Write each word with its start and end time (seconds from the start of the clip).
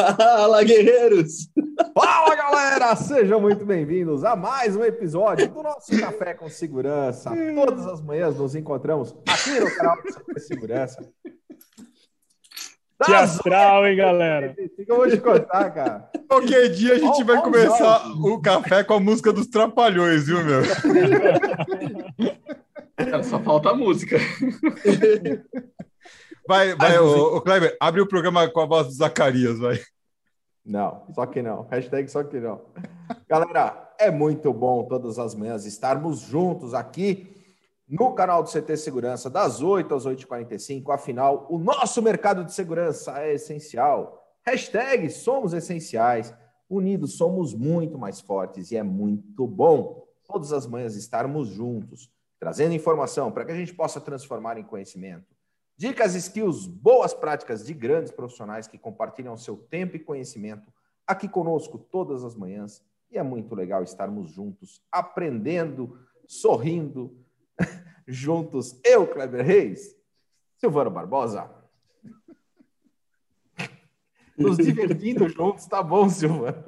Fala, 0.00 0.64
guerreiros! 0.64 1.50
Fala, 1.94 2.34
galera! 2.34 2.96
Sejam 2.96 3.38
muito 3.38 3.66
bem-vindos 3.66 4.24
a 4.24 4.34
mais 4.34 4.74
um 4.74 4.82
episódio 4.82 5.46
do 5.48 5.62
nosso 5.62 5.98
Café 6.00 6.32
com 6.32 6.48
Segurança. 6.48 7.30
Todas 7.54 7.86
as 7.86 8.00
manhãs 8.00 8.36
nos 8.36 8.54
encontramos 8.54 9.14
aqui 9.28 9.60
no 9.60 9.70
canal 9.76 9.96
do 10.02 10.40
Segurança. 10.40 11.06
Que 13.04 13.12
astral, 13.12 13.86
hein, 13.86 13.96
galera? 13.96 14.56
O 14.58 14.84
que 14.84 14.90
eu 14.90 14.96
vou 14.96 15.10
te 15.10 15.18
contar, 15.18 15.70
cara? 15.70 16.10
Qualquer 16.28 16.68
dia 16.70 16.94
a 16.94 16.98
gente 16.98 17.22
Ó, 17.22 17.24
vai 17.24 17.36
ó, 17.36 17.42
começar 17.42 18.10
o 18.10 18.40
café 18.40 18.82
com 18.82 18.94
a 18.94 19.00
música 19.00 19.32
dos 19.34 19.48
Trapalhões, 19.48 20.26
viu, 20.26 20.42
meu? 20.42 20.62
Só 23.24 23.38
falta 23.40 23.70
a 23.70 23.74
música. 23.74 24.16
Vai, 26.46 26.74
vai, 26.74 26.98
ô, 26.98 27.36
ô, 27.36 27.40
Kleber, 27.40 27.76
abre 27.80 28.00
o 28.00 28.08
programa 28.08 28.48
com 28.48 28.60
a 28.60 28.66
voz 28.66 28.88
do 28.88 28.92
Zacarias, 28.92 29.58
vai. 29.60 29.78
Não, 30.70 31.02
só 31.12 31.26
que 31.26 31.42
não. 31.42 31.62
Hashtag 31.62 32.08
só 32.08 32.22
que 32.22 32.38
não. 32.38 32.60
Galera, 33.28 33.92
é 33.98 34.08
muito 34.08 34.52
bom 34.52 34.84
todas 34.84 35.18
as 35.18 35.34
manhãs 35.34 35.66
estarmos 35.66 36.20
juntos 36.20 36.74
aqui 36.74 37.34
no 37.88 38.12
canal 38.14 38.40
do 38.40 38.48
CT 38.48 38.76
Segurança, 38.76 39.28
das 39.28 39.60
8 39.60 39.92
às 39.92 40.06
8h45. 40.06 40.94
Afinal, 40.94 41.44
o 41.50 41.58
nosso 41.58 42.00
mercado 42.00 42.44
de 42.44 42.54
segurança 42.54 43.20
é 43.20 43.34
essencial. 43.34 44.24
Hashtag 44.46 45.10
somos 45.10 45.52
essenciais. 45.52 46.32
Unidos 46.68 47.16
somos 47.16 47.52
muito 47.52 47.98
mais 47.98 48.20
fortes 48.20 48.70
e 48.70 48.76
é 48.76 48.82
muito 48.84 49.48
bom 49.48 50.06
todas 50.24 50.52
as 50.52 50.68
manhãs 50.68 50.94
estarmos 50.94 51.48
juntos, 51.48 52.08
trazendo 52.38 52.74
informação 52.74 53.32
para 53.32 53.44
que 53.44 53.50
a 53.50 53.56
gente 53.56 53.74
possa 53.74 54.00
transformar 54.00 54.56
em 54.56 54.62
conhecimento. 54.62 55.26
Dicas, 55.80 56.14
skills, 56.14 56.66
boas 56.66 57.14
práticas 57.14 57.64
de 57.64 57.72
grandes 57.72 58.12
profissionais 58.12 58.66
que 58.66 58.76
compartilham 58.76 59.34
seu 59.38 59.56
tempo 59.56 59.96
e 59.96 59.98
conhecimento 59.98 60.70
aqui 61.06 61.26
conosco 61.26 61.78
todas 61.78 62.22
as 62.22 62.34
manhãs. 62.34 62.84
E 63.10 63.16
é 63.16 63.22
muito 63.22 63.54
legal 63.54 63.82
estarmos 63.82 64.30
juntos, 64.30 64.82
aprendendo, 64.92 65.98
sorrindo, 66.28 67.16
juntos. 68.06 68.78
Eu, 68.84 69.06
Kleber 69.06 69.42
Reis, 69.42 69.96
Silvano 70.58 70.90
Barbosa. 70.90 71.50
Nos 74.36 74.58
divertindo 74.58 75.30
juntos, 75.30 75.64
tá 75.64 75.82
bom, 75.82 76.10
Silvano? 76.10 76.62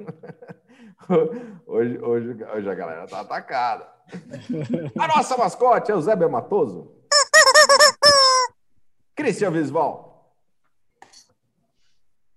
Hoje, 1.67 1.99
hoje, 1.99 2.43
hoje 2.45 2.69
a 2.69 2.73
galera 2.73 3.05
tá 3.05 3.19
atacada. 3.19 3.87
A 4.97 5.07
nossa 5.09 5.35
mascote 5.35 5.91
é 5.91 5.95
o 5.95 6.01
Zé 6.01 6.15
Matoso. 6.15 7.02
Cristian 9.23 9.53
Visval. 9.53 10.35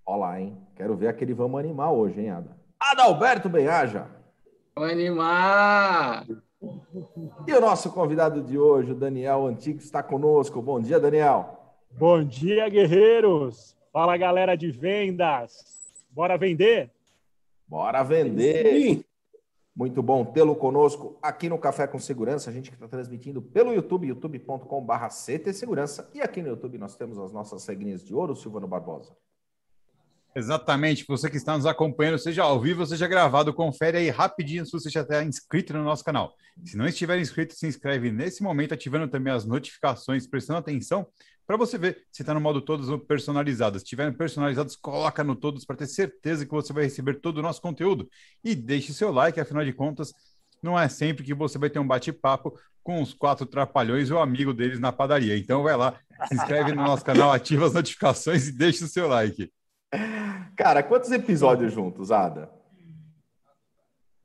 Olá, 0.05 0.39
hein? 0.39 0.57
Quero 0.73 0.95
ver 0.95 1.09
aquele 1.09 1.33
vamos 1.33 1.59
animar 1.59 1.91
hoje, 1.91 2.21
hein, 2.21 2.29
Ada? 2.29 2.57
Adalberto 2.79 3.49
Benhaja. 3.49 4.07
Vamos 4.73 4.91
animar! 4.91 6.25
E 7.45 7.53
o 7.53 7.59
nosso 7.59 7.91
convidado 7.91 8.41
de 8.41 8.57
hoje, 8.57 8.93
o 8.93 8.95
Daniel 8.95 9.47
Antigo, 9.47 9.79
está 9.79 10.01
conosco. 10.01 10.61
Bom 10.61 10.79
dia, 10.79 10.97
Daniel. 10.97 11.59
Bom 11.91 12.23
dia, 12.23 12.69
guerreiros! 12.69 13.75
Fala, 13.91 14.15
galera 14.15 14.55
de 14.55 14.71
vendas! 14.71 15.91
Bora 16.09 16.37
vender? 16.37 16.89
Bora 17.67 18.01
vender! 18.01 19.03
Muito 19.77 20.01
bom 20.01 20.25
tê-lo 20.25 20.55
conosco 20.55 21.19
aqui 21.21 21.47
no 21.47 21.59
Café 21.59 21.85
com 21.85 21.99
Segurança. 21.99 22.49
A 22.49 22.53
gente 22.53 22.71
que 22.71 22.75
está 22.75 22.87
transmitindo 22.87 23.39
pelo 23.43 23.71
YouTube, 23.71 24.07
youtube.com.br 24.07 25.07
CT 25.07 25.53
Segurança. 25.53 26.09
E 26.15 26.19
aqui 26.19 26.41
no 26.41 26.47
YouTube 26.47 26.79
nós 26.79 26.95
temos 26.95 27.19
as 27.19 27.31
nossas 27.31 27.63
regrinhas 27.67 28.03
de 28.03 28.11
ouro, 28.11 28.35
Silvano 28.35 28.67
Barbosa. 28.67 29.15
Exatamente. 30.35 31.05
Você 31.07 31.29
que 31.29 31.37
está 31.37 31.55
nos 31.55 31.67
acompanhando, 31.67 32.17
seja 32.17 32.41
ao 32.41 32.59
vivo, 32.59 32.87
seja 32.87 33.07
gravado, 33.07 33.53
confere 33.53 33.99
aí 33.99 34.09
rapidinho 34.09 34.65
se 34.65 34.71
você 34.71 34.89
já 34.89 35.01
está 35.01 35.23
inscrito 35.23 35.73
no 35.73 35.83
nosso 35.83 36.03
canal. 36.03 36.33
Se 36.65 36.75
não 36.75 36.87
estiver 36.87 37.19
inscrito, 37.19 37.53
se 37.53 37.67
inscreve 37.67 38.11
nesse 38.11 38.41
momento, 38.41 38.73
ativando 38.73 39.07
também 39.07 39.31
as 39.31 39.45
notificações, 39.45 40.25
prestando 40.25 40.57
atenção 40.57 41.05
para 41.47 41.55
você 41.55 41.77
ver 41.77 42.05
se 42.11 42.21
está 42.21 42.33
no 42.33 42.41
modo 42.41 42.61
todos 42.61 42.89
ou 42.89 42.99
personalizados. 42.99 43.79
Se 43.81 43.85
estiverem 43.85 44.13
personalizados, 44.13 44.75
coloca 44.75 45.23
no 45.23 45.33
todos 45.33 45.63
para 45.63 45.77
ter 45.77 45.87
certeza 45.87 46.45
que 46.45 46.51
você 46.51 46.73
vai 46.73 46.83
receber 46.83 47.21
todo 47.21 47.37
o 47.37 47.41
nosso 47.41 47.61
conteúdo. 47.61 48.09
E 48.43 48.53
deixe 48.53 48.93
seu 48.93 49.11
like, 49.11 49.39
afinal 49.39 49.63
de 49.63 49.71
contas, 49.71 50.13
não 50.61 50.77
é 50.77 50.89
sempre 50.89 51.23
que 51.23 51.33
você 51.33 51.57
vai 51.57 51.69
ter 51.69 51.79
um 51.79 51.87
bate-papo 51.87 52.53
com 52.83 53.01
os 53.01 53.13
quatro 53.13 53.45
trapalhões 53.45 54.11
ou 54.11 54.19
amigo 54.19 54.53
deles 54.53 54.79
na 54.79 54.91
padaria. 54.91 55.37
Então 55.37 55.63
vai 55.63 55.77
lá, 55.77 55.97
se 56.27 56.35
inscreve 56.35 56.73
no 56.73 56.83
nosso 56.83 57.05
canal, 57.05 57.31
ativa 57.31 57.65
as 57.65 57.73
notificações 57.73 58.49
e 58.49 58.51
deixe 58.51 58.83
o 58.83 58.87
seu 58.87 59.07
like. 59.07 59.49
Cara, 60.57 60.83
quantos 60.83 61.11
episódios 61.11 61.71
juntos, 61.71 62.11
Ada? 62.11 62.51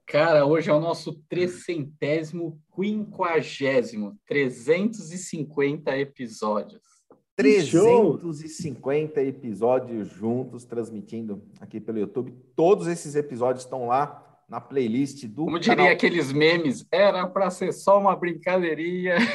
Cara, 0.07 0.45
hoje 0.45 0.69
é 0.69 0.75
o 0.75 0.81
nosso 0.81 1.15
trecentésimo, 1.29 2.61
quinquagésimo, 2.75 4.19
350 4.27 5.97
episódios. 5.97 6.92
350 7.37 9.23
episódios 9.23 10.09
juntos, 10.09 10.65
transmitindo 10.65 11.43
aqui 11.61 11.81
pelo 11.81 11.99
YouTube. 11.99 12.33
Todos 12.55 12.87
esses 12.87 13.15
episódios 13.15 13.65
estão 13.65 13.87
lá 13.87 14.23
na 14.49 14.61
playlist 14.61 15.25
do 15.27 15.47
Como 15.47 15.59
diria 15.59 15.77
canal. 15.77 15.93
aqueles 15.93 16.31
memes, 16.31 16.87
era 16.93 17.27
para 17.27 17.49
ser 17.51 17.73
só 17.73 17.99
uma 17.99 18.15
brincadeirinha. 18.15 19.17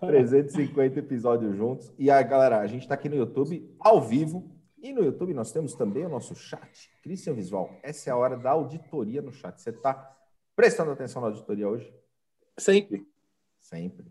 350 0.00 0.98
episódios 0.98 1.56
juntos. 1.56 1.92
E 1.96 2.10
aí, 2.10 2.24
galera, 2.24 2.58
a 2.58 2.66
gente 2.66 2.82
está 2.82 2.94
aqui 2.94 3.08
no 3.08 3.14
YouTube 3.16 3.72
ao 3.78 4.00
vivo. 4.00 4.50
E 4.82 4.92
no 4.92 5.04
YouTube 5.04 5.34
nós 5.34 5.52
temos 5.52 5.74
também 5.74 6.06
o 6.06 6.08
nosso 6.08 6.34
chat. 6.34 6.90
Christian 7.02 7.34
Visual, 7.34 7.70
essa 7.82 8.08
é 8.08 8.12
a 8.12 8.16
hora 8.16 8.36
da 8.36 8.50
auditoria 8.50 9.20
no 9.20 9.30
chat. 9.30 9.60
Você 9.60 9.70
está 9.70 10.16
prestando 10.56 10.90
atenção 10.90 11.20
na 11.20 11.28
auditoria 11.28 11.68
hoje? 11.68 11.94
Sempre. 12.58 13.06
Sempre. 13.60 14.06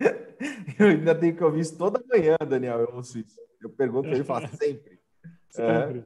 Eu 0.78 0.88
ainda 0.88 1.14
tenho 1.14 1.34
que 1.34 1.42
ouvir 1.42 1.60
isso 1.60 1.76
toda 1.76 2.02
manhã, 2.08 2.36
Daniel. 2.46 2.80
Eu 2.80 2.94
ouço 2.96 3.18
isso. 3.18 3.38
Eu 3.62 3.70
pergunto 3.70 4.08
ele 4.08 4.24
fala 4.24 4.46
sempre. 4.56 5.00
Sempre. 5.48 6.04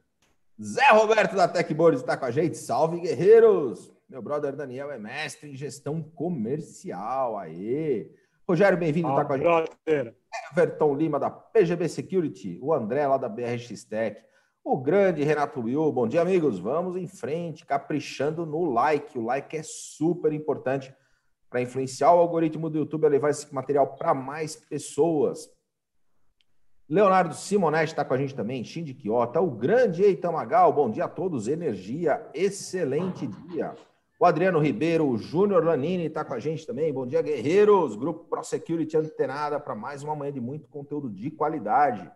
Zé 0.61 0.89
Roberto 0.91 1.35
da 1.35 1.47
Techboard 1.47 1.97
está 1.97 2.15
com 2.15 2.25
a 2.25 2.31
gente. 2.31 2.57
Salve, 2.57 2.99
guerreiros! 2.99 3.91
Meu 4.09 4.21
brother 4.21 4.55
Daniel 4.55 4.91
é 4.91 4.97
mestre 4.99 5.49
em 5.49 5.55
gestão 5.55 6.01
comercial. 6.01 7.37
Aê! 7.37 8.11
Rogério, 8.47 8.77
bem-vindo, 8.77 9.09
está 9.09 9.21
Ah, 9.21 9.25
com 9.25 9.33
a 9.33 9.37
gente. 9.37 9.43
brother. 9.45 10.15
Everton 10.51 10.95
Lima, 10.95 11.19
da 11.19 11.29
PGB 11.29 11.87
Security, 11.89 12.59
o 12.61 12.73
André, 12.73 13.05
lá 13.07 13.17
da 13.17 13.27
BRX 13.29 13.83
Tech, 13.85 14.21
o 14.63 14.77
grande 14.77 15.23
Renato 15.23 15.61
Will. 15.61 15.91
Bom 15.91 16.07
dia, 16.07 16.21
amigos. 16.21 16.59
Vamos 16.59 16.95
em 16.95 17.07
frente, 17.07 17.65
caprichando 17.65 18.45
no 18.45 18.65
like. 18.65 19.17
O 19.17 19.23
like 19.23 19.55
é 19.57 19.63
super 19.63 20.31
importante 20.33 20.93
para 21.51 21.61
influenciar 21.61 22.13
o 22.13 22.19
algoritmo 22.19 22.69
do 22.69 22.77
YouTube 22.77 23.05
a 23.05 23.09
levar 23.09 23.29
esse 23.29 23.53
material 23.53 23.85
para 23.97 24.13
mais 24.13 24.55
pessoas. 24.55 25.49
Leonardo 26.87 27.35
Simonetti 27.35 27.91
está 27.91 28.05
com 28.05 28.13
a 28.13 28.17
gente 28.17 28.33
também, 28.33 28.63
Shinji 28.63 28.93
Kiota, 28.93 29.41
o 29.41 29.51
grande 29.51 30.01
Eitan 30.01 30.31
Magal. 30.31 30.71
Bom 30.71 30.89
dia 30.89 31.05
a 31.05 31.09
todos, 31.09 31.49
energia, 31.49 32.25
excelente 32.33 33.27
dia. 33.27 33.75
O 34.17 34.25
Adriano 34.25 34.59
Ribeiro, 34.59 35.05
o 35.09 35.17
Júnior 35.17 35.65
Lanini 35.65 36.05
está 36.05 36.23
com 36.23 36.33
a 36.33 36.39
gente 36.39 36.65
também. 36.65 36.93
Bom 36.93 37.05
dia, 37.05 37.21
guerreiros. 37.21 37.97
Grupo 37.97 38.25
Pro 38.29 38.43
Security 38.43 38.95
antenada 38.95 39.59
para 39.59 39.75
mais 39.75 40.03
uma 40.03 40.15
manhã 40.15 40.31
de 40.31 40.39
muito 40.39 40.69
conteúdo 40.69 41.09
de 41.09 41.31
qualidade. 41.31 42.09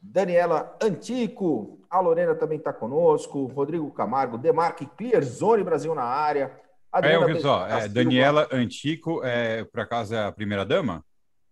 Daniela 0.00 0.76
Antico, 0.82 1.80
a 1.88 2.00
Lorena 2.00 2.34
também 2.34 2.58
está 2.58 2.72
conosco. 2.72 3.46
Rodrigo 3.46 3.90
Camargo, 3.92 4.38
Demarque 4.38 4.86
Clear 4.96 5.22
Zone 5.22 5.62
Brasil 5.62 5.94
na 5.94 6.04
área. 6.04 6.58
É, 6.94 6.98
Adriana 6.98 7.26
ouviu 7.26 7.40
só, 7.40 7.66
é. 7.66 7.88
Daniela 7.88 8.48
Antico, 8.50 9.22
é, 9.24 9.64
por 9.64 9.80
acaso 9.80 10.14
é 10.14 10.24
a 10.24 10.32
primeira 10.32 10.64
dama? 10.64 11.04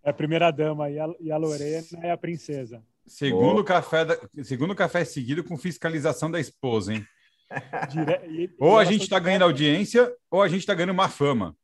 É 0.04 0.10
a 0.10 0.12
primeira 0.12 0.50
dama 0.50 0.88
e 0.88 0.98
a, 0.98 1.06
e 1.20 1.30
a 1.32 1.36
Lorena 1.36 1.84
é 2.02 2.10
a 2.10 2.16
princesa. 2.16 2.82
Segundo 3.06 3.54
Boa. 3.54 3.64
café, 3.64 4.04
da- 4.04 4.18
segundo 4.42 4.74
café 4.74 5.04
seguido 5.04 5.44
com 5.44 5.56
fiscalização 5.58 6.30
da 6.30 6.40
esposa, 6.40 6.94
hein? 6.94 7.04
Dire... 7.90 8.20
e- 8.26 8.50
Ou 8.58 8.78
a 8.78 8.84
gente 8.84 9.02
está 9.02 9.18
ganhando 9.18 9.42
audiência, 9.42 10.12
ou 10.30 10.42
a 10.42 10.48
gente 10.48 10.60
está 10.60 10.74
ganhando 10.74 10.94
má 10.94 11.08
fama. 11.08 11.54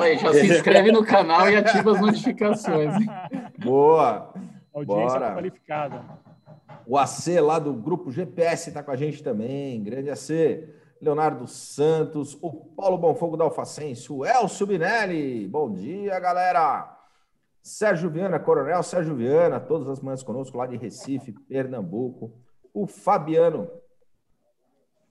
Oi, 0.00 0.18
já 0.18 0.32
se 0.32 0.46
inscreve 0.46 0.90
no 0.92 1.04
canal 1.04 1.48
e 1.48 1.56
ativa 1.56 1.92
as 1.92 2.00
notificações. 2.00 2.94
hein? 2.96 3.06
Boa. 3.58 4.34
Audiência 4.74 5.18
Bora. 5.18 5.34
qualificada. 5.34 6.04
O 6.86 6.98
AC 6.98 7.40
lá 7.40 7.58
do 7.58 7.72
grupo 7.72 8.10
GPS 8.10 8.68
está 8.70 8.82
com 8.82 8.90
a 8.90 8.96
gente 8.96 9.22
também. 9.22 9.82
Grande 9.82 10.10
AC. 10.10 10.30
Leonardo 11.00 11.46
Santos, 11.46 12.36
o 12.42 12.52
Paulo 12.52 12.98
Bonfogo 12.98 13.36
da 13.36 13.44
Alfacense, 13.44 14.12
o 14.12 14.24
Elcio 14.24 14.66
Binelli. 14.66 15.46
Bom 15.46 15.72
dia, 15.72 16.18
galera. 16.18 16.96
Sérgio 17.62 18.10
Viana, 18.10 18.38
Coronel 18.38 18.82
Sérgio 18.82 19.14
Viana, 19.14 19.60
todas 19.60 19.88
as 19.88 20.00
manhãs 20.00 20.22
conosco 20.22 20.56
lá 20.56 20.66
de 20.66 20.76
Recife, 20.76 21.32
Pernambuco. 21.32 22.32
O 22.72 22.86
Fabiano 22.86 23.70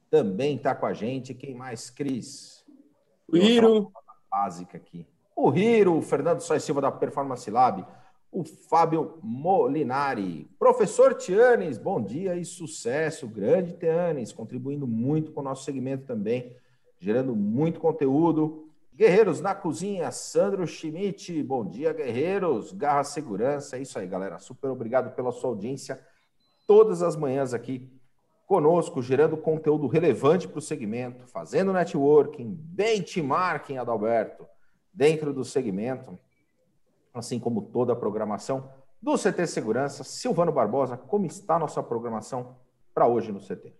também 0.09 0.55
está 0.55 0.73
com 0.73 0.85
a 0.85 0.93
gente. 0.93 1.33
Quem 1.33 1.55
mais, 1.55 1.89
Cris? 1.89 2.65
O 3.27 3.37
Hiro. 3.37 3.91
Básica 4.29 4.77
aqui. 4.77 5.07
O 5.35 5.53
Hiro, 5.53 5.97
o 5.97 6.01
Fernando 6.01 6.41
Sois 6.41 6.63
Silva 6.63 6.81
da 6.81 6.91
Performance 6.91 7.49
Lab. 7.49 7.85
O 8.31 8.43
Fábio 8.43 9.19
Molinari. 9.23 10.49
Professor 10.59 11.13
Tianes, 11.15 11.77
bom 11.77 12.01
dia 12.01 12.35
e 12.35 12.45
sucesso. 12.45 13.27
Grande 13.27 13.73
Tianes, 13.73 14.31
contribuindo 14.31 14.85
muito 14.85 15.31
com 15.31 15.41
o 15.41 15.43
nosso 15.43 15.63
segmento 15.63 16.05
também, 16.05 16.55
gerando 16.99 17.35
muito 17.35 17.79
conteúdo. 17.79 18.69
Guerreiros 18.93 19.41
na 19.41 19.53
cozinha, 19.53 20.11
Sandro 20.11 20.65
Schmidt. 20.65 21.43
Bom 21.43 21.65
dia, 21.65 21.93
guerreiros. 21.93 22.71
Garra 22.71 23.03
Segurança. 23.03 23.77
É 23.77 23.81
isso 23.81 23.97
aí, 23.99 24.07
galera. 24.07 24.39
Super 24.39 24.69
obrigado 24.69 25.15
pela 25.15 25.31
sua 25.31 25.49
audiência 25.49 25.99
todas 26.67 27.01
as 27.01 27.15
manhãs 27.15 27.53
aqui 27.53 27.89
conosco, 28.45 29.01
gerando 29.01 29.37
conteúdo 29.37 29.87
relevante 29.87 30.47
para 30.47 30.59
o 30.59 30.61
segmento, 30.61 31.25
fazendo 31.25 31.73
networking, 31.73 32.53
benchmarking, 32.53 33.77
Adalberto, 33.77 34.45
dentro 34.93 35.33
do 35.33 35.43
segmento 35.43 36.19
assim 37.19 37.39
como 37.39 37.61
toda 37.61 37.93
a 37.93 37.95
programação 37.95 38.69
do 39.01 39.15
CT 39.15 39.47
Segurança. 39.47 40.03
Silvano 40.03 40.51
Barbosa, 40.51 40.97
como 40.97 41.25
está 41.25 41.59
nossa 41.59 41.81
programação 41.83 42.55
para 42.93 43.07
hoje 43.07 43.31
no 43.31 43.39
CT? 43.39 43.73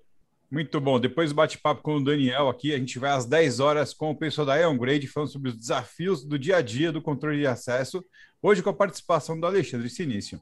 Muito 0.49 0.79
bom. 0.79 0.99
Depois 0.99 1.31
do 1.31 1.35
bate-papo 1.35 1.81
com 1.81 1.97
o 1.97 2.03
Daniel 2.03 2.47
aqui, 2.47 2.73
a 2.73 2.77
gente 2.77 2.97
vai 2.97 3.11
às 3.11 3.25
10 3.25 3.59
horas 3.59 3.93
com 3.93 4.11
o 4.11 4.15
pessoal 4.15 4.47
da 4.47 4.55
Ion 4.55 4.77
Grade 4.77 5.05
falando 5.07 5.29
sobre 5.29 5.49
os 5.49 5.57
desafios 5.57 6.23
do 6.23 6.39
dia 6.39 6.57
a 6.57 6.61
dia 6.61 6.91
do 6.91 7.01
controle 7.01 7.39
de 7.39 7.47
acesso. 7.47 8.03
Hoje 8.41 8.63
com 8.63 8.69
a 8.69 8.73
participação 8.73 9.37
do 9.37 9.45
Alexandre 9.45 9.89
Sinício. 9.89 10.39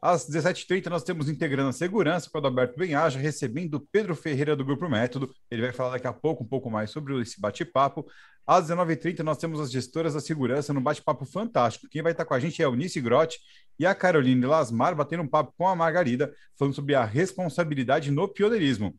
Às 0.00 0.28
17h30, 0.28 0.88
nós 0.88 1.02
temos 1.02 1.28
Integrando 1.28 1.70
a 1.70 1.72
Segurança 1.72 2.28
com 2.30 2.36
o 2.36 2.40
Adalberto 2.40 2.78
Benhaja, 2.78 3.18
recebendo 3.18 3.80
Pedro 3.90 4.14
Ferreira 4.14 4.54
do 4.54 4.64
Grupo 4.64 4.88
Método. 4.88 5.34
Ele 5.50 5.62
vai 5.62 5.72
falar 5.72 5.92
daqui 5.92 6.06
a 6.06 6.12
pouco 6.12 6.44
um 6.44 6.46
pouco 6.46 6.70
mais 6.70 6.90
sobre 6.90 7.20
esse 7.20 7.40
bate-papo. 7.40 8.06
Às 8.46 8.68
19h30, 8.68 9.20
nós 9.20 9.38
temos 9.38 9.58
as 9.58 9.72
gestoras 9.72 10.14
da 10.14 10.20
segurança 10.20 10.72
no 10.72 10.80
bate-papo 10.80 11.24
fantástico. 11.24 11.88
Quem 11.88 12.02
vai 12.02 12.12
estar 12.12 12.24
com 12.24 12.34
a 12.34 12.38
gente 12.38 12.62
é 12.62 12.64
a 12.64 12.68
Eunice 12.68 13.00
Grotti 13.00 13.38
e 13.78 13.86
a 13.86 13.94
Caroline 13.94 14.46
Lasmar, 14.46 14.94
batendo 14.94 15.22
um 15.22 15.28
papo 15.28 15.52
com 15.56 15.66
a 15.66 15.74
Margarida, 15.74 16.32
falando 16.56 16.74
sobre 16.74 16.94
a 16.94 17.04
responsabilidade 17.04 18.10
no 18.10 18.28
pioneirismo. 18.28 18.94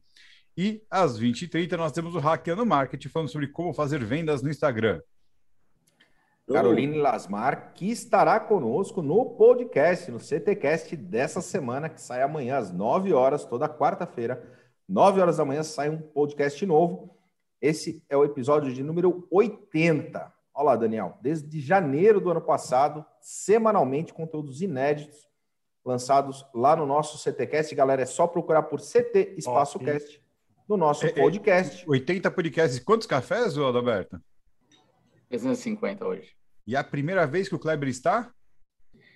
E 0.58 0.82
às 0.90 1.20
20h30, 1.20 1.78
nós 1.78 1.92
temos 1.92 2.16
o 2.16 2.20
Hackeando 2.20 2.66
Marketing, 2.66 3.08
falando 3.08 3.30
sobre 3.30 3.48
como 3.48 3.74
fazer 3.74 4.04
vendas 4.04 4.42
no 4.42 4.50
Instagram. 4.50 5.00
Caroline 6.48 6.98
Lasmar, 6.98 7.74
que 7.74 7.92
estará 7.92 8.40
conosco 8.40 9.02
no 9.02 9.26
podcast, 9.36 10.10
no 10.10 10.18
CTcast 10.18 10.96
dessa 10.96 11.42
semana, 11.42 11.90
que 11.90 12.02
sai 12.02 12.22
amanhã 12.22 12.58
às 12.58 12.72
9 12.72 13.12
horas, 13.12 13.44
toda 13.44 13.68
quarta-feira, 13.68 14.42
9 14.88 15.20
horas 15.20 15.38
da 15.38 15.46
manhã, 15.46 15.62
sai 15.62 15.90
um 15.90 15.98
podcast 15.98 16.66
novo. 16.66 17.14
Esse 17.62 18.02
é 18.10 18.16
o 18.16 18.24
episódio 18.24 18.74
de 18.74 18.82
número 18.82 19.28
80. 19.30 20.34
Olha 20.54 20.66
lá, 20.66 20.76
Daniel, 20.78 21.18
desde 21.22 21.60
janeiro 21.60 22.22
do 22.22 22.32
ano 22.32 22.42
passado, 22.42 23.06
semanalmente, 23.20 24.14
conteúdos 24.14 24.62
inéditos 24.62 25.28
lançados 25.84 26.46
lá 26.54 26.78
no 26.78 26.86
nosso 26.86 27.18
CTcast. 27.18 27.76
Galera, 27.76 28.04
é 28.04 28.06
só 28.06 28.26
procurar 28.26 28.64
por 28.64 28.80
CT 28.80 29.36
Espaço 29.38 29.80
Cast 29.80 30.22
no 30.68 30.78
nosso 30.78 31.06
é, 31.06 31.10
é 31.10 31.14
podcast. 31.14 31.84
É, 31.84 31.90
80 31.90 32.32
podcasts. 32.32 32.80
Quantos 32.80 33.06
cafés, 33.06 33.58
Adalberto? 33.58 34.22
350 35.30 36.06
hoje. 36.06 36.37
E 36.68 36.76
é 36.76 36.80
a 36.80 36.84
primeira 36.84 37.26
vez 37.26 37.48
que 37.48 37.56
o 37.56 37.60
Kleber 37.60 37.88
está? 37.88 38.30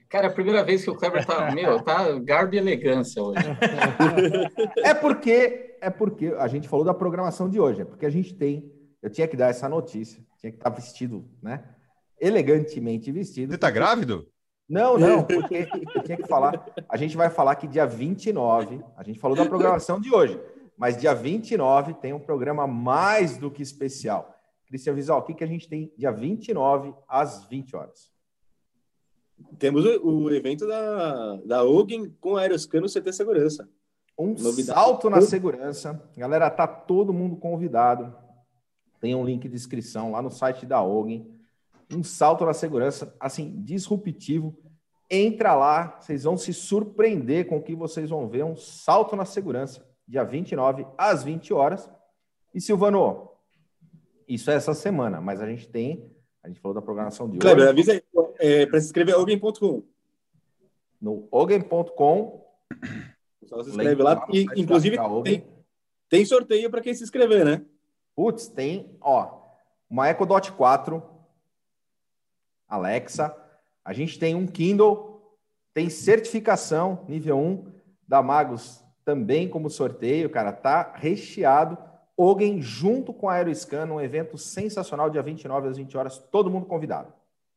Cara, 0.07 0.27
é 0.27 0.30
a 0.30 0.33
primeira 0.33 0.63
vez 0.63 0.83
que 0.83 0.89
o 0.89 0.95
Kleber 0.95 1.25
tá, 1.25 1.51
meu, 1.51 1.81
tá 1.81 2.18
garbo 2.19 2.56
e 2.56 2.57
elegância 2.57 3.21
hoje. 3.21 3.44
é 4.80 4.94
porque 4.94 5.77
é 5.81 5.89
porque 5.89 6.27
a 6.38 6.48
gente 6.48 6.69
falou 6.69 6.86
da 6.86 6.94
programação 6.94 7.50
de 7.50 7.59
hoje, 7.59 7.81
é 7.81 7.86
porque 7.86 8.06
a 8.06 8.09
gente 8.09 8.33
tem, 8.36 8.71
eu 9.01 9.09
tinha 9.09 9.27
que 9.27 9.36
dar 9.36 9.50
essa 9.50 9.68
notícia, 9.68 10.24
tinha 10.39 10.51
que 10.51 10.57
estar 10.57 10.69
vestido, 10.69 11.27
né? 11.42 11.63
Elegantemente 12.19 13.12
vestido. 13.12 13.51
Você 13.51 13.57
tá 13.57 13.71
grávido? 13.71 14.27
Não, 14.69 14.97
não, 14.97 15.24
porque 15.24 15.68
eu 15.95 16.04
tinha 16.04 16.18
que 16.18 16.27
falar. 16.27 16.65
A 16.88 16.95
gente 16.95 17.18
vai 17.18 17.30
falar 17.30 17.56
que 17.56 17.68
dia 17.68 17.86
29, 17.86 18.81
a 18.95 19.04
gente 19.04 19.19
falou 19.19 19.36
da 19.36 19.45
programação 19.45 20.00
de 20.00 20.13
hoje, 20.13 20.39
mas 20.77 20.95
dia 20.95 21.13
29 21.13 21.95
tem 21.95 22.13
um 22.13 22.19
programa 22.19 22.65
mais 22.65 23.38
do 23.38 23.51
que 23.51 23.62
especial. 23.62 24.40
Cristian 24.71 24.94
Visual, 24.94 25.19
o 25.19 25.23
que, 25.23 25.33
que 25.33 25.44
a 25.44 25.47
gente 25.47 25.68
tem 25.68 25.91
dia 25.97 26.12
29 26.12 26.94
às 27.06 27.45
20 27.45 27.75
horas? 27.75 28.09
Temos 29.59 29.83
o, 29.85 30.23
o 30.23 30.33
evento 30.33 30.65
da, 30.65 31.35
da 31.45 31.63
Ogin 31.63 32.09
com 32.21 32.38
Aeroscano 32.38 32.88
CT 32.88 33.12
Segurança. 33.12 33.69
Um 34.18 34.27
Novidade. 34.27 34.79
salto 34.79 35.09
na 35.09 35.19
segurança. 35.19 36.01
Galera, 36.15 36.50
tá 36.50 36.65
todo 36.65 37.12
mundo 37.12 37.35
convidado. 37.35 38.15
Tem 39.01 39.13
um 39.13 39.25
link 39.25 39.50
de 39.50 39.56
inscrição 39.56 40.12
lá 40.12 40.21
no 40.21 40.31
site 40.31 40.65
da 40.65 40.81
Ogin. 40.81 41.29
Um 41.94 42.03
salto 42.03 42.45
na 42.45 42.53
segurança, 42.53 43.13
assim, 43.19 43.62
disruptivo. 43.62 44.57
Entra 45.09 45.53
lá, 45.53 46.00
vocês 46.00 46.23
vão 46.23 46.38
se 46.38 46.53
surpreender 46.53 47.50
com 47.50 47.57
o 47.57 47.62
que 47.62 47.75
vocês 47.75 48.09
vão 48.09 48.29
ver. 48.29 48.45
Um 48.45 48.56
salto 48.56 49.18
na 49.18 49.25
segurança, 49.25 49.85
dia 50.07 50.23
29 50.23 50.88
às 50.97 51.23
20 51.23 51.53
horas. 51.53 51.91
E 52.53 52.62
Silvano, 52.62 53.31
isso 54.33 54.50
é 54.50 54.56
essa 54.56 54.74
semana, 54.74 55.19
mas 55.19 55.42
a 55.42 55.48
gente 55.48 55.68
tem. 55.68 56.10
A 56.44 56.48
gente 56.48 56.60
falou 56.60 56.74
da 56.74 56.81
programação 56.81 57.30
de 57.30 57.38
Kleber, 57.38 57.63
hoje. 57.63 57.69
avisa 57.69 57.92
aí. 57.94 58.04
É, 58.39 58.66
para 58.66 58.80
se 58.80 58.88
inscrever, 58.88 59.16
alguém.com. 59.16 59.83
No 61.00 61.28
alguém.com. 61.31 62.45
Só 63.45 63.63
se 63.63 63.69
inscreve 63.69 64.01
lá. 64.01 64.25
E, 64.31 64.45
inclusive, 64.56 64.98
tem, 65.24 65.45
tem 66.10 66.25
sorteio 66.25 66.69
para 66.69 66.81
quem 66.81 66.94
se 66.94 67.04
inscrever, 67.04 67.45
né? 67.45 67.66
Putz, 68.16 68.48
tem, 68.48 68.98
ó, 69.01 69.42
uma 69.89 70.10
Echo 70.10 70.25
Dot 70.25 70.51
4, 70.54 71.04
Alexa. 72.68 73.36
A 73.83 73.94
gente 73.94 74.18
tem 74.18 74.36
um 74.36 74.48
Kindle, 74.48 75.38
tem 75.74 75.89
certificação 75.89 77.06
nível 77.07 77.38
1 77.38 77.72
da 78.07 78.22
Magos 78.22 78.83
também 79.04 79.50
como 79.50 79.69
sorteio, 79.69 80.30
cara, 80.30 80.51
tá 80.51 80.94
recheado. 80.95 81.78
Ogen 82.21 82.62
junto 82.62 83.13
com 83.13 83.29
a 83.29 83.33
Aeroscan, 83.35 83.85
um 83.85 84.01
evento 84.01 84.38
sensacional, 84.38 85.09
dia 85.09 85.23
29 85.23 85.69
às 85.69 85.77
20 85.77 85.97
horas, 85.97 86.18
todo 86.18 86.50
mundo 86.50 86.65
convidado. 86.65 87.12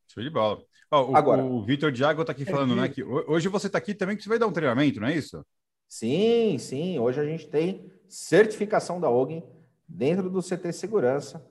Show 0.06 0.22
de 0.22 0.30
bola. 0.30 0.62
Oh, 0.90 1.12
o, 1.12 1.16
Agora, 1.16 1.44
o 1.44 1.62
Vitor 1.64 1.90
Diago 1.90 2.20
está 2.20 2.32
aqui 2.32 2.44
falando, 2.44 2.72
é 2.74 2.82
né? 2.82 2.88
Que 2.88 3.02
hoje 3.02 3.48
você 3.48 3.66
está 3.66 3.78
aqui 3.78 3.94
também 3.94 4.16
que 4.16 4.22
você 4.22 4.28
vai 4.28 4.38
dar 4.38 4.46
um 4.46 4.52
treinamento, 4.52 5.00
não 5.00 5.08
é 5.08 5.14
isso? 5.14 5.44
Sim, 5.88 6.56
sim. 6.58 6.98
Hoje 6.98 7.20
a 7.20 7.24
gente 7.24 7.46
tem 7.46 7.90
certificação 8.08 9.00
da 9.00 9.10
Ogen 9.10 9.44
dentro 9.88 10.30
do 10.30 10.40
CT 10.40 10.72
Segurança. 10.72 11.44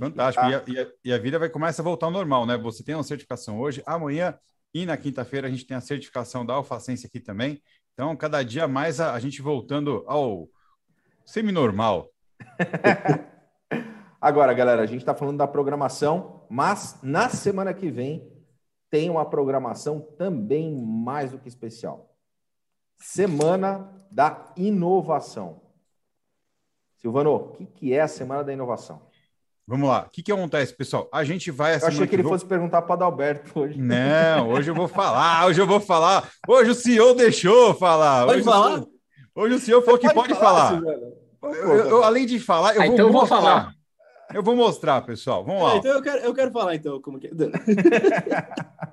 Fantástico. 0.00 0.44
Tá... 0.44 0.50
E, 0.50 0.54
a, 0.54 0.62
e, 0.66 0.78
a, 0.80 0.86
e, 1.04 1.12
a, 1.12 1.18
vida 1.18 1.38
vai 1.38 1.48
começar 1.48 1.82
a 1.82 1.84
voltar 1.84 2.06
ao 2.06 2.12
normal, 2.12 2.44
né? 2.44 2.56
Você 2.56 2.82
tem 2.82 2.94
uma 2.94 3.04
certificação 3.04 3.60
hoje, 3.60 3.82
amanhã 3.86 4.36
e 4.74 4.84
na 4.84 4.96
quinta-feira 4.96 5.46
a 5.46 5.50
gente 5.50 5.66
tem 5.66 5.76
a 5.76 5.80
certificação 5.80 6.44
da 6.44 6.54
Alfacense 6.54 7.06
aqui 7.06 7.20
também. 7.20 7.62
Então, 7.94 8.14
cada 8.16 8.42
dia 8.42 8.66
mais 8.66 9.00
a, 9.00 9.14
a 9.14 9.20
gente 9.20 9.40
voltando 9.40 10.04
ao 10.06 10.48
semi-normal. 11.24 12.10
Agora, 14.20 14.52
galera, 14.52 14.82
a 14.82 14.86
gente 14.86 15.00
está 15.00 15.14
falando 15.14 15.38
da 15.38 15.46
programação, 15.46 16.44
mas 16.50 16.98
na 17.02 17.28
semana 17.28 17.72
que 17.72 17.90
vem 17.90 18.30
tem 18.90 19.10
uma 19.10 19.24
programação 19.24 20.00
também 20.00 20.74
mais 20.74 21.30
do 21.30 21.38
que 21.38 21.48
especial. 21.48 22.14
Semana 22.96 23.94
da 24.10 24.52
Inovação. 24.56 25.60
Silvano, 26.96 27.34
o 27.34 27.48
que, 27.52 27.66
que 27.66 27.94
é 27.94 28.00
a 28.00 28.08
Semana 28.08 28.42
da 28.42 28.52
Inovação? 28.52 29.00
Vamos 29.68 29.88
lá. 29.88 30.06
O 30.06 30.10
que, 30.10 30.22
que 30.22 30.32
acontece, 30.32 30.74
pessoal? 30.74 31.08
A 31.12 31.22
gente 31.22 31.50
vai. 31.50 31.74
Eu 31.74 31.86
achei 31.86 32.00
que, 32.00 32.08
que 32.08 32.16
ele 32.16 32.22
vou... 32.22 32.32
fosse 32.32 32.46
perguntar 32.46 32.82
para 32.82 32.90
o 32.90 32.94
Adalberto 32.94 33.60
hoje. 33.60 33.78
Não, 33.78 34.48
hoje 34.50 34.70
eu 34.70 34.74
vou 34.74 34.88
falar. 34.88 35.46
Hoje 35.46 35.60
eu 35.60 35.66
vou 35.66 35.78
falar. 35.78 36.28
Hoje 36.48 36.70
o 36.70 36.74
senhor 36.74 37.14
deixou 37.14 37.74
falar. 37.74 38.24
Pode 38.24 38.38
hoje 38.38 38.44
falar? 38.44 38.66
O 38.66 38.72
senhor... 38.72 38.88
Hoje 39.34 39.54
o 39.54 39.58
senhor 39.58 39.82
falou 39.82 40.00
que 40.00 40.06
pode, 40.06 40.30
pode 40.30 40.40
falar. 40.40 40.80
falar. 40.80 40.96
Eu, 41.42 41.74
eu, 41.74 42.04
além 42.04 42.26
de 42.26 42.38
falar, 42.38 42.74
eu 42.74 42.82
ah, 42.82 42.86
vou 42.86 42.94
então 42.94 43.12
vou 43.12 43.26
falar. 43.26 43.72
Eu 44.34 44.42
vou 44.42 44.54
mostrar, 44.54 45.00
pessoal. 45.02 45.44
Vamos 45.44 45.62
lá. 45.62 45.74
É, 45.74 45.76
então 45.78 45.92
eu 45.92 46.02
quero, 46.02 46.18
eu 46.18 46.34
quero 46.34 46.50
falar, 46.50 46.74
então, 46.74 47.00
como 47.00 47.18
que. 47.18 47.28
É. 47.28 47.32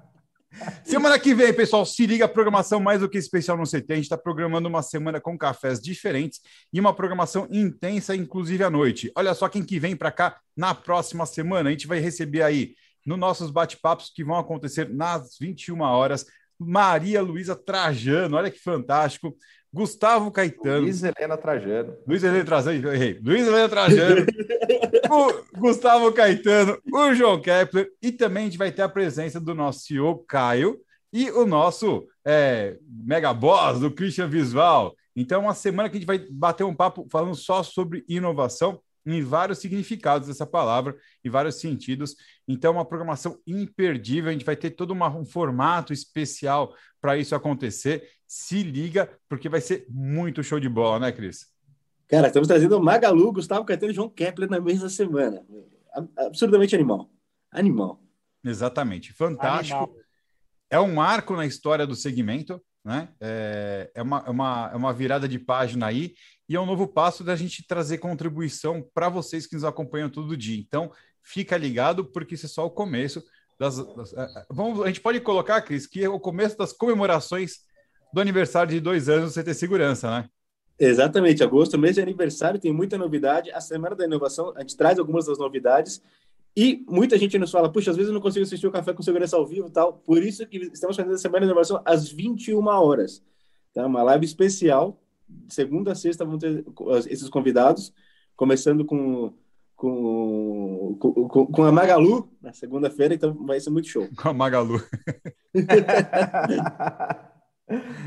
semana 0.85 1.19
que 1.19 1.33
vem, 1.33 1.53
pessoal, 1.53 1.85
se 1.85 2.05
liga 2.05 2.25
a 2.25 2.29
programação 2.29 2.79
mais 2.79 3.01
do 3.01 3.09
que 3.09 3.17
especial 3.17 3.57
no 3.57 3.65
CT. 3.65 3.85
A 3.89 3.95
gente 3.95 4.05
está 4.05 4.17
programando 4.17 4.69
uma 4.69 4.81
semana 4.81 5.19
com 5.19 5.37
cafés 5.37 5.81
diferentes 5.81 6.39
e 6.71 6.79
uma 6.79 6.93
programação 6.93 7.47
intensa, 7.51 8.15
inclusive 8.15 8.63
à 8.63 8.69
noite. 8.69 9.11
Olha 9.15 9.33
só 9.33 9.49
quem 9.49 9.63
que 9.63 9.79
vem 9.79 9.95
para 9.95 10.11
cá 10.11 10.39
na 10.55 10.73
próxima 10.73 11.25
semana. 11.25 11.69
A 11.69 11.71
gente 11.71 11.87
vai 11.87 11.99
receber 11.99 12.41
aí 12.41 12.75
nos 13.05 13.19
nossos 13.19 13.51
bate-papos 13.51 14.11
que 14.13 14.23
vão 14.23 14.37
acontecer 14.37 14.89
nas 14.89 15.37
21 15.39 15.81
horas. 15.81 16.25
Maria 16.57 17.21
Luísa 17.21 17.55
Trajano, 17.55 18.37
olha 18.37 18.49
que 18.49 18.59
fantástico. 18.59 19.35
Gustavo 19.75 20.31
Caetano. 20.31 20.83
Luiz 20.83 21.03
Helena 21.03 21.35
Trajano. 21.35 21.97
Luiz 22.07 22.23
Helena 22.23 22.45
Trajano, 22.45 22.93
errei. 22.93 23.19
Luiz 23.21 23.45
Helena 23.45 23.67
Trajano. 23.67 24.25
o 25.11 25.59
Gustavo 25.59 26.13
Caetano, 26.13 26.77
o 26.93 27.13
João 27.13 27.41
Kepler. 27.41 27.89
E 28.01 28.09
também 28.09 28.43
a 28.43 28.45
gente 28.45 28.57
vai 28.57 28.71
ter 28.71 28.83
a 28.83 28.87
presença 28.87 29.37
do 29.37 29.53
nosso 29.53 29.81
CEO 29.81 30.23
Caio 30.25 30.79
e 31.11 31.29
o 31.29 31.45
nosso 31.45 32.07
é, 32.25 32.77
mega 32.89 33.33
boss 33.33 33.81
do 33.81 33.91
Christian 33.91 34.29
Visual. 34.29 34.95
Então, 35.13 35.41
uma 35.41 35.53
semana 35.53 35.89
que 35.89 35.97
a 35.97 35.99
gente 35.99 36.07
vai 36.07 36.19
bater 36.31 36.63
um 36.63 36.73
papo 36.73 37.05
falando 37.11 37.35
só 37.35 37.61
sobre 37.61 38.05
inovação. 38.07 38.79
Em 39.05 39.21
vários 39.21 39.59
significados 39.59 40.27
dessa 40.27 40.45
palavra, 40.45 40.95
em 41.23 41.29
vários 41.29 41.55
sentidos. 41.55 42.15
Então, 42.47 42.73
uma 42.73 42.85
programação 42.85 43.39
imperdível. 43.45 44.29
A 44.29 44.33
gente 44.33 44.45
vai 44.45 44.55
ter 44.55 44.71
todo 44.71 44.91
uma, 44.91 45.07
um 45.15 45.25
formato 45.25 45.93
especial 45.93 46.73
para 46.99 47.17
isso 47.17 47.35
acontecer. 47.35 48.09
Se 48.27 48.63
liga, 48.63 49.09
porque 49.29 49.47
vai 49.47 49.61
ser 49.61 49.85
muito 49.89 50.43
show 50.43 50.59
de 50.59 50.67
bola, 50.67 50.99
né, 50.99 51.11
Cris? 51.11 51.47
Cara, 52.07 52.27
estamos 52.27 52.47
trazendo 52.47 52.77
o 52.77 52.83
Magalu, 52.83 53.33
Gustavo 53.33 53.65
Caetano 53.65 53.91
e 53.91 53.95
João 53.95 54.09
Kepler 54.09 54.49
na 54.49 54.59
mesma 54.59 54.89
semana. 54.89 55.43
Absurdamente 56.17 56.75
animal. 56.75 57.09
Animal. 57.51 58.01
Exatamente. 58.43 59.13
Fantástico. 59.13 59.83
Animal. 59.83 60.05
É 60.69 60.79
um 60.79 60.93
marco 60.93 61.35
na 61.35 61.45
história 61.45 61.85
do 61.85 61.95
segmento, 61.95 62.61
né? 62.83 63.09
É, 63.19 63.91
é, 63.95 64.01
uma, 64.01 64.23
é, 64.25 64.29
uma, 64.29 64.69
é 64.73 64.75
uma 64.75 64.93
virada 64.93 65.27
de 65.27 65.39
página 65.39 65.87
aí 65.87 66.13
e 66.47 66.55
é 66.55 66.59
um 66.59 66.65
novo 66.65 66.87
passo 66.87 67.23
da 67.23 67.35
gente 67.35 67.65
trazer 67.65 67.97
contribuição 67.97 68.87
para 68.93 69.09
vocês 69.09 69.47
que 69.47 69.55
nos 69.55 69.63
acompanham 69.63 70.09
todo 70.09 70.37
dia. 70.37 70.59
Então, 70.59 70.91
fica 71.23 71.57
ligado, 71.57 72.05
porque 72.05 72.35
isso 72.35 72.45
é 72.45 72.49
só 72.49 72.65
o 72.65 72.71
começo 72.71 73.23
das. 73.59 73.77
das 73.95 74.13
é, 74.13 74.21
é, 74.21 74.45
vamos, 74.49 74.81
a 74.81 74.87
gente 74.87 75.01
pode 75.01 75.19
colocar, 75.21 75.61
Cris, 75.61 75.87
que 75.87 76.03
é 76.03 76.09
o 76.09 76.19
começo 76.19 76.57
das 76.57 76.71
comemorações 76.71 77.59
do 78.13 78.21
aniversário 78.21 78.71
de 78.71 78.79
dois 78.79 79.09
anos 79.09 79.33
do 79.33 79.41
CT 79.41 79.53
Segurança, 79.53 80.09
né? 80.09 80.29
Exatamente, 80.77 81.41
agosto, 81.43 81.77
mês 81.77 81.95
de 81.95 82.01
aniversário, 82.01 82.59
tem 82.59 82.71
muita 82.71 82.97
novidade. 82.97 83.49
A 83.51 83.61
Semana 83.61 83.95
da 83.95 84.05
Inovação, 84.05 84.53
a 84.55 84.59
gente 84.59 84.75
traz 84.75 84.99
algumas 84.99 85.25
das 85.25 85.37
novidades. 85.37 86.01
E 86.55 86.85
muita 86.87 87.17
gente 87.17 87.37
nos 87.37 87.51
fala, 87.51 87.69
puxa, 87.69 87.91
às 87.91 87.97
vezes 87.97 88.09
eu 88.09 88.13
não 88.13 88.21
consigo 88.21 88.43
assistir 88.43 88.67
o 88.67 88.71
Café 88.71 88.93
com 88.93 89.01
Segurança 89.01 89.35
ao 89.35 89.45
vivo 89.45 89.69
tal. 89.69 89.93
Por 89.93 90.21
isso 90.23 90.45
que 90.47 90.57
estamos 90.57 90.95
fazendo 90.95 91.15
a 91.15 91.17
Semana 91.17 91.45
da 91.45 91.51
Inovação 91.51 91.81
às 91.83 92.09
21 92.09 92.65
horas. 92.67 93.21
Tá? 93.73 93.85
Uma 93.85 94.03
live 94.03 94.25
especial. 94.25 95.01
Segunda 95.49 95.91
a 95.91 95.95
sexta 95.95 96.25
vão 96.25 96.37
ter 96.37 96.63
esses 97.07 97.29
convidados, 97.29 97.93
começando 98.35 98.85
com, 98.85 99.33
com, 99.75 100.97
com, 100.99 101.45
com 101.47 101.63
a 101.63 101.71
Magalu 101.71 102.29
na 102.41 102.53
segunda-feira, 102.53 103.13
então 103.13 103.33
vai 103.45 103.59
ser 103.59 103.69
muito 103.69 103.87
show. 103.87 104.07
Com 104.21 104.29
a 104.29 104.33
Magalu. 104.33 104.79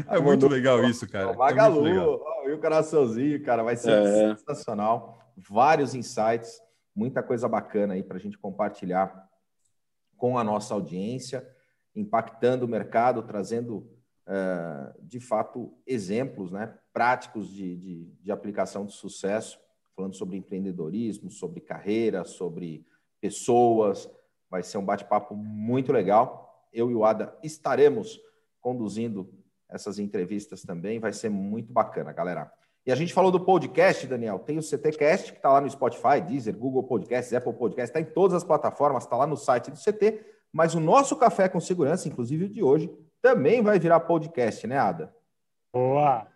É 0.09 0.21
muito 0.21 0.47
legal 0.47 0.85
isso, 0.85 1.09
cara. 1.11 1.33
Magalu, 1.35 1.89
é 1.89 2.51
e 2.51 2.53
o 2.53 2.61
coraçãozinho, 2.61 3.43
cara, 3.43 3.65
vai 3.65 3.77
ser 3.77 3.91
é. 3.91 4.37
sensacional. 4.37 5.19
Vários 5.37 5.97
insights, 5.97 6.61
muita 6.95 7.25
coisa 7.25 7.49
bacana 7.49 7.95
aí 7.95 8.03
para 8.05 8.19
a 8.19 8.21
gente 8.21 8.39
compartilhar 8.39 9.29
com 10.17 10.39
a 10.39 10.45
nossa 10.45 10.75
audiência, 10.75 11.45
impactando 11.95 12.67
o 12.67 12.69
mercado, 12.69 13.23
trazendo 13.23 13.98
de 15.01 15.21
fato 15.21 15.73
exemplos 15.87 16.51
né, 16.51 16.77
práticos 16.93 17.51
de, 17.51 17.77
de, 17.77 18.05
de 18.21 18.31
aplicação 18.31 18.85
de 18.85 18.93
sucesso, 18.93 19.59
falando 19.97 20.15
sobre 20.15 20.37
empreendedorismo, 20.37 21.31
sobre 21.31 21.61
carreira, 21.61 22.25
sobre 22.25 22.87
pessoas. 23.21 24.09
Vai 24.51 24.63
ser 24.63 24.79
um 24.79 24.85
bate-papo 24.85 25.35
muito 25.35 25.93
legal. 25.93 26.69
Eu 26.73 26.91
e 26.91 26.95
o 26.95 27.05
Ada 27.05 27.37
estaremos 27.43 28.21
conduzindo 28.61 29.33
essas 29.69 29.99
entrevistas 29.99 30.63
também. 30.63 31.01
Vai 31.01 31.13
ser 31.13 31.31
muito 31.31 31.73
bacana, 31.73 32.13
galera. 32.13 32.53
E 32.87 32.93
a 32.93 32.95
gente 32.95 33.13
falou 33.13 33.31
do 33.31 33.41
podcast, 33.41 34.07
Daniel. 34.07 34.39
Tem 34.39 34.57
o 34.57 34.63
CTcast, 34.63 35.33
que 35.33 35.39
está 35.39 35.53
lá 35.53 35.61
no 35.61 35.69
Spotify, 35.69 36.21
Deezer, 36.27 36.57
Google 36.57 36.85
Podcasts, 36.85 37.35
Apple 37.35 37.53
Podcasts, 37.53 37.91
está 37.91 38.01
em 38.01 38.13
todas 38.15 38.35
as 38.35 38.45
plataformas, 38.45 39.05
está 39.05 39.17
lá 39.17 39.27
no 39.27 39.37
site 39.37 39.71
do 39.71 39.77
CT. 39.77 40.25
Mas 40.53 40.75
o 40.75 40.81
nosso 40.81 41.17
Café 41.17 41.49
com 41.49 41.61
Segurança, 41.61 42.09
inclusive 42.09 42.47
o 42.47 42.49
de 42.49 42.63
hoje, 42.63 42.91
também 43.21 43.63
vai 43.63 43.79
virar 43.79 44.01
podcast, 44.01 44.67
né, 44.67 44.79
Ada? 44.79 45.15
Boa! 45.73 46.27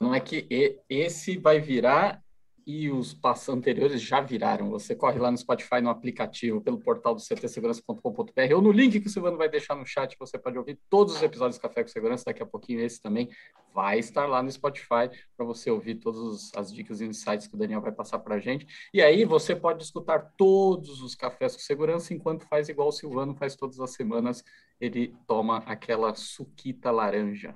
Não 0.00 0.14
é 0.14 0.20
que 0.20 0.80
esse 0.88 1.36
vai 1.38 1.60
virar 1.60 2.22
e 2.68 2.90
os 2.90 3.14
passos 3.14 3.48
anteriores 3.48 4.02
já 4.02 4.20
viraram. 4.20 4.68
Você 4.68 4.94
corre 4.94 5.18
lá 5.18 5.30
no 5.30 5.38
Spotify, 5.38 5.80
no 5.80 5.88
aplicativo, 5.88 6.60
pelo 6.60 6.78
portal 6.78 7.14
do 7.14 7.20
ctsegurança.com.br 7.22 8.54
ou 8.54 8.60
no 8.60 8.70
link 8.70 9.00
que 9.00 9.06
o 9.06 9.10
Silvano 9.10 9.38
vai 9.38 9.48
deixar 9.48 9.74
no 9.74 9.86
chat, 9.86 10.14
você 10.18 10.38
pode 10.38 10.58
ouvir 10.58 10.78
todos 10.90 11.16
os 11.16 11.22
episódios 11.22 11.56
do 11.56 11.62
Café 11.62 11.82
com 11.82 11.88
Segurança. 11.88 12.26
Daqui 12.26 12.42
a 12.42 12.46
pouquinho 12.46 12.80
esse 12.80 13.00
também 13.00 13.30
vai 13.72 13.98
estar 13.98 14.26
lá 14.26 14.42
no 14.42 14.52
Spotify 14.52 15.08
para 15.34 15.46
você 15.46 15.70
ouvir 15.70 15.94
todas 15.94 16.50
as 16.54 16.70
dicas 16.70 17.00
e 17.00 17.06
insights 17.06 17.46
que 17.46 17.54
o 17.54 17.58
Daniel 17.58 17.80
vai 17.80 17.90
passar 17.90 18.18
para 18.18 18.34
a 18.34 18.38
gente. 18.38 18.66
E 18.92 19.00
aí 19.00 19.24
você 19.24 19.56
pode 19.56 19.82
escutar 19.82 20.34
todos 20.36 21.00
os 21.00 21.14
Cafés 21.14 21.54
com 21.54 21.62
Segurança 21.62 22.12
enquanto 22.12 22.46
faz 22.48 22.68
igual 22.68 22.88
o 22.88 22.92
Silvano 22.92 23.34
faz 23.34 23.56
todas 23.56 23.80
as 23.80 23.94
semanas. 23.94 24.44
Ele 24.78 25.16
toma 25.26 25.62
aquela 25.64 26.14
suquita 26.14 26.90
laranja. 26.90 27.54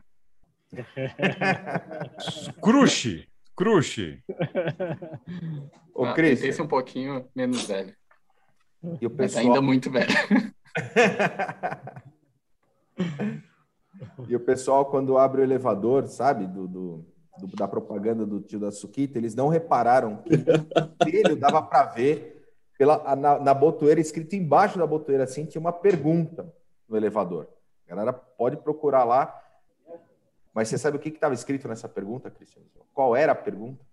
Cruxe! 2.62 3.30
Cruxe. 3.56 4.22
Ô, 5.94 6.04
ah, 6.04 6.14
Cris. 6.14 6.42
Esse 6.42 6.60
é 6.60 6.64
um 6.64 6.68
pouquinho 6.68 7.26
menos 7.34 7.64
velho. 7.64 7.94
E 9.00 9.06
o 9.06 9.10
pessoal... 9.10 9.44
ainda 9.44 9.60
muito 9.60 9.90
velho. 9.90 10.08
e 14.28 14.34
o 14.34 14.40
pessoal, 14.40 14.86
quando 14.86 15.18
abre 15.18 15.42
o 15.42 15.44
elevador, 15.44 16.08
sabe, 16.08 16.46
do, 16.46 16.66
do, 16.66 17.06
do 17.38 17.56
da 17.56 17.68
propaganda 17.68 18.26
do 18.26 18.40
tio 18.40 18.58
da 18.58 18.72
Suquita, 18.72 19.18
eles 19.18 19.34
não 19.34 19.48
repararam 19.48 20.16
que 20.16 20.34
o 20.34 21.08
espelho 21.08 21.36
dava 21.36 21.62
para 21.62 21.84
ver 21.84 22.42
pela, 22.78 23.14
na, 23.14 23.38
na 23.38 23.54
botoeira, 23.54 24.00
escrito 24.00 24.34
embaixo 24.34 24.78
da 24.78 24.86
botoeira, 24.86 25.24
assim, 25.24 25.44
tinha 25.44 25.60
uma 25.60 25.72
pergunta 25.72 26.50
no 26.88 26.96
elevador. 26.96 27.48
A 27.86 27.90
galera 27.90 28.12
pode 28.12 28.56
procurar 28.56 29.04
lá 29.04 29.41
mas 30.54 30.68
você 30.68 30.76
sabe 30.76 30.96
o 30.96 31.00
que 31.00 31.08
estava 31.08 31.34
escrito 31.34 31.66
nessa 31.66 31.88
pergunta, 31.88 32.30
Cristiano? 32.30 32.66
Qual 32.92 33.16
era 33.16 33.32
a 33.32 33.34
pergunta? 33.34 33.84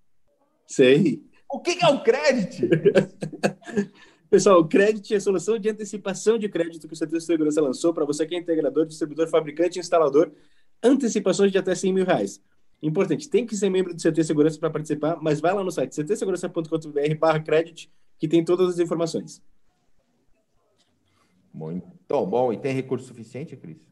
Sei. 0.68 1.24
O 1.50 1.60
que, 1.60 1.84
é 1.84 1.88
o 1.88 2.04
crédito? 2.04 2.68
Pessoal, 4.30 4.60
o 4.60 4.68
crédito 4.68 5.12
é 5.12 5.18
a 5.18 5.22
solução 5.22 5.58
de 5.58 5.70
antecipação 5.70 6.38
de 6.38 6.48
crédito 6.48 6.88
que 6.88 6.94
o 6.94 6.98
Setor 6.98 7.18
de 7.18 7.26
Segurança 7.26 7.60
lançou 7.60 7.94
para 7.94 8.06
você 8.06 8.26
que 8.28 8.36
é 8.36 8.38
integrador, 8.38 8.86
distribuidor, 8.86 9.28
fabricante 9.28 9.80
e 9.80 9.82
instalador. 9.82 10.32
Antecipações 10.84 11.52
de 11.52 11.58
até 11.58 11.74
100 11.74 11.94
mil 11.94 12.06
reais. 12.06 12.40
Importante, 12.82 13.28
tem 13.28 13.46
que 13.46 13.56
ser 13.56 13.70
membro 13.70 13.94
do 13.94 14.02
CT 14.02 14.24
Segurança 14.24 14.60
para 14.60 14.70
participar, 14.70 15.18
mas 15.22 15.42
vai 15.42 15.54
lá 15.54 15.64
no 15.64 15.72
site 15.72 15.96
ctsegurança.com.br 15.96 17.16
barra 17.20 17.40
crédito 17.40 17.90
que 18.20 18.28
tem 18.28 18.44
todas 18.44 18.70
as 18.70 18.80
informações. 18.80 19.42
Muito 21.52 22.26
bom. 22.26 22.54
E 22.54 22.58
tem 22.58 22.74
recurso 22.74 23.08
suficiente, 23.08 23.56
Cris? 23.56 23.89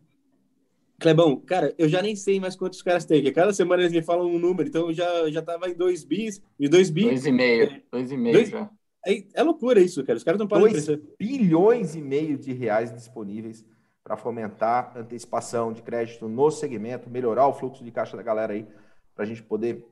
Clebão, 0.99 1.39
cara, 1.39 1.75
eu 1.77 1.87
já 1.87 2.01
nem 2.01 2.15
sei 2.15 2.39
mais 2.39 2.55
quantos 2.55 2.81
caras 2.81 3.05
tem, 3.05 3.19
porque 3.19 3.31
cada 3.31 3.53
semana 3.53 3.83
eles 3.83 3.93
me 3.93 4.01
falam 4.01 4.27
um 4.27 4.39
número, 4.39 4.67
então 4.67 4.87
eu 4.87 4.93
já, 4.93 5.29
já 5.29 5.43
tava 5.43 5.69
em 5.69 5.75
dois 5.75 6.03
bis, 6.03 6.41
e 6.59 6.67
dois 6.67 6.89
bis... 6.89 7.05
Dois 7.05 7.25
e 7.27 7.31
meio, 7.31 7.83
dois 7.91 8.11
e 8.11 8.17
meio 8.17 8.33
dois, 8.33 8.49
já. 8.49 8.69
É, 9.05 9.23
é, 9.35 9.43
loucura 9.43 9.79
isso, 9.79 10.03
cara, 10.03 10.17
os 10.17 10.23
caras 10.23 10.39
não 10.39 10.47
podem 10.47 10.71
Dois 10.71 10.87
bilhões 11.19 11.95
e 11.95 12.01
meio 12.01 12.35
de 12.35 12.51
reais 12.51 12.91
disponíveis 12.91 13.63
para 14.03 14.17
fomentar 14.17 14.97
antecipação 14.97 15.71
de 15.71 15.83
crédito 15.83 16.27
no 16.27 16.49
segmento, 16.49 17.09
melhorar 17.11 17.47
o 17.47 17.53
fluxo 17.53 17.83
de 17.83 17.91
caixa 17.91 18.17
da 18.17 18.23
galera 18.23 18.53
aí, 18.53 18.65
para 19.13 19.23
a 19.23 19.27
gente 19.27 19.43
poder, 19.43 19.85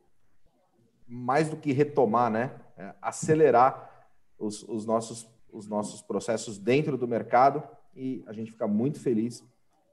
mais 1.08 1.50
do 1.50 1.56
que 1.56 1.72
retomar, 1.72 2.32
né, 2.32 2.52
é, 2.78 2.96
acelerar 3.00 4.08
os, 4.40 4.64
os, 4.64 4.88
nossos, 4.88 5.30
os 5.52 5.68
nossos 5.68 6.02
processos 6.02 6.58
dentro 6.58 6.98
do 6.98 7.08
mercado, 7.08 7.62
e 7.96 8.24
a 8.26 8.34
gente 8.34 8.52
fica 8.52 8.68
muito 8.68 9.00
feliz 9.00 9.44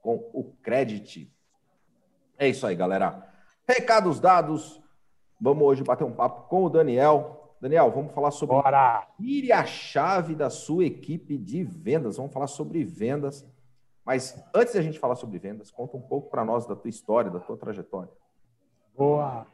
com 0.03 0.29
o 0.33 0.43
Credit. 0.61 1.33
É 2.37 2.47
isso 2.47 2.67
aí, 2.67 2.75
galera. 2.75 3.25
Recados 3.67 4.19
dados. 4.19 4.83
Vamos 5.39 5.63
hoje 5.63 5.83
bater 5.83 6.03
um 6.03 6.11
papo 6.11 6.47
com 6.49 6.65
o 6.65 6.69
Daniel. 6.69 7.55
Daniel, 7.59 7.89
vamos 7.89 8.13
falar 8.13 8.31
sobre 8.31 8.55
Bora. 8.55 9.07
tire 9.17 9.53
a 9.53 9.65
chave 9.65 10.35
da 10.35 10.49
sua 10.49 10.85
equipe 10.85 11.37
de 11.37 11.63
vendas. 11.63 12.17
Vamos 12.17 12.33
falar 12.33 12.47
sobre 12.47 12.83
vendas. 12.83 13.45
Mas 14.05 14.37
antes 14.53 14.73
de 14.73 14.79
a 14.79 14.81
gente 14.81 14.99
falar 14.99 15.15
sobre 15.15 15.39
vendas, 15.39 15.71
conta 15.71 15.95
um 15.95 16.01
pouco 16.01 16.29
para 16.29 16.43
nós 16.43 16.65
da 16.65 16.75
tua 16.75 16.89
história, 16.89 17.31
da 17.31 17.39
tua 17.39 17.55
trajetória. 17.55 18.11
Boa. 18.95 19.47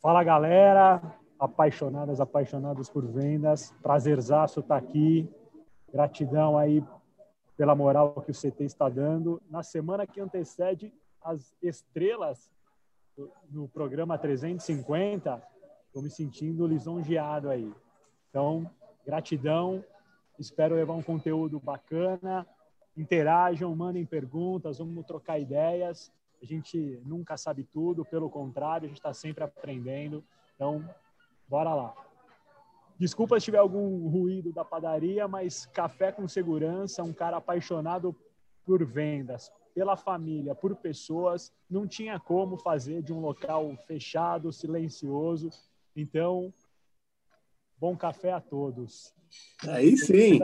Fala, 0.00 0.22
galera. 0.22 1.02
Apaixonadas, 1.36 2.20
apaixonados 2.20 2.88
por 2.88 3.04
vendas. 3.04 3.74
Prazerzaço 3.82 4.60
estar 4.60 4.80
tá 4.80 4.86
aqui. 4.86 5.28
Gratidão 5.92 6.56
aí 6.56 6.82
pela 7.56 7.74
moral 7.74 8.12
que 8.22 8.30
o 8.30 8.34
CT 8.34 8.64
está 8.64 8.88
dando. 8.88 9.40
Na 9.48 9.62
semana 9.62 10.06
que 10.06 10.20
antecede 10.20 10.92
as 11.22 11.54
estrelas 11.62 12.50
no 13.50 13.68
programa 13.68 14.18
350, 14.18 15.42
estou 15.86 16.02
me 16.02 16.10
sentindo 16.10 16.66
lisonjeado 16.66 17.48
aí. 17.48 17.72
Então, 18.28 18.68
gratidão. 19.06 19.84
Espero 20.38 20.74
levar 20.74 20.94
um 20.94 21.02
conteúdo 21.02 21.60
bacana. 21.60 22.46
Interajam, 22.96 23.74
mandem 23.74 24.04
perguntas, 24.04 24.78
vamos 24.78 25.06
trocar 25.06 25.38
ideias. 25.38 26.12
A 26.42 26.44
gente 26.44 27.00
nunca 27.06 27.36
sabe 27.36 27.64
tudo, 27.64 28.04
pelo 28.04 28.28
contrário, 28.28 28.86
a 28.86 28.88
gente 28.88 28.98
está 28.98 29.14
sempre 29.14 29.44
aprendendo. 29.44 30.22
Então, 30.54 30.84
bora 31.48 31.72
lá. 31.74 31.94
Desculpa 32.98 33.38
se 33.38 33.46
tiver 33.46 33.58
algum 33.58 34.08
ruído 34.08 34.52
da 34.52 34.64
padaria, 34.64 35.26
mas 35.26 35.66
café 35.66 36.12
com 36.12 36.28
segurança, 36.28 37.02
um 37.02 37.12
cara 37.12 37.38
apaixonado 37.38 38.14
por 38.64 38.84
vendas, 38.84 39.52
pela 39.74 39.96
família, 39.96 40.54
por 40.54 40.76
pessoas, 40.76 41.52
não 41.68 41.86
tinha 41.86 42.18
como 42.20 42.56
fazer 42.56 43.02
de 43.02 43.12
um 43.12 43.20
local 43.20 43.76
fechado, 43.86 44.52
silencioso. 44.52 45.50
Então, 45.96 46.54
bom 47.78 47.96
café 47.96 48.32
a 48.32 48.40
todos. 48.40 49.12
Aí 49.68 49.96
sim. 49.96 50.38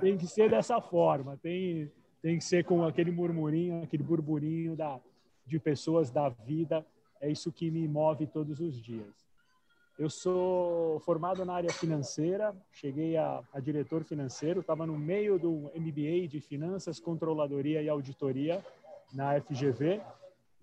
Tem 0.00 0.16
que 0.16 0.26
ser 0.26 0.50
dessa 0.50 0.80
forma, 0.80 1.36
tem, 1.36 1.92
tem 2.22 2.38
que 2.38 2.44
ser 2.44 2.64
com 2.64 2.82
aquele 2.84 3.10
murmurinho, 3.10 3.82
aquele 3.82 4.02
burburinho 4.02 4.74
da, 4.74 4.98
de 5.46 5.58
pessoas 5.58 6.10
da 6.10 6.30
vida. 6.30 6.84
É 7.20 7.30
isso 7.30 7.52
que 7.52 7.70
me 7.70 7.86
move 7.86 8.26
todos 8.26 8.60
os 8.60 8.82
dias. 8.82 9.23
Eu 9.96 10.10
sou 10.10 10.98
formado 11.00 11.44
na 11.44 11.54
área 11.54 11.72
financeira, 11.72 12.52
cheguei 12.72 13.16
a, 13.16 13.40
a 13.52 13.60
diretor 13.60 14.02
financeiro, 14.02 14.60
estava 14.60 14.84
no 14.84 14.98
meio 14.98 15.38
do 15.38 15.70
MBA 15.72 16.26
de 16.26 16.40
Finanças, 16.40 16.98
Controladoria 16.98 17.80
e 17.80 17.88
Auditoria 17.88 18.64
na 19.12 19.40
FGV, 19.40 20.02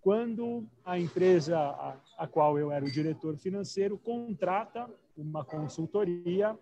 quando 0.02 0.66
a 0.84 1.00
empresa 1.00 1.58
a, 1.58 1.96
a 2.18 2.28
qual 2.28 2.60
eu 2.60 2.74
era 2.74 2.84
o 2.84 2.92
diretor 2.92 3.38
financeiro 3.38 3.98
contrata 3.98 4.90
uma 5.16 5.46
consultoria 5.46 6.60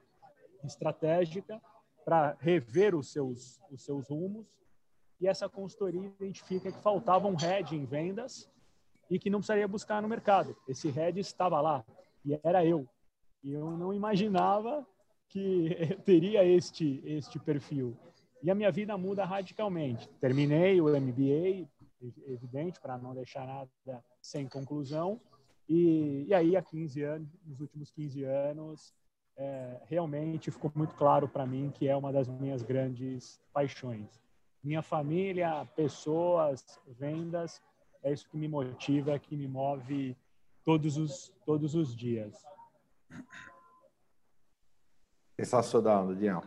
estratégica 0.63 1.59
para 2.05 2.37
rever 2.39 2.93
os 2.93 3.11
seus, 3.11 3.59
os 3.71 3.81
seus 3.83 4.07
rumos. 4.07 4.59
E 5.19 5.27
essa 5.27 5.49
consultoria 5.49 6.13
identifica 6.19 6.71
que 6.71 6.81
faltava 6.83 7.27
um 7.27 7.35
head 7.35 7.75
em 7.75 7.83
vendas 7.83 8.47
e 9.09 9.17
que 9.17 9.31
não 9.31 9.39
precisaria 9.39 9.67
buscar 9.67 10.03
no 10.03 10.07
mercado. 10.07 10.55
Esse 10.67 10.89
head 10.91 11.19
estava 11.19 11.59
lá 11.61 11.83
e 12.29 12.39
era 12.43 12.65
eu. 12.65 12.87
E 13.43 13.53
eu 13.53 13.71
não 13.71 13.93
imaginava 13.93 14.85
que 15.27 15.75
eu 15.89 15.99
teria 16.05 16.45
este, 16.45 17.01
este 17.05 17.39
perfil. 17.39 17.97
E 18.43 18.49
a 18.49 18.55
minha 18.55 18.71
vida 18.71 18.97
muda 18.97 19.25
radicalmente. 19.25 20.07
Terminei 20.19 20.79
o 20.79 20.89
MBA, 20.89 21.67
evidente, 22.27 22.79
para 22.79 22.97
não 22.97 23.13
deixar 23.13 23.45
nada 23.45 24.03
sem 24.21 24.47
conclusão. 24.47 25.19
E, 25.67 26.25
e 26.27 26.33
aí, 26.33 26.55
há 26.55 26.61
15 26.61 27.03
anos, 27.03 27.29
nos 27.45 27.59
últimos 27.59 27.91
15 27.91 28.23
anos, 28.23 28.93
é, 29.35 29.81
realmente 29.87 30.51
ficou 30.51 30.71
muito 30.75 30.95
claro 30.95 31.27
para 31.27 31.45
mim 31.45 31.71
que 31.73 31.87
é 31.87 31.95
uma 31.95 32.11
das 32.11 32.27
minhas 32.27 32.61
grandes 32.61 33.39
paixões. 33.53 34.19
Minha 34.63 34.81
família, 34.81 35.65
pessoas, 35.75 36.79
vendas, 36.87 37.61
é 38.03 38.11
isso 38.11 38.27
que 38.29 38.37
me 38.37 38.47
motiva, 38.47 39.17
que 39.19 39.35
me 39.35 39.47
move 39.47 40.15
todos 40.69 40.97
os, 40.97 41.33
todos 41.47 41.73
os 41.73 41.95
dias. 41.95 42.45
Sensacional, 45.35 46.09
Daniel. 46.09 46.43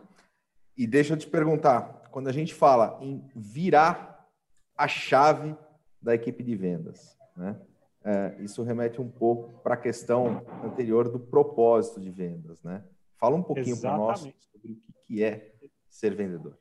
E 0.77 0.87
deixa 0.87 1.15
eu 1.15 1.17
te 1.17 1.27
perguntar, 1.27 2.09
quando 2.13 2.29
a 2.29 2.33
gente 2.33 2.55
fala 2.55 3.01
em 3.01 3.29
virar 3.35 4.31
a 4.77 4.87
chave 4.87 5.57
da 6.01 6.15
equipe 6.15 6.41
de 6.45 6.55
vendas, 6.55 7.19
né? 7.37 7.61
é, 8.05 8.37
isso 8.39 8.63
remete 8.63 9.01
um 9.01 9.11
pouco 9.11 9.61
para 9.61 9.75
a 9.75 9.77
questão 9.77 10.47
anterior 10.63 11.09
do 11.09 11.19
propósito 11.19 12.01
de 12.01 12.11
vendas, 12.13 12.63
né? 12.63 12.85
Fala 13.19 13.35
um 13.35 13.43
pouquinho 13.43 13.81
para 13.81 13.97
nós 13.97 14.21
sobre 14.21 14.71
o 14.71 14.93
que 15.05 15.25
é 15.25 15.53
ser 15.89 16.15
vendedor. 16.15 16.57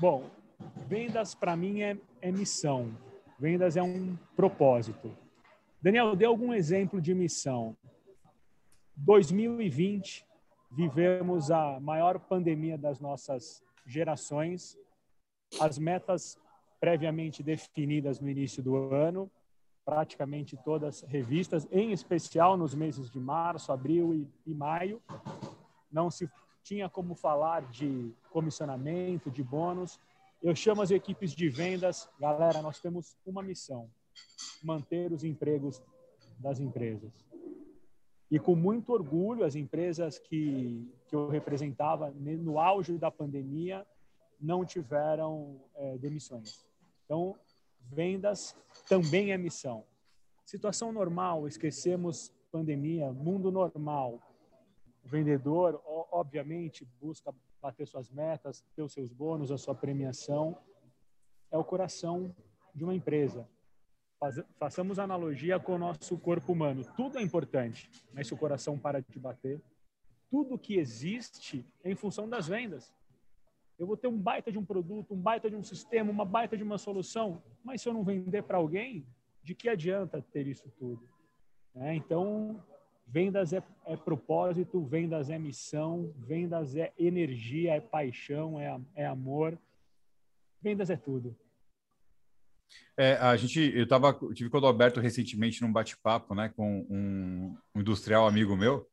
Bom, 0.00 0.28
vendas 0.88 1.32
para 1.32 1.54
mim 1.54 1.82
é, 1.82 1.96
é 2.20 2.32
missão. 2.32 2.90
Vendas 3.38 3.76
é 3.76 3.82
um 3.84 4.16
propósito. 4.34 5.16
Daniel, 5.80 6.16
dê 6.16 6.24
algum 6.24 6.52
exemplo 6.52 7.00
de 7.00 7.14
missão. 7.14 7.76
2020, 8.96 10.26
vivemos 10.70 11.50
a 11.50 11.78
maior 11.80 12.18
pandemia 12.18 12.76
das 12.76 13.00
nossas 13.00 13.62
gerações. 13.86 14.76
As 15.60 15.78
metas 15.78 16.38
previamente 16.80 17.42
definidas 17.42 18.20
no 18.20 18.28
início 18.28 18.62
do 18.62 18.76
ano 18.92 19.30
praticamente 19.88 20.54
todas 20.54 21.00
revistas, 21.00 21.66
em 21.72 21.92
especial 21.92 22.58
nos 22.58 22.74
meses 22.74 23.10
de 23.10 23.18
março, 23.18 23.72
abril 23.72 24.12
e, 24.12 24.28
e 24.44 24.54
maio. 24.54 25.00
Não 25.90 26.10
se 26.10 26.30
tinha 26.62 26.90
como 26.90 27.14
falar 27.14 27.62
de 27.70 28.12
comissionamento, 28.28 29.30
de 29.30 29.42
bônus. 29.42 29.98
Eu 30.42 30.54
chamo 30.54 30.82
as 30.82 30.90
equipes 30.90 31.32
de 31.32 31.48
vendas, 31.48 32.06
galera, 32.20 32.60
nós 32.60 32.78
temos 32.78 33.16
uma 33.24 33.42
missão: 33.42 33.88
manter 34.62 35.12
os 35.12 35.24
empregos 35.24 35.82
das 36.38 36.60
empresas. 36.60 37.12
E 38.30 38.38
com 38.38 38.54
muito 38.54 38.92
orgulho, 38.92 39.44
as 39.44 39.54
empresas 39.54 40.18
que, 40.18 40.86
que 41.06 41.16
eu 41.16 41.28
representava 41.28 42.10
no 42.10 42.58
auge 42.58 42.98
da 42.98 43.10
pandemia 43.10 43.86
não 44.38 44.64
tiveram 44.64 45.60
é, 45.74 45.96
demissões. 45.96 46.66
Então, 47.04 47.34
vendas 47.90 48.54
também 48.86 49.32
é 49.32 49.38
missão. 49.38 49.84
Situação 50.44 50.92
normal, 50.92 51.48
esquecemos 51.48 52.32
pandemia, 52.52 53.12
mundo 53.12 53.50
normal. 53.50 54.20
O 55.04 55.08
vendedor, 55.08 55.80
obviamente, 56.10 56.86
busca 57.00 57.34
bater 57.60 57.86
suas 57.86 58.10
metas, 58.10 58.64
ter 58.74 58.82
os 58.82 58.92
seus 58.92 59.10
bônus, 59.10 59.50
a 59.50 59.58
sua 59.58 59.74
premiação. 59.74 60.56
É 61.50 61.56
o 61.56 61.64
coração 61.64 62.34
de 62.74 62.84
uma 62.84 62.94
empresa. 62.94 63.48
Façamos 64.58 64.98
analogia 64.98 65.60
com 65.60 65.74
o 65.74 65.78
nosso 65.78 66.18
corpo 66.18 66.52
humano. 66.52 66.84
Tudo 66.96 67.18
é 67.18 67.22
importante, 67.22 67.88
mas 68.12 68.26
se 68.26 68.34
o 68.34 68.36
coração 68.36 68.76
para 68.78 69.00
de 69.00 69.18
bater, 69.18 69.60
tudo 70.28 70.58
que 70.58 70.76
existe 70.76 71.64
é 71.84 71.90
em 71.90 71.94
função 71.94 72.28
das 72.28 72.48
vendas. 72.48 72.92
Eu 73.78 73.86
vou 73.86 73.96
ter 73.96 74.08
um 74.08 74.18
baita 74.18 74.50
de 74.50 74.58
um 74.58 74.64
produto, 74.64 75.14
um 75.14 75.20
baita 75.20 75.48
de 75.48 75.54
um 75.54 75.62
sistema, 75.62 76.10
uma 76.10 76.24
baita 76.24 76.56
de 76.56 76.64
uma 76.64 76.78
solução, 76.78 77.40
mas 77.62 77.80
se 77.80 77.88
eu 77.88 77.94
não 77.94 78.02
vender 78.02 78.42
para 78.42 78.58
alguém, 78.58 79.06
de 79.42 79.54
que 79.54 79.68
adianta 79.68 80.20
ter 80.20 80.48
isso 80.48 80.68
tudo? 80.78 81.08
É, 81.76 81.94
então, 81.94 82.60
vendas 83.06 83.52
é, 83.52 83.62
é, 83.86 83.96
propósito, 83.96 84.84
vendas 84.84 85.30
é 85.30 85.38
missão, 85.38 86.12
vendas 86.18 86.74
é 86.74 86.92
energia, 86.98 87.74
é 87.74 87.80
paixão, 87.80 88.58
é, 88.58 88.80
é 88.96 89.06
amor. 89.06 89.56
Vendas 90.60 90.90
é 90.90 90.96
tudo. 90.96 91.36
É, 92.96 93.14
a 93.14 93.36
gente, 93.36 93.72
eu 93.74 93.86
tava, 93.86 94.18
tive 94.34 94.50
com 94.50 94.58
o 94.58 94.66
Alberto 94.66 95.00
recentemente 95.00 95.62
num 95.62 95.72
bate-papo, 95.72 96.34
né, 96.34 96.52
com 96.56 96.86
um, 96.90 97.56
um 97.74 97.80
industrial 97.80 98.26
amigo 98.26 98.56
meu, 98.56 98.86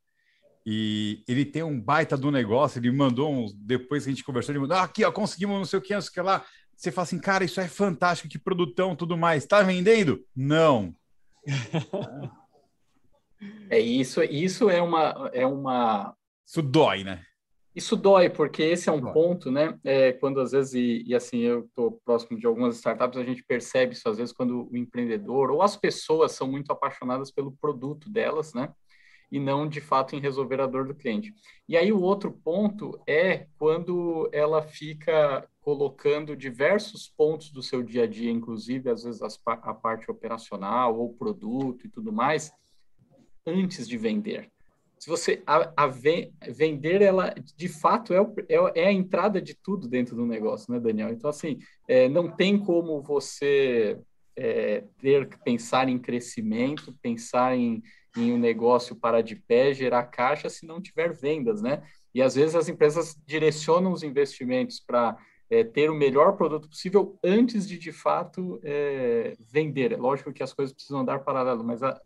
e 0.65 1.23
ele 1.27 1.45
tem 1.45 1.63
um 1.63 1.79
baita 1.79 2.17
do 2.17 2.31
negócio, 2.31 2.79
ele 2.79 2.91
mandou 2.91 3.31
uns, 3.31 3.53
depois 3.53 4.03
que 4.03 4.09
a 4.09 4.13
gente 4.13 4.23
conversou, 4.23 4.51
ele 4.51 4.59
mandou, 4.59 4.77
ah, 4.77 4.83
aqui, 4.83 5.03
ó, 5.03 5.11
conseguimos 5.11 5.57
não 5.57 5.65
sei 5.65 5.79
o 5.79 5.81
que, 5.81 5.93
não 5.93 6.01
sei 6.01 6.09
o 6.09 6.13
que 6.13 6.21
lá. 6.21 6.43
Você 6.75 6.91
fala 6.91 7.03
assim, 7.03 7.19
cara, 7.19 7.43
isso 7.43 7.61
é 7.61 7.67
fantástico, 7.67 8.27
que 8.27 8.39
produtão, 8.39 8.95
tudo 8.95 9.15
mais. 9.15 9.45
Tá 9.45 9.61
vendendo? 9.61 10.25
Não. 10.35 10.93
é 13.69 13.79
isso, 13.79 14.23
isso 14.23 14.69
é 14.69 14.81
uma, 14.81 15.29
é 15.33 15.45
uma... 15.45 16.15
Isso 16.45 16.61
dói, 16.61 17.03
né? 17.03 17.23
Isso 17.75 17.95
dói, 17.95 18.29
porque 18.29 18.63
esse 18.63 18.87
é 18.87 18.91
um 18.91 19.01
dói. 19.01 19.11
ponto, 19.11 19.51
né? 19.51 19.77
É, 19.83 20.13
quando 20.13 20.39
às 20.39 20.51
vezes, 20.51 20.73
e, 20.73 21.03
e 21.05 21.13
assim, 21.13 21.39
eu 21.39 21.65
estou 21.65 21.99
próximo 22.05 22.39
de 22.39 22.47
algumas 22.47 22.77
startups, 22.77 23.19
a 23.19 23.23
gente 23.23 23.43
percebe 23.43 23.93
isso 23.93 24.07
às 24.07 24.17
vezes 24.17 24.33
quando 24.33 24.69
o 24.71 24.77
empreendedor 24.77 25.51
ou 25.51 25.61
as 25.61 25.75
pessoas 25.75 26.31
são 26.31 26.47
muito 26.47 26.71
apaixonadas 26.71 27.31
pelo 27.31 27.51
produto 27.51 28.09
delas, 28.09 28.53
né? 28.53 28.73
e 29.31 29.39
não 29.39 29.67
de 29.67 29.81
fato 29.81 30.15
em 30.15 30.19
resolver 30.19 30.61
a 30.61 30.67
dor 30.67 30.87
do 30.87 30.95
cliente. 30.95 31.33
E 31.67 31.75
aí 31.75 31.91
o 31.91 32.01
outro 32.01 32.31
ponto 32.31 32.99
é 33.07 33.47
quando 33.57 34.29
ela 34.31 34.61
fica 34.61 35.47
colocando 35.59 36.35
diversos 36.35 37.09
pontos 37.09 37.51
do 37.51 37.61
seu 37.61 37.81
dia 37.81 38.03
a 38.03 38.07
dia, 38.07 38.31
inclusive 38.31 38.89
às 38.89 39.03
vezes 39.03 39.21
as, 39.21 39.39
a 39.45 39.73
parte 39.73 40.09
operacional 40.09 40.97
ou 40.97 41.13
produto 41.13 41.85
e 41.85 41.89
tudo 41.89 42.13
mais, 42.13 42.53
antes 43.45 43.87
de 43.87 43.97
vender. 43.97 44.51
Se 44.99 45.09
você 45.09 45.43
a, 45.45 45.71
a 45.75 45.87
vender, 45.87 47.01
ela 47.01 47.33
de 47.55 47.67
fato 47.67 48.13
é, 48.13 48.21
o, 48.21 48.33
é, 48.49 48.81
é, 48.81 48.87
a 48.87 48.91
entrada 48.91 49.41
de 49.41 49.53
tudo 49.53 49.87
dentro 49.87 50.15
do 50.15 50.25
negócio, 50.25 50.71
né, 50.73 50.79
Daniel? 50.79 51.09
Então 51.09 51.29
assim, 51.29 51.59
é, 51.87 52.09
não 52.09 52.29
tem 52.29 52.57
como 52.57 53.01
você 53.01 53.99
é, 54.35 54.83
ter 54.99 55.27
que 55.27 55.37
pensar 55.43 55.89
em 55.89 55.99
crescimento, 55.99 56.95
pensar 57.01 57.55
em 57.55 57.81
em 58.17 58.31
um 58.31 58.37
negócio 58.37 58.95
parar 58.95 59.21
de 59.21 59.35
pé, 59.35 59.73
gerar 59.73 60.03
caixa 60.03 60.49
se 60.49 60.65
não 60.65 60.81
tiver 60.81 61.13
vendas, 61.13 61.61
né? 61.61 61.83
E 62.13 62.21
às 62.21 62.35
vezes 62.35 62.55
as 62.55 62.69
empresas 62.69 63.15
direcionam 63.25 63.91
os 63.91 64.03
investimentos 64.03 64.79
para 64.79 65.17
é, 65.49 65.63
ter 65.63 65.89
o 65.89 65.95
melhor 65.95 66.37
produto 66.37 66.69
possível 66.69 67.19
antes 67.23 67.67
de, 67.67 67.77
de 67.77 67.91
fato, 67.91 68.59
é, 68.63 69.35
vender. 69.39 69.91
É 69.91 69.97
lógico 69.97 70.31
que 70.31 70.41
as 70.41 70.53
coisas 70.53 70.73
precisam 70.73 71.01
andar 71.01 71.19
paralelo, 71.19 71.63
mas 71.63 71.83
a, 71.83 71.99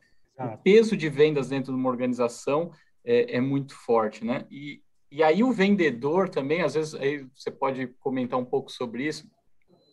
o 0.45 0.58
peso 0.58 0.95
de 0.95 1.10
vendas 1.10 1.49
dentro 1.49 1.73
de 1.73 1.80
uma 1.80 1.89
organização 1.89 2.71
é, 3.04 3.38
é, 3.38 3.41
muito 3.41 3.75
forte, 3.75 4.23
né? 4.23 4.45
E, 4.49 4.82
e 5.12 5.23
aí 5.23 5.43
o 5.43 5.52
vendedor 5.52 6.30
também, 6.30 6.62
às 6.62 6.73
vezes, 6.73 6.95
aí 6.95 7.25
você 7.36 7.49
pode 7.49 7.88
comentar 7.99 8.39
um 8.39 8.45
pouco 8.45 8.71
sobre 8.71 9.08
isso, 9.08 9.28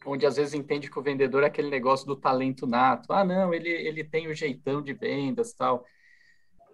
onde 0.05 0.25
às 0.25 0.37
vezes 0.37 0.55
entende 0.55 0.91
que 0.91 0.99
o 0.99 1.03
vendedor 1.03 1.43
é 1.43 1.47
aquele 1.47 1.69
negócio 1.69 2.07
do 2.07 2.17
talento 2.17 2.67
nato. 2.67 3.13
Ah, 3.13 3.25
não, 3.25 3.53
ele, 3.53 3.69
ele 3.69 4.05
tem 4.05 4.29
o 4.29 4.35
jeitão 4.35 4.81
de 4.81 4.93
vendas 4.93 5.53
tal. 5.53 5.85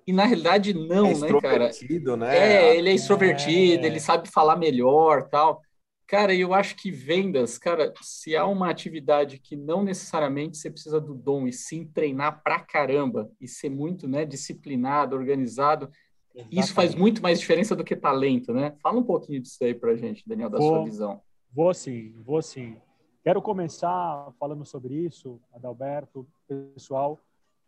E 0.07 0.13
na 0.13 0.25
realidade 0.25 0.75
não, 0.75 1.07
é 1.07 1.15
né, 1.15 1.41
cara? 1.41 1.71
Né? 2.19 2.37
É, 2.37 2.77
ele 2.77 2.91
é 2.91 2.95
extrovertido, 2.95 3.85
é... 3.85 3.87
ele 3.87 4.01
sabe 4.01 4.29
falar 4.29 4.57
melhor, 4.57 5.29
tal. 5.29 5.63
Cara, 6.13 6.35
eu 6.35 6.53
acho 6.53 6.77
que 6.77 6.91
vendas, 6.91 7.57
cara, 7.57 7.91
se 8.03 8.37
há 8.37 8.47
uma 8.47 8.69
atividade 8.69 9.39
que 9.39 9.57
não 9.57 9.83
necessariamente 9.83 10.59
você 10.59 10.71
precisa 10.71 11.01
do 11.01 11.15
dom 11.15 11.47
e 11.47 11.53
sim 11.55 11.87
treinar 11.87 12.43
pra 12.43 12.61
caramba 12.61 13.31
e 13.41 13.49
ser 13.49 13.71
muito, 13.71 14.07
né, 14.07 14.27
disciplinado, 14.27 15.17
organizado, 15.17 15.91
Exatamente. 16.35 16.61
Isso 16.61 16.75
faz 16.75 16.95
muito 16.95 17.23
mais 17.23 17.41
diferença 17.41 17.75
do 17.75 17.83
que 17.83 17.97
talento, 17.97 18.53
né? 18.53 18.75
Fala 18.83 18.99
um 18.99 19.03
pouquinho 19.03 19.41
disso 19.41 19.63
aí 19.65 19.75
para 19.75 19.93
a 19.93 19.97
gente, 19.97 20.27
Daniel, 20.27 20.51
da 20.51 20.59
vou, 20.59 20.69
sua 20.69 20.85
visão. 20.85 21.21
Vou 21.51 21.73
sim, 21.73 22.15
vou 22.23 22.43
sim. 22.43 22.77
Quero 23.25 23.41
começar 23.41 24.33
falando 24.39 24.67
sobre 24.67 24.95
isso, 24.95 25.41
Adalberto, 25.55 26.27
pessoal. 26.47 27.21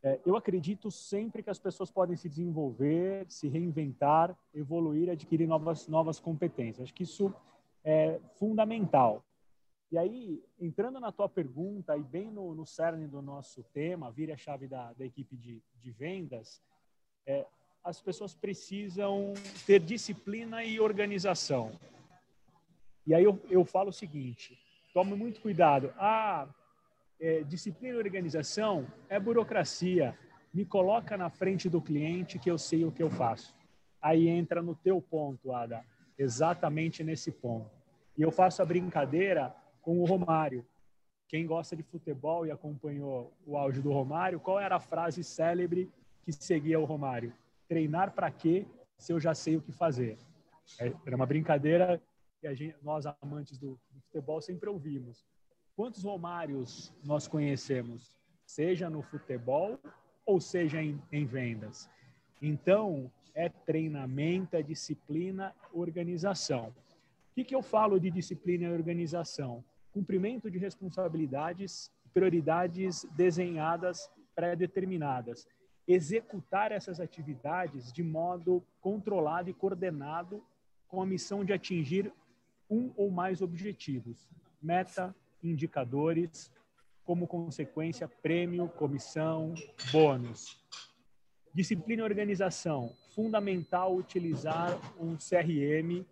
É, 0.03 0.21
eu 0.27 0.37
acredito 0.37 0.91
sempre 0.91 1.43
que 1.43 1.49
as 1.49 1.59
pessoas 1.59 1.91
podem 1.91 2.15
se 2.15 2.29
desenvolver, 2.29 3.25
se 3.27 3.49
reinventar, 3.49 4.37
evoluir, 4.55 5.09
adquirir 5.09 5.47
novas, 5.47 5.89
novas 5.89 6.21
competências. 6.21 6.85
Acho 6.85 6.95
que 6.95 7.05
isso 7.05 7.35
é 7.85 8.19
fundamental. 8.37 9.25
E 9.93 9.99
aí, 9.99 10.43
entrando 10.59 10.99
na 10.99 11.13
tua 11.13 11.29
pergunta 11.29 11.97
e 11.97 12.03
bem 12.03 12.31
no, 12.31 12.55
no 12.55 12.67
cerne 12.67 13.07
do 13.07 13.23
nosso 13.23 13.63
tema, 13.73 14.11
vire 14.11 14.33
a 14.33 14.37
chave 14.37 14.67
da, 14.67 14.93
da 14.93 15.05
equipe 15.05 15.37
de, 15.37 15.63
de 15.81 15.91
vendas, 15.91 16.61
é, 17.27 17.47
as 17.85 18.01
pessoas 18.01 18.35
precisam 18.35 19.35
ter 19.67 19.79
disciplina 19.79 20.65
e 20.65 20.81
organização. 20.81 21.71
E 23.07 23.15
aí 23.15 23.23
eu, 23.23 23.39
eu 23.51 23.65
falo 23.65 23.91
o 23.91 23.93
seguinte, 23.93 24.59
tome 24.95 25.15
muito 25.15 25.41
cuidado. 25.41 25.93
Ah, 25.99 26.49
é, 27.21 27.43
disciplina 27.43 27.95
e 27.95 27.99
organização 27.99 28.87
é 29.09 29.21
burocracia. 29.21 30.19
Me 30.53 30.65
coloca 30.65 31.17
na 31.17 31.29
frente 31.29 31.69
do 31.69 31.81
cliente 31.81 32.39
que 32.39 32.51
eu 32.51 32.57
sei 32.57 32.85
o 32.85 32.91
que 32.91 33.03
eu 33.03 33.11
faço. 33.11 33.55
Aí 34.01 34.29
entra 34.29 34.63
no 34.63 34.75
teu 34.75 35.01
ponto, 35.01 35.53
Ada, 35.53 35.85
exatamente 36.19 37.03
nesse 37.03 37.31
ponto. 37.31 37.71
E 38.17 38.23
eu 38.23 38.31
faço 38.31 38.63
a 38.63 38.65
brincadeira 38.65 39.55
com 39.83 40.01
o 40.01 40.05
Romário. 40.05 40.65
Quem 41.29 41.47
gosta 41.47 41.75
de 41.75 41.83
futebol 41.83 42.47
e 42.47 42.51
acompanhou 42.51 43.33
o 43.47 43.57
áudio 43.57 43.83
do 43.83 43.93
Romário, 43.93 44.39
qual 44.39 44.61
era 44.61 44.77
a 44.77 44.81
frase 44.81 45.25
célebre 45.25 45.91
que 46.23 46.33
seguia 46.33 46.79
o 46.79 46.85
Romário? 46.85 47.33
Treinar 47.69 48.13
para 48.13 48.31
quê 48.31 48.67
se 48.97 49.13
eu 49.13 49.19
já 49.19 49.35
sei 49.35 49.57
o 49.57 49.61
que 49.61 49.73
fazer? 49.73 50.17
É, 50.79 50.93
era 51.05 51.17
uma 51.17 51.27
brincadeira 51.27 52.01
que 52.41 52.55
gente, 52.55 52.77
nós 52.83 53.05
amantes 53.23 53.59
do, 53.59 53.79
do 53.91 54.01
futebol 54.03 54.41
sempre 54.41 54.69
ouvimos. 54.69 55.25
Quantos 55.75 56.05
Romários 56.05 56.93
nós 57.03 57.27
conhecemos, 57.27 58.15
seja 58.47 58.89
no 58.89 59.03
futebol 59.03 59.79
ou 60.25 60.41
seja 60.41 60.81
em, 60.81 61.03
em 61.11 61.25
vendas? 61.27 61.91
Então, 62.47 63.11
é 63.35 63.49
treinamento, 63.49 64.55
é 64.55 64.63
disciplina, 64.63 65.55
organização. 65.73 66.67
O 66.69 67.35
que, 67.35 67.43
que 67.43 67.55
eu 67.55 67.63
falo 67.63 67.99
de 67.99 68.11
disciplina 68.11 68.65
e 68.65 68.71
organização? 68.71 69.65
Cumprimento 69.95 70.51
de 70.51 70.59
responsabilidades, 70.59 71.91
prioridades 72.13 73.07
desenhadas, 73.17 74.11
pré-determinadas. 74.35 75.49
Executar 75.89 76.71
essas 76.71 77.01
atividades 77.01 77.91
de 77.91 78.03
modo 78.03 78.63
controlado 78.79 79.49
e 79.49 79.55
coordenado 79.55 80.45
com 80.87 81.01
a 81.01 81.07
missão 81.07 81.47
de 81.47 81.53
atingir 81.55 82.13
um 82.69 82.93
ou 82.95 83.11
mais 83.11 83.41
objetivos. 83.41 84.29
Meta, 84.63 85.17
indicadores, 85.43 86.53
como 87.07 87.27
consequência, 87.27 88.07
prêmio, 88.07 88.69
comissão, 88.69 89.55
bônus. 89.91 90.63
Disciplina 91.55 92.03
e 92.03 92.05
organização. 92.05 92.93
Fundamental 93.15 93.95
utilizar 93.95 94.77
um 95.01 95.17
CRM 95.17 96.05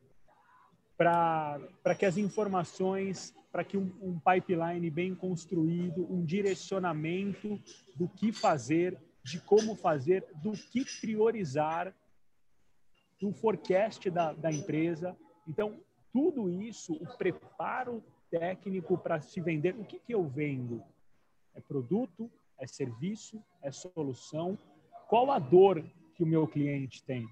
para 0.96 1.94
que 1.98 2.06
as 2.06 2.16
informações, 2.16 3.34
para 3.50 3.64
que 3.64 3.76
um, 3.76 3.92
um 4.00 4.20
pipeline 4.20 4.88
bem 4.88 5.16
construído, 5.16 6.06
um 6.08 6.24
direcionamento 6.24 7.60
do 7.96 8.08
que 8.08 8.32
fazer, 8.32 8.96
de 9.24 9.40
como 9.40 9.74
fazer, 9.74 10.24
do 10.42 10.52
que 10.52 10.84
priorizar, 11.00 11.92
do 13.20 13.32
forecast 13.32 14.08
da, 14.10 14.32
da 14.32 14.50
empresa. 14.50 15.16
Então, 15.48 15.80
tudo 16.12 16.48
isso, 16.50 16.92
o 16.94 17.16
preparo 17.16 18.02
técnico 18.30 18.96
para 18.96 19.20
se 19.20 19.40
vender. 19.40 19.74
O 19.74 19.84
que, 19.84 19.98
que 19.98 20.14
eu 20.14 20.24
vendo? 20.24 20.82
É 21.54 21.60
produto? 21.60 22.30
É 22.58 22.66
serviço? 22.66 23.42
É 23.60 23.72
solução? 23.72 24.56
Qual 25.12 25.30
a 25.30 25.38
dor 25.38 25.84
que 26.14 26.22
o 26.22 26.26
meu 26.26 26.48
cliente 26.48 27.02
tem? 27.02 27.28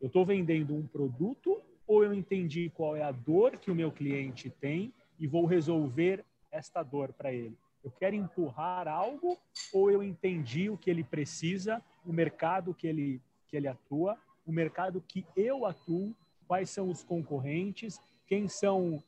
Eu 0.00 0.06
estou 0.06 0.24
vendendo 0.24 0.74
um 0.74 0.86
produto 0.86 1.60
ou 1.86 2.02
eu 2.02 2.14
entendi 2.14 2.70
qual 2.70 2.96
é 2.96 3.02
a 3.02 3.12
dor 3.12 3.58
que 3.58 3.70
o 3.70 3.74
meu 3.74 3.92
cliente 3.92 4.48
tem 4.48 4.90
e 5.18 5.26
vou 5.26 5.44
resolver 5.44 6.24
esta 6.50 6.82
dor 6.82 7.12
para 7.12 7.30
ele? 7.30 7.58
Eu 7.84 7.90
quero 7.90 8.16
empurrar 8.16 8.88
algo 8.88 9.36
ou 9.70 9.90
eu 9.90 10.02
entendi 10.02 10.70
o 10.70 10.78
que 10.78 10.88
ele 10.88 11.04
precisa, 11.04 11.82
o 12.06 12.10
mercado 12.10 12.72
que 12.72 12.86
ele, 12.86 13.20
que 13.48 13.54
ele 13.54 13.68
atua, 13.68 14.16
o 14.46 14.50
mercado 14.50 14.98
que 15.06 15.26
eu 15.36 15.66
atuo, 15.66 16.16
quais 16.48 16.70
são 16.70 16.88
os 16.88 17.04
concorrentes, 17.04 18.00
quem 18.26 18.48
são 18.48 19.04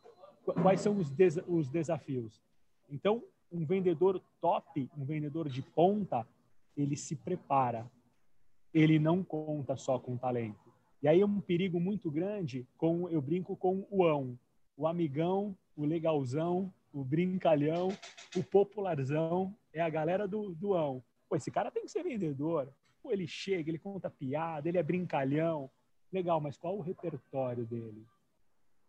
quais 0.60 0.82
são 0.82 0.98
os, 0.98 1.08
des 1.08 1.38
os 1.48 1.66
desafios. 1.66 2.42
Então, 2.90 3.24
um 3.50 3.64
vendedor 3.64 4.22
top, 4.38 4.86
um 4.98 5.02
vendedor 5.06 5.48
de 5.48 5.62
ponta, 5.62 6.26
ele 6.76 6.94
se 6.94 7.16
prepara. 7.16 7.90
Ele 8.72 8.98
não 8.98 9.22
conta 9.22 9.76
só 9.76 9.98
com 9.98 10.16
talento. 10.16 10.72
E 11.02 11.08
aí 11.08 11.20
é 11.20 11.26
um 11.26 11.40
perigo 11.40 11.80
muito 11.80 12.10
grande 12.10 12.66
com, 12.76 13.08
eu 13.08 13.20
brinco 13.20 13.56
com 13.56 13.86
o 13.90 14.04
ão, 14.04 14.38
o 14.76 14.86
amigão, 14.86 15.56
o 15.76 15.84
legalzão, 15.84 16.72
o 16.92 17.04
brincalhão, 17.04 17.88
o 18.36 18.42
popularzão, 18.44 19.54
é 19.72 19.80
a 19.80 19.90
galera 19.90 20.28
do, 20.28 20.54
do 20.54 20.74
ão. 20.74 21.02
Pô, 21.28 21.36
esse 21.36 21.50
cara 21.50 21.70
tem 21.70 21.84
que 21.84 21.90
ser 21.90 22.02
vendedor. 22.02 22.72
Pô, 23.02 23.10
ele 23.10 23.26
chega, 23.26 23.70
ele 23.70 23.78
conta 23.78 24.08
piada, 24.08 24.68
ele 24.68 24.78
é 24.78 24.82
brincalhão. 24.82 25.70
Legal, 26.12 26.40
mas 26.40 26.56
qual 26.56 26.76
o 26.76 26.82
repertório 26.82 27.66
dele? 27.66 28.06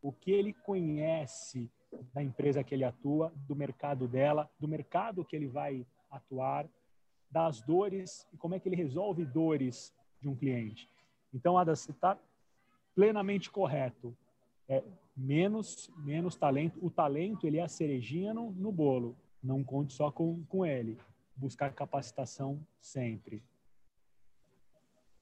o 0.04 0.12
que 0.12 0.32
ele 0.32 0.54
conhece 0.54 1.72
da 2.13 2.22
empresa 2.22 2.63
que 2.63 2.76
ele 2.76 2.84
atua, 2.84 3.32
do 3.48 3.56
mercado 3.56 4.06
dela, 4.06 4.52
do 4.60 4.67
mercado 4.67 5.24
que 5.24 5.34
ele 5.34 5.48
vai 5.48 5.88
atuar, 6.12 6.67
das 7.34 7.60
dores 7.62 8.28
e 8.32 8.38
como 8.38 8.54
é 8.54 8.60
que 8.60 8.69
ele 8.69 8.76
resolve 8.76 9.26
dores 9.26 9.91
de 10.22 10.30
um 10.30 10.36
cliente. 10.36 10.88
Então, 11.34 11.58
Ada, 11.58 11.76
você 11.76 11.89
está 11.89 12.15
plenamente 12.93 13.50
correto. 13.50 14.15
É, 14.69 14.84
menos, 15.17 15.89
menos 15.98 16.36
talento. 16.36 16.78
O 16.80 16.91
talento 16.91 17.48
ele 17.48 17.58
é 17.58 17.63
a 17.63 17.67
cerejinha 17.67 18.36
no, 18.36 18.52
no 18.52 18.72
bolo. 18.72 19.17
Não 19.43 19.63
conte 19.63 19.93
só 19.93 20.12
com, 20.12 20.43
com 20.48 20.63
ele. 20.63 20.96
Buscar 21.36 21.74
capacitação 21.74 22.60
sempre. 22.80 23.41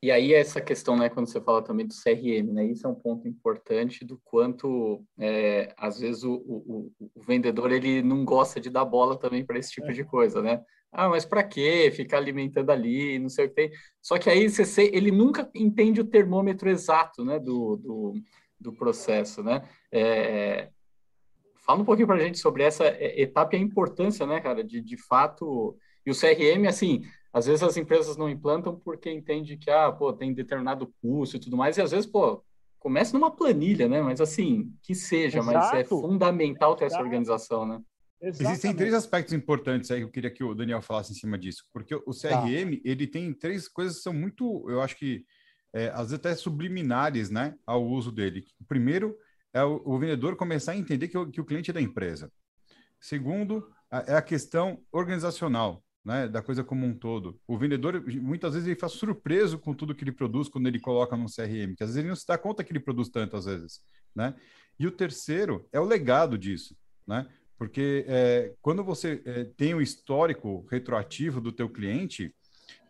E 0.04 0.12
aí 0.12 0.34
essa 0.34 0.60
questão, 0.60 0.98
né, 0.98 1.10
quando 1.10 1.28
você 1.28 1.40
fala 1.40 1.62
também 1.62 1.86
do 1.86 1.94
CRM, 1.94 2.52
né, 2.52 2.66
isso 2.66 2.86
é 2.86 2.90
um 2.90 2.96
ponto 2.96 3.28
importante 3.28 4.04
do 4.04 4.20
quanto, 4.26 5.06
é, 5.18 5.74
às 5.78 6.00
vezes, 6.00 6.24
o, 6.24 6.34
o, 6.34 6.92
o, 7.00 7.22
vendedor 7.22 7.72
ele 7.72 8.02
não 8.02 8.26
gosta 8.26 8.60
de 8.60 8.72
dar 8.72 8.84
bola 8.84 9.16
também 9.16 9.46
para 9.46 9.60
esse 9.60 9.72
tipo 9.72 9.94
de 9.94 10.04
coisa, 10.04 10.42
né? 10.42 10.66
Ah, 10.92 11.08
mas 11.08 11.24
para 11.24 11.44
quê? 11.44 11.92
Ficar 11.96 12.18
alimentando 12.18 12.70
ali, 12.70 13.18
não 13.18 13.30
sei 13.30 13.46
o 13.46 13.50
que 13.50 13.56
tem. 13.56 13.72
Só 14.02 14.18
que 14.18 14.30
aí 14.30 14.50
você, 14.50 14.90
ele 14.94 15.10
nunca 15.10 15.50
entende 15.56 16.02
o 16.02 16.06
termômetro 16.06 16.70
exato, 16.70 17.24
né, 17.24 17.40
do, 17.40 17.78
do, 17.78 18.14
do 18.60 18.74
processo, 18.74 19.42
né? 19.42 19.68
É, 19.92 20.70
fala 21.66 21.82
um 21.82 21.86
pouquinho 21.86 22.08
para 22.08 22.18
a 22.18 22.20
gente 22.20 22.40
sobre 22.40 22.64
essa 22.64 22.86
é, 22.86 23.22
etapa 23.22 23.56
e 23.56 23.60
a 23.60 23.62
importância, 23.62 24.26
né, 24.26 24.42
cara, 24.42 24.64
de, 24.64 24.82
de 24.82 24.98
fato... 24.98 25.78
E 26.04 26.10
o 26.10 26.16
CRM, 26.16 26.68
assim, 26.68 27.04
às 27.32 27.46
vezes 27.46 27.64
as 27.64 27.78
empresas 27.78 28.18
não 28.18 28.28
implantam 28.28 28.76
porque 28.76 29.10
entende 29.10 29.56
que, 29.56 29.70
ah, 29.70 29.92
pô, 29.92 30.12
tem 30.12 30.34
determinado 30.34 30.92
custo 31.02 31.38
e 31.38 31.40
tudo 31.40 31.56
mais, 31.56 31.78
e 31.78 31.82
às 31.82 31.92
vezes, 31.92 32.08
pô, 32.08 32.44
começa 32.80 33.14
numa 33.14 33.30
planilha, 33.30 33.88
né? 33.88 34.02
Mas 34.02 34.20
assim, 34.20 34.74
que 34.82 34.96
seja, 34.96 35.40
Exato. 35.40 35.58
mas 35.58 35.74
é 35.74 35.84
fundamental 35.84 36.76
ter 36.76 36.86
Exato. 36.86 36.96
essa 36.96 37.04
organização, 37.04 37.66
né? 37.66 37.80
Exatamente. 38.22 38.52
Existem 38.52 38.76
três 38.76 38.94
aspectos 38.94 39.34
importantes 39.34 39.90
aí 39.90 40.00
que 40.00 40.06
eu 40.06 40.12
queria 40.12 40.30
que 40.30 40.44
o 40.44 40.54
Daniel 40.54 40.82
falasse 40.82 41.12
em 41.12 41.16
cima 41.16 41.38
disso, 41.38 41.66
porque 41.74 41.96
o 41.96 42.12
CRM, 42.12 42.76
tá. 42.76 42.82
ele 42.86 43.08
tem 43.08 43.34
três 43.34 43.68
coisas 43.68 43.98
que 43.98 44.04
são 44.04 44.14
muito, 44.14 44.70
eu 44.70 44.82
acho 44.82 44.96
que, 44.96 45.26
é, 45.74 45.90
às 45.90 46.10
vezes 46.10 46.14
até 46.14 46.36
subliminares, 46.36 47.32
né, 47.32 47.56
ao 47.66 47.84
uso 47.84 48.12
dele. 48.12 48.46
O 48.60 48.66
primeiro 48.66 49.18
é 49.54 49.64
o, 49.64 49.82
o 49.84 49.98
vendedor 49.98 50.36
começar 50.36 50.74
a 50.74 50.78
entender 50.78 51.08
que 51.08 51.18
o, 51.18 51.32
que 51.32 51.42
o 51.42 51.46
cliente 51.46 51.72
é 51.72 51.74
da 51.74 51.82
empresa. 51.82 52.32
Segundo, 53.00 53.68
é 54.08 54.16
a 54.16 54.22
questão 54.22 54.84
organizacional 54.92 55.84
né, 56.04 56.28
da 56.28 56.42
coisa 56.42 56.64
como 56.64 56.86
um 56.86 56.94
todo. 56.94 57.40
O 57.48 57.58
vendedor, 57.58 58.04
muitas 58.22 58.54
vezes, 58.54 58.68
ele 58.68 58.76
fica 58.76 58.88
surpreso 58.88 59.60
com 59.60 59.74
tudo 59.74 59.96
que 59.96 60.04
ele 60.04 60.12
produz 60.12 60.48
quando 60.50 60.68
ele 60.68 60.80
coloca 60.80 61.16
no 61.16 61.26
CRM, 61.26 61.76
que 61.76 61.84
às 61.84 61.90
vezes 61.90 61.98
ele 61.98 62.08
não 62.10 62.16
se 62.16 62.26
dá 62.26 62.38
conta 62.38 62.64
que 62.64 62.72
ele 62.72 62.80
produz 62.80 63.10
tanto, 63.10 63.36
às 63.36 63.46
vezes, 63.46 63.82
né? 64.16 64.36
E 64.80 64.88
o 64.88 64.92
terceiro 64.92 65.68
é 65.72 65.80
o 65.80 65.86
legado 65.86 66.38
disso, 66.38 66.76
né? 67.08 67.28
Porque 67.62 68.04
é, 68.08 68.56
quando 68.60 68.84
você 68.84 69.22
é, 69.24 69.44
tem 69.44 69.76
um 69.76 69.82
histórico 69.82 70.66
retroativo 70.68 71.40
do 71.40 71.52
teu 71.52 71.70
cliente, 71.70 72.34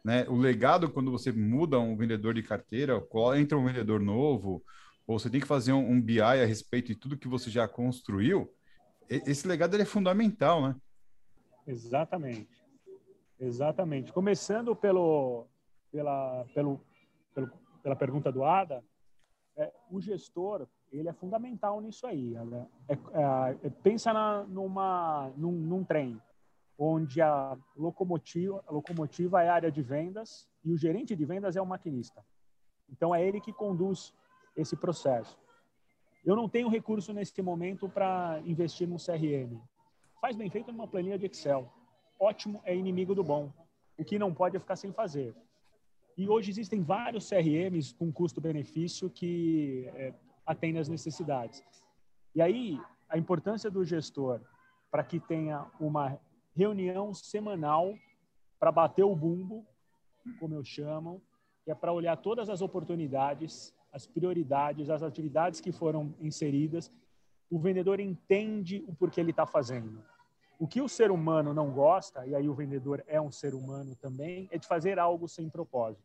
né, 0.01 0.25
o 0.29 0.37
legado 0.37 0.89
quando 0.89 1.11
você 1.11 1.29
muda 1.29 1.77
um 1.77 1.97
vendedor 1.97 2.33
de 2.33 2.41
carteira, 2.41 3.05
entra 3.37 3.57
um 3.57 3.65
vendedor 3.65 3.99
novo, 3.99 4.63
ou 5.05 5.19
você 5.19 5.29
tem 5.29 5.41
que 5.41 5.45
fazer 5.45 5.73
um, 5.73 5.91
um 5.91 6.01
BI 6.01 6.21
a 6.21 6.45
respeito 6.45 6.87
de 6.87 6.95
tudo 6.95 7.17
que 7.17 7.27
você 7.27 7.49
já 7.49 7.67
construiu, 7.67 8.49
esse 9.09 9.45
legado 9.45 9.75
é 9.75 9.83
fundamental, 9.83 10.65
né? 10.65 10.75
Exatamente. 11.67 12.47
Exatamente. 13.37 14.13
Começando 14.13 14.73
pelo, 14.73 15.47
pela, 15.91 16.45
pelo, 16.53 16.79
pelo 17.35 17.51
pela 17.83 17.95
pergunta 17.97 18.31
do 18.31 18.45
Ada, 18.45 18.81
é, 19.57 19.69
o 19.89 19.99
gestor 19.99 20.65
ele 20.91 21.09
é 21.09 21.13
fundamental 21.13 21.79
nisso 21.79 22.05
aí. 22.05 22.31
Né? 22.31 22.67
É, 22.89 22.93
é, 22.93 23.69
pensa 23.83 24.11
na, 24.11 24.43
numa, 24.43 25.31
num, 25.37 25.51
num, 25.51 25.83
trem 25.83 26.21
onde 26.77 27.21
a 27.21 27.57
locomotiva, 27.75 28.63
a 28.67 28.71
locomotiva 28.71 29.43
é 29.43 29.49
a 29.49 29.53
área 29.53 29.71
de 29.71 29.81
vendas 29.81 30.49
e 30.63 30.71
o 30.71 30.77
gerente 30.77 31.15
de 31.15 31.25
vendas 31.25 31.55
é 31.55 31.61
o 31.61 31.65
maquinista. 31.65 32.25
Então 32.89 33.15
é 33.15 33.25
ele 33.25 33.39
que 33.39 33.53
conduz 33.53 34.13
esse 34.55 34.75
processo. 34.75 35.39
Eu 36.25 36.35
não 36.35 36.49
tenho 36.49 36.69
recurso 36.69 37.13
nesse 37.13 37.41
momento 37.41 37.87
para 37.87 38.41
investir 38.45 38.87
num 38.87 38.97
CRM. 38.97 39.59
Faz 40.19 40.35
bem 40.35 40.49
feito 40.49 40.71
numa 40.71 40.87
planilha 40.87 41.17
de 41.17 41.25
Excel. 41.25 41.71
Ótimo 42.19 42.61
é 42.63 42.75
inimigo 42.75 43.15
do 43.15 43.23
bom. 43.23 43.51
O 43.97 44.03
que 44.03 44.19
não 44.19 44.33
pode 44.33 44.57
é 44.57 44.59
ficar 44.59 44.75
sem 44.75 44.91
fazer. 44.91 45.35
E 46.17 46.27
hoje 46.27 46.51
existem 46.51 46.81
vários 46.81 47.27
CRMs 47.29 47.93
com 47.93 48.11
custo-benefício 48.11 49.09
que 49.09 49.89
é, 49.95 50.13
atendem 50.45 50.81
às 50.81 50.89
necessidades. 50.89 51.63
E 52.33 52.41
aí, 52.41 52.79
a 53.09 53.17
importância 53.17 53.69
do 53.69 53.83
gestor 53.83 54.41
para 54.89 55.03
que 55.03 55.19
tenha 55.19 55.65
uma 55.79 56.19
reunião 56.55 57.13
semanal 57.13 57.93
para 58.59 58.71
bater 58.71 59.03
o 59.03 59.15
bumbo, 59.15 59.65
como 60.39 60.53
eu 60.53 60.63
chamo, 60.63 61.21
que 61.63 61.71
é 61.71 61.75
para 61.75 61.93
olhar 61.93 62.17
todas 62.17 62.49
as 62.49 62.61
oportunidades, 62.61 63.73
as 63.91 64.05
prioridades, 64.05 64.89
as 64.89 65.01
atividades 65.01 65.61
que 65.61 65.71
foram 65.71 66.13
inseridas. 66.19 66.91
O 67.49 67.59
vendedor 67.59 67.99
entende 67.99 68.83
o 68.87 68.93
porquê 68.93 69.19
ele 69.19 69.31
está 69.31 69.45
fazendo. 69.45 70.03
O 70.59 70.67
que 70.67 70.81
o 70.81 70.87
ser 70.87 71.09
humano 71.09 71.53
não 71.53 71.71
gosta, 71.71 72.25
e 72.27 72.35
aí 72.35 72.47
o 72.47 72.53
vendedor 72.53 73.03
é 73.07 73.19
um 73.19 73.31
ser 73.31 73.55
humano 73.55 73.95
também, 73.95 74.47
é 74.51 74.57
de 74.57 74.67
fazer 74.67 74.99
algo 74.99 75.27
sem 75.27 75.49
propósito. 75.49 76.03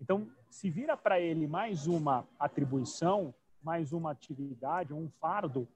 Então, 0.00 0.28
se 0.50 0.68
vira 0.68 0.96
para 0.96 1.20
ele 1.20 1.46
mais 1.46 1.86
uma 1.86 2.26
atribuição, 2.38 3.32
mais 3.62 3.92
uma 3.92 4.10
atividade, 4.10 4.92
um 4.92 5.08
fardo, 5.20 5.68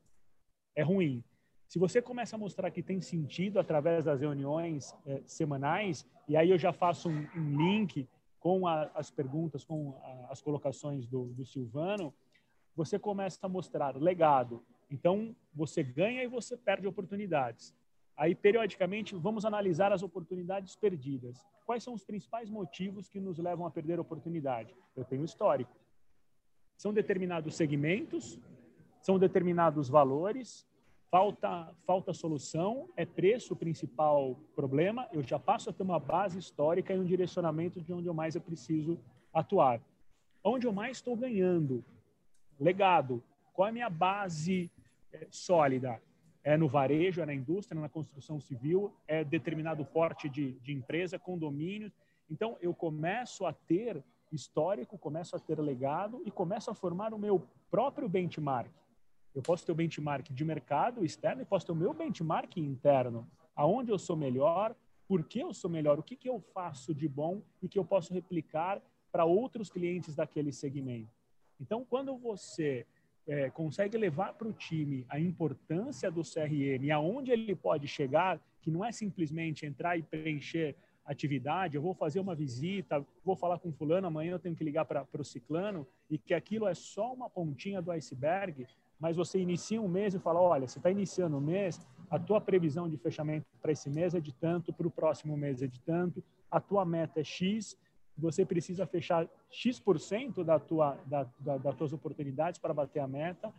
é 0.75 0.83
ruim. 0.83 1.23
Se 1.69 1.79
você 1.79 2.01
começa 2.01 2.37
a 2.37 2.39
mostrar 2.39 2.71
que 2.71 2.83
tem 2.83 3.01
sentido 3.01 3.59
através 3.59 4.05
das 4.05 4.21
reuniões 4.21 4.95
é, 5.07 5.23
semanais, 5.27 6.07
e 6.29 6.37
aí 6.37 6.51
eu 6.51 6.59
já 6.59 6.73
faço 6.73 7.09
um, 7.09 7.27
um 7.35 7.57
link 7.57 8.09
com 8.39 8.67
a, 8.67 8.91
as 8.95 9.11
perguntas, 9.11 9.65
com 9.65 9.99
a, 10.03 10.33
as 10.33 10.41
colocações 10.41 11.07
do, 11.07 11.27
do 11.27 11.45
Silvano, 11.45 12.15
você 12.77 12.99
começa 12.99 13.39
a 13.43 13.49
mostrar 13.49 13.97
legado. 13.97 14.63
Então, 14.91 15.35
você 15.53 15.83
ganha 15.83 16.23
e 16.23 16.29
você 16.29 16.57
perde 16.57 16.87
oportunidades. 16.87 17.75
Aí, 18.17 18.35
periodicamente, 18.35 19.15
vamos 19.15 19.45
analisar 19.45 19.93
as 19.93 20.03
oportunidades 20.03 20.77
perdidas. 20.77 21.45
Quais 21.65 21.83
são 21.83 21.93
os 21.93 22.05
principais 22.05 22.49
motivos 22.49 23.09
que 23.09 23.19
nos 23.19 23.39
levam 23.39 23.67
a 23.67 23.71
perder 23.71 23.99
oportunidade? 23.99 24.75
Eu 24.95 25.05
tenho 25.05 25.25
histórico. 25.25 25.75
São 26.77 26.93
determinados 26.93 27.55
segmentos, 27.55 28.39
são 29.01 29.19
determinados 29.19 29.89
valores, 29.89 30.67
falta, 31.11 31.75
falta 31.87 32.13
solução, 32.13 32.89
é 32.97 33.05
preço 33.07 33.55
o 33.55 33.57
principal 33.57 34.39
problema, 34.55 35.09
eu 35.13 35.23
já 35.23 35.39
passo 35.39 35.71
a 35.71 35.73
ter 35.73 35.83
uma 35.83 35.99
base 35.99 36.39
histórica 36.39 36.93
e 36.93 36.99
um 36.99 37.05
direcionamento 37.05 37.81
de 37.81 37.93
onde 37.93 38.09
eu 38.09 38.15
mais 38.15 38.35
eu 38.35 38.41
preciso 38.41 38.99
atuar. 39.33 39.81
Onde 40.43 40.67
eu 40.67 40.73
mais 40.73 40.99
estou 40.99 41.17
ganhando? 41.17 41.85
Legado. 42.59 43.23
Qual 43.53 43.67
é 43.67 43.71
a 43.71 43.73
minha 43.73 43.91
base 43.91 44.71
é, 45.13 45.27
sólida? 45.31 46.01
é 46.47 46.57
no 46.57 46.69
varejo, 46.69 47.21
é 47.21 47.27
na 47.27 47.35
indústria, 47.35 47.81
na 47.81 47.89
construção 47.89 48.41
civil, 48.41 48.95
é 49.09 49.25
determinado 49.25 49.85
porte 49.85 50.29
de, 50.29 50.53
de 50.61 50.73
empresa, 50.73 51.19
condomínio. 51.19 51.91
Então, 52.31 52.57
eu 52.63 52.73
começo 52.73 53.45
a 53.45 53.53
ter 53.53 54.01
histórico, 54.37 54.97
começo 54.97 55.35
a 55.35 55.39
ter 55.39 55.59
legado 55.59 56.23
e 56.25 56.31
começo 56.31 56.71
a 56.71 56.75
formar 56.75 57.13
o 57.13 57.19
meu 57.19 57.45
próprio 57.71 58.09
benchmark. 58.09 58.71
Eu 59.35 59.43
posso 59.43 59.67
ter 59.67 59.73
o 59.73 59.75
benchmark 59.75 60.33
de 60.33 60.45
mercado 60.45 61.05
externo 61.05 61.43
e 61.43 61.45
posso 61.45 61.67
ter 61.67 61.73
o 61.73 61.77
meu 61.77 61.93
benchmark 61.93 62.57
interno. 62.59 63.29
Aonde 63.55 63.91
eu 63.91 63.99
sou 63.99 64.17
melhor, 64.17 64.77
por 65.09 65.25
que 65.25 65.41
eu 65.41 65.53
sou 65.53 65.71
melhor, 65.71 65.99
o 65.99 66.03
que, 66.03 66.17
que 66.17 66.29
eu 66.29 66.41
faço 66.55 66.95
de 66.95 67.09
bom 67.09 67.43
e 67.63 67.69
que 67.69 67.79
eu 67.79 67.85
posso 67.85 68.15
replicar 68.15 68.81
para 69.11 69.25
outros 69.25 69.71
clientes 69.71 70.15
daquele 70.15 70.53
segmento. 70.53 71.11
Então, 71.61 71.85
quando 71.85 72.17
você 72.17 72.87
é, 73.27 73.51
consegue 73.51 73.97
levar 73.97 74.35
para 74.35 74.49
o 74.49 74.53
time 74.53 75.05
a 75.09 75.19
importância 75.19 76.11
do 76.11 76.23
CRM 76.23 76.85
e 76.85 76.91
aonde 76.91 77.31
ele 77.31 77.55
pode 77.55 77.89
chegar, 77.89 78.41
que 78.61 78.71
não 78.71 78.85
é 78.85 78.93
simplesmente 78.93 79.67
entrar 79.67 79.97
e 79.97 80.03
preencher 80.03 80.77
atividade, 81.07 81.77
eu 81.77 81.83
vou 81.83 81.95
fazer 81.95 82.21
uma 82.21 82.35
visita, 82.35 83.05
vou 83.25 83.37
falar 83.37 83.59
com 83.59 83.73
fulano, 83.73 84.07
amanhã 84.07 84.33
eu 84.33 84.39
tenho 84.39 84.57
que 84.57 84.65
ligar 84.65 84.85
para 84.85 85.07
o 85.19 85.25
ciclano, 85.25 85.87
e 86.11 86.19
que 86.19 86.35
aquilo 86.35 86.67
é 86.67 86.75
só 86.75 87.13
uma 87.13 87.31
pontinha 87.31 87.81
do 87.81 87.91
iceberg, 87.93 88.67
mas 88.99 89.17
você 89.17 89.39
inicia 89.39 89.81
um 89.81 89.89
mês 89.89 90.15
e 90.15 90.19
fala, 90.19 90.41
olha, 90.41 90.67
você 90.67 90.79
está 90.79 90.91
iniciando 90.91 91.39
o 91.39 91.41
mês, 91.41 91.81
a 92.11 92.19
tua 92.19 92.41
previsão 92.41 92.89
de 92.89 92.97
fechamento 92.97 93.47
para 93.63 93.73
esse 93.73 93.89
mês 93.89 94.15
é 94.15 94.21
de 94.21 94.33
tanto, 94.33 94.73
para 94.73 94.87
o 94.87 94.91
próximo 94.91 95.37
mês 95.37 95.63
é 95.63 95.67
de 95.67 95.81
tanto, 95.81 96.23
a 96.51 96.61
tua 96.61 96.85
meta 96.85 97.21
é 97.21 97.25
X, 97.25 97.77
você 98.19 98.45
precisa 98.45 98.87
fechar 98.87 99.29
X% 99.51 100.43
da 100.43 100.59
tua, 100.59 100.99
da, 101.07 101.27
da, 101.39 101.59
das 101.59 101.75
tuas 101.75 101.93
oportunidades 101.93 102.59
para 102.59 102.73
bater 102.73 103.01
a 103.01 103.07
meta, 103.07 103.53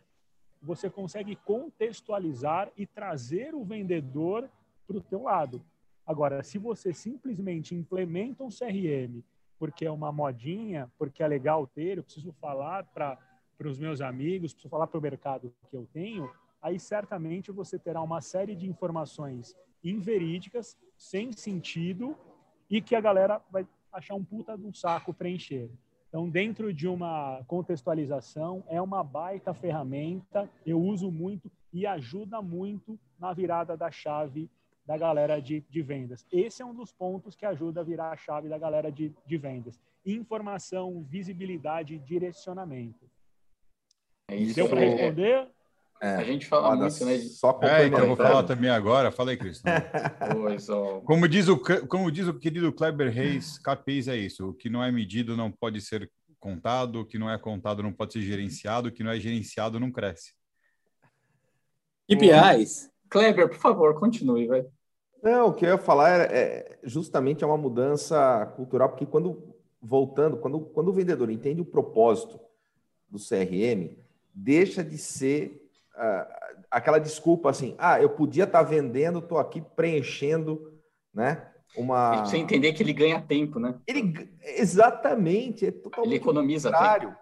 você 0.62 0.90
consegue 0.90 1.36
contextualizar 1.36 2.72
e 2.76 2.86
trazer 2.86 3.54
o 3.54 3.64
vendedor 3.64 4.50
para 4.88 4.98
o 4.98 5.02
teu 5.02 5.24
lado. 5.24 5.62
Agora, 6.08 6.42
se 6.42 6.58
você 6.58 6.94
simplesmente 6.94 7.76
implementa 7.76 8.42
um 8.42 8.50
CRM 8.50 9.22
porque 9.60 9.86
é 9.86 9.92
uma 9.92 10.12
modinha, 10.12 10.90
porque 10.98 11.22
é 11.22 11.28
legal 11.28 11.68
ter, 11.68 11.98
eu 11.98 12.04
preciso 12.04 12.32
falar 12.34 12.84
para 12.86 13.20
os 13.66 13.78
meus 13.78 14.02
amigos, 14.02 14.54
preciso 14.54 14.70
falar 14.70 14.88
para 14.88 15.00
o 15.00 15.02
mercado 15.02 15.54
que 15.70 15.76
eu 15.76 15.88
tenho, 15.92 16.32
aí 16.62 16.80
certamente 16.80 17.52
você 17.52 17.78
terá 17.78 18.02
uma 18.02 18.22
série 18.22 18.56
de 18.56 18.70
informações 18.70 19.56
inverídicas, 19.84 20.78
sem 20.96 21.32
sentido, 21.32 22.16
e 22.70 22.82
que 22.82 22.96
a 22.96 23.02
galera 23.02 23.42
vai 23.52 23.68
achar 23.92 24.16
um 24.16 24.24
puta 24.24 24.58
de 24.58 24.66
um 24.66 24.74
saco 24.74 25.14
preencher. 25.14 25.70
Então, 26.08 26.30
dentro 26.30 26.74
de 26.74 26.88
uma 26.88 27.44
contextualização, 27.48 28.64
é 28.68 28.82
uma 28.82 29.04
baita 29.04 29.54
ferramenta, 29.54 30.50
eu 30.66 30.80
uso 30.80 31.12
muito 31.12 31.52
e 31.74 31.86
ajuda 31.86 32.42
muito 32.42 32.98
na 33.20 33.34
virada 33.34 33.76
da 33.76 33.92
chave 33.92 34.50
da 34.88 34.98
galera 34.98 35.42
de, 35.42 35.60
de 35.70 35.82
vendas. 35.82 36.26
Esse 36.32 36.62
é 36.62 36.66
um 36.66 36.74
dos 36.74 36.94
pontos 36.94 37.36
que 37.36 37.46
ajuda 37.46 37.82
a 37.82 37.84
virar 37.84 38.12
a 38.12 38.16
chave 38.16 38.48
da 38.48 38.58
galera 38.58 38.90
de, 38.90 39.14
de 39.26 39.38
vendas. 39.38 39.78
Informação, 40.06 41.06
visibilidade 41.10 41.96
e 41.96 42.00
direcionamento. 42.00 43.06
É 44.32 44.38
isso. 44.38 44.56
Deu 44.56 44.70
para 44.70 44.80
responder? 44.80 45.50
É, 46.02 46.16
a 46.16 46.24
gente 46.24 46.46
fala 46.46 46.76
muito, 46.76 47.06
né? 47.06 47.18
Só 47.20 47.60
é, 47.64 47.88
então 47.88 48.00
eu 48.00 48.08
vou 48.08 48.16
falar 48.16 48.44
também 48.44 48.70
agora. 48.70 49.12
Fala 49.12 49.32
aí, 49.32 49.38
Cristian. 49.38 49.74
como, 51.04 51.28
diz 51.28 51.50
o, 51.50 51.58
como 51.88 52.10
diz 52.10 52.28
o 52.28 52.34
querido 52.34 52.72
Kleber 52.72 53.12
Reis, 53.12 53.58
KPIs 53.58 54.08
é 54.08 54.16
isso. 54.16 54.50
O 54.50 54.54
que 54.54 54.70
não 54.70 54.82
é 54.82 54.90
medido 54.90 55.36
não 55.36 55.52
pode 55.52 55.82
ser 55.82 56.10
contado, 56.40 57.02
o 57.02 57.06
que 57.06 57.18
não 57.18 57.30
é 57.30 57.38
contado 57.38 57.84
não 57.84 57.92
pode 57.92 58.14
ser 58.14 58.22
gerenciado, 58.22 58.88
o 58.88 58.92
que 58.92 59.04
não 59.04 59.12
é 59.12 59.20
gerenciado 59.20 59.80
não 59.80 59.92
cresce. 59.92 60.34
KPIs. 62.08 62.90
Kleber, 63.10 63.50
por 63.50 63.58
favor, 63.58 64.00
continue, 64.00 64.48
vai. 64.48 64.66
Não, 65.30 65.50
o 65.50 65.54
que 65.54 65.66
eu 65.66 65.72
ia 65.72 65.78
falar 65.78 66.10
é, 66.22 66.24
é 66.24 66.80
justamente 66.84 67.44
é 67.44 67.48
uma 67.48 67.58
mudança 67.58 68.46
cultural, 68.56 68.88
porque 68.88 69.06
quando, 69.06 69.54
voltando, 69.82 70.38
quando, 70.38 70.62
quando 70.62 70.88
o 70.88 70.94
vendedor 70.94 71.30
entende 71.30 71.60
o 71.60 71.66
propósito 71.66 72.40
do 73.10 73.20
CRM, 73.20 73.98
deixa 74.34 74.82
de 74.82 74.98
ser 74.98 75.70
aquela 76.72 76.98
desculpa 76.98 77.50
assim, 77.50 77.76
ah, 77.78 78.02
eu 78.02 78.10
podia 78.10 78.46
estar 78.46 78.64
tá 78.64 78.70
vendendo, 78.70 79.20
estou 79.20 79.38
aqui 79.38 79.62
preenchendo, 79.76 80.74
né? 81.14 81.46
Uma. 81.76 82.24
Você 82.26 82.38
entender 82.38 82.72
que 82.72 82.82
ele 82.82 82.94
ganha 82.94 83.22
tempo, 83.22 83.60
né? 83.60 83.76
Ele 83.86 84.30
exatamente, 84.42 85.66
é 85.66 85.72
totalmente 85.72 86.10
ele 86.10 86.16
economiza 86.16 86.72
tempo. 86.72 87.14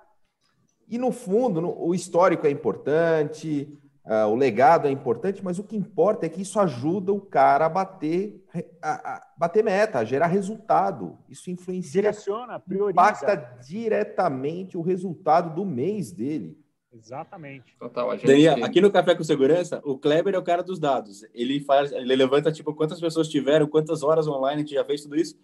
E 0.87 0.99
no 0.99 1.11
fundo, 1.11 1.59
no, 1.59 1.75
o 1.75 1.95
histórico 1.95 2.45
é 2.45 2.51
importante, 2.51 3.67
uh, 4.05 4.27
o 4.29 4.35
legado 4.35 4.87
é 4.87 4.91
importante, 4.91 5.43
mas 5.43 5.59
o 5.59 5.63
que 5.63 5.75
importa 5.75 6.25
é 6.25 6.29
que 6.29 6.41
isso 6.41 6.59
ajuda 6.59 7.11
o 7.11 7.21
cara 7.21 7.65
a 7.65 7.69
bater, 7.69 8.43
a, 8.81 9.15
a 9.15 9.27
bater 9.37 9.63
meta, 9.63 9.99
a 9.99 10.05
gerar 10.05 10.27
resultado. 10.27 11.17
Isso 11.29 11.49
influencia, 11.49 12.01
direciona, 12.01 12.59
prioriza, 12.59 12.91
impacta 12.91 13.35
diretamente 13.65 14.77
o 14.77 14.81
resultado 14.81 15.55
do 15.55 15.65
mês 15.65 16.11
dele. 16.11 16.57
Exatamente. 16.93 17.75
Total, 17.77 18.09
gente... 18.13 18.27
Daniel, 18.27 18.63
aqui 18.63 18.79
no 18.79 18.91
Café 18.91 19.15
com 19.15 19.23
Segurança, 19.23 19.81
o 19.83 19.97
Kleber 19.97 20.33
é 20.33 20.37
o 20.37 20.43
cara 20.43 20.63
dos 20.63 20.79
dados. 20.79 21.25
Ele 21.33 21.59
faz, 21.59 21.91
ele 21.91 22.15
levanta 22.15 22.51
tipo 22.51 22.73
quantas 22.73 23.01
pessoas 23.01 23.27
tiveram, 23.27 23.67
quantas 23.67 24.01
horas 24.01 24.27
online 24.27 24.61
a 24.61 24.65
gente 24.65 24.73
já 24.73 24.85
fez 24.85 25.01
tudo 25.01 25.17
isso. 25.17 25.37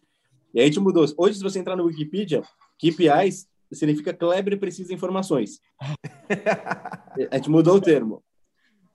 E 0.54 0.62
a 0.62 0.63
gente 0.63 0.80
mudou. 0.80 1.06
Hoje, 1.17 1.38
se 1.38 1.43
você 1.43 1.60
entrar 1.60 1.76
no 1.76 1.86
Wikipedia, 1.86 2.41
KPIs 2.78 3.47
significa 3.71 4.13
Kleber 4.13 4.60
precisa 4.60 4.89
de 4.89 4.95
informações. 4.95 5.60
a 7.30 7.36
gente 7.36 7.50
mudou 7.50 7.76
o 7.76 7.82
termo. 7.82 8.24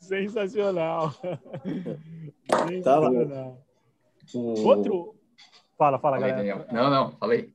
Sensacional. 0.07 1.11
Sensacional. 2.69 3.59
Tá 4.33 4.39
Outro. 4.39 5.15
Fala, 5.77 5.99
fala, 5.99 6.19
galera. 6.19 6.39
Daniel. 6.39 6.67
Não, 6.73 6.91
não, 6.91 7.13
falei. 7.13 7.53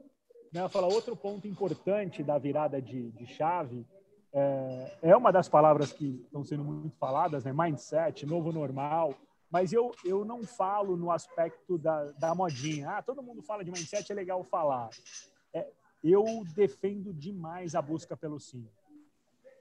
né, 0.53 0.67
falar 0.69 0.87
outro 0.87 1.15
ponto 1.15 1.47
importante 1.47 2.23
da 2.23 2.37
virada 2.37 2.81
de, 2.81 3.11
de 3.11 3.25
chave 3.25 3.85
é, 4.33 4.97
é, 5.01 5.15
uma 5.15 5.31
das 5.31 5.49
palavras 5.49 5.91
que 5.91 6.21
estão 6.23 6.43
sendo 6.43 6.63
muito 6.63 6.95
faladas, 6.97 7.43
né? 7.43 7.51
Mindset, 7.53 8.25
novo 8.25 8.51
normal. 8.51 9.13
Mas 9.49 9.73
eu, 9.73 9.91
eu 10.05 10.23
não 10.23 10.43
falo 10.43 10.95
no 10.95 11.11
aspecto 11.11 11.77
da, 11.77 12.05
da 12.13 12.33
modinha. 12.33 12.91
Ah, 12.91 13.01
todo 13.01 13.21
mundo 13.21 13.41
fala 13.41 13.63
de 13.65 13.71
mindset, 13.71 14.09
é 14.09 14.15
legal 14.15 14.43
falar. 14.43 14.89
É, 15.53 15.67
eu 16.01 16.23
defendo 16.55 17.13
demais 17.13 17.75
a 17.75 17.81
busca 17.81 18.15
pelo 18.15 18.39
sim. 18.39 18.65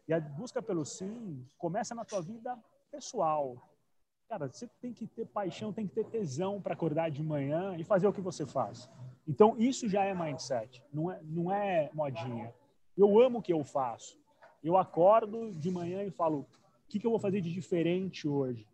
E 0.06 0.12
a 0.12 0.20
busca 0.20 0.62
pelo 0.62 0.84
sim 0.84 1.44
começa 1.58 1.94
na 1.94 2.04
tua 2.04 2.20
vida 2.20 2.56
pessoal. 2.90 3.56
Cara, 4.28 4.48
você 4.48 4.68
tem 4.80 4.92
que 4.92 5.06
ter 5.06 5.26
paixão, 5.26 5.72
tem 5.72 5.86
que 5.86 5.94
ter 5.94 6.04
tesão 6.04 6.60
para 6.60 6.74
acordar 6.74 7.10
de 7.10 7.22
manhã 7.22 7.76
e 7.76 7.84
fazer 7.84 8.06
o 8.06 8.12
que 8.12 8.20
você 8.20 8.46
faz. 8.46 8.88
Então, 9.26 9.56
isso 9.58 9.88
já 9.88 10.04
é 10.04 10.14
mindset, 10.14 10.82
não 10.92 11.10
é, 11.10 11.20
não 11.22 11.52
é 11.52 11.90
modinha. 11.92 12.54
Eu 12.96 13.20
amo 13.20 13.38
o 13.38 13.42
que 13.42 13.52
eu 13.52 13.64
faço. 13.64 14.18
Eu 14.62 14.76
acordo 14.76 15.52
de 15.52 15.70
manhã 15.70 16.02
e 16.04 16.10
falo: 16.10 16.40
o 16.40 16.46
que, 16.88 16.98
que 16.98 17.06
eu 17.06 17.10
vou 17.10 17.18
fazer 17.18 17.40
de 17.40 17.52
diferente 17.52 18.28
hoje? 18.28 18.66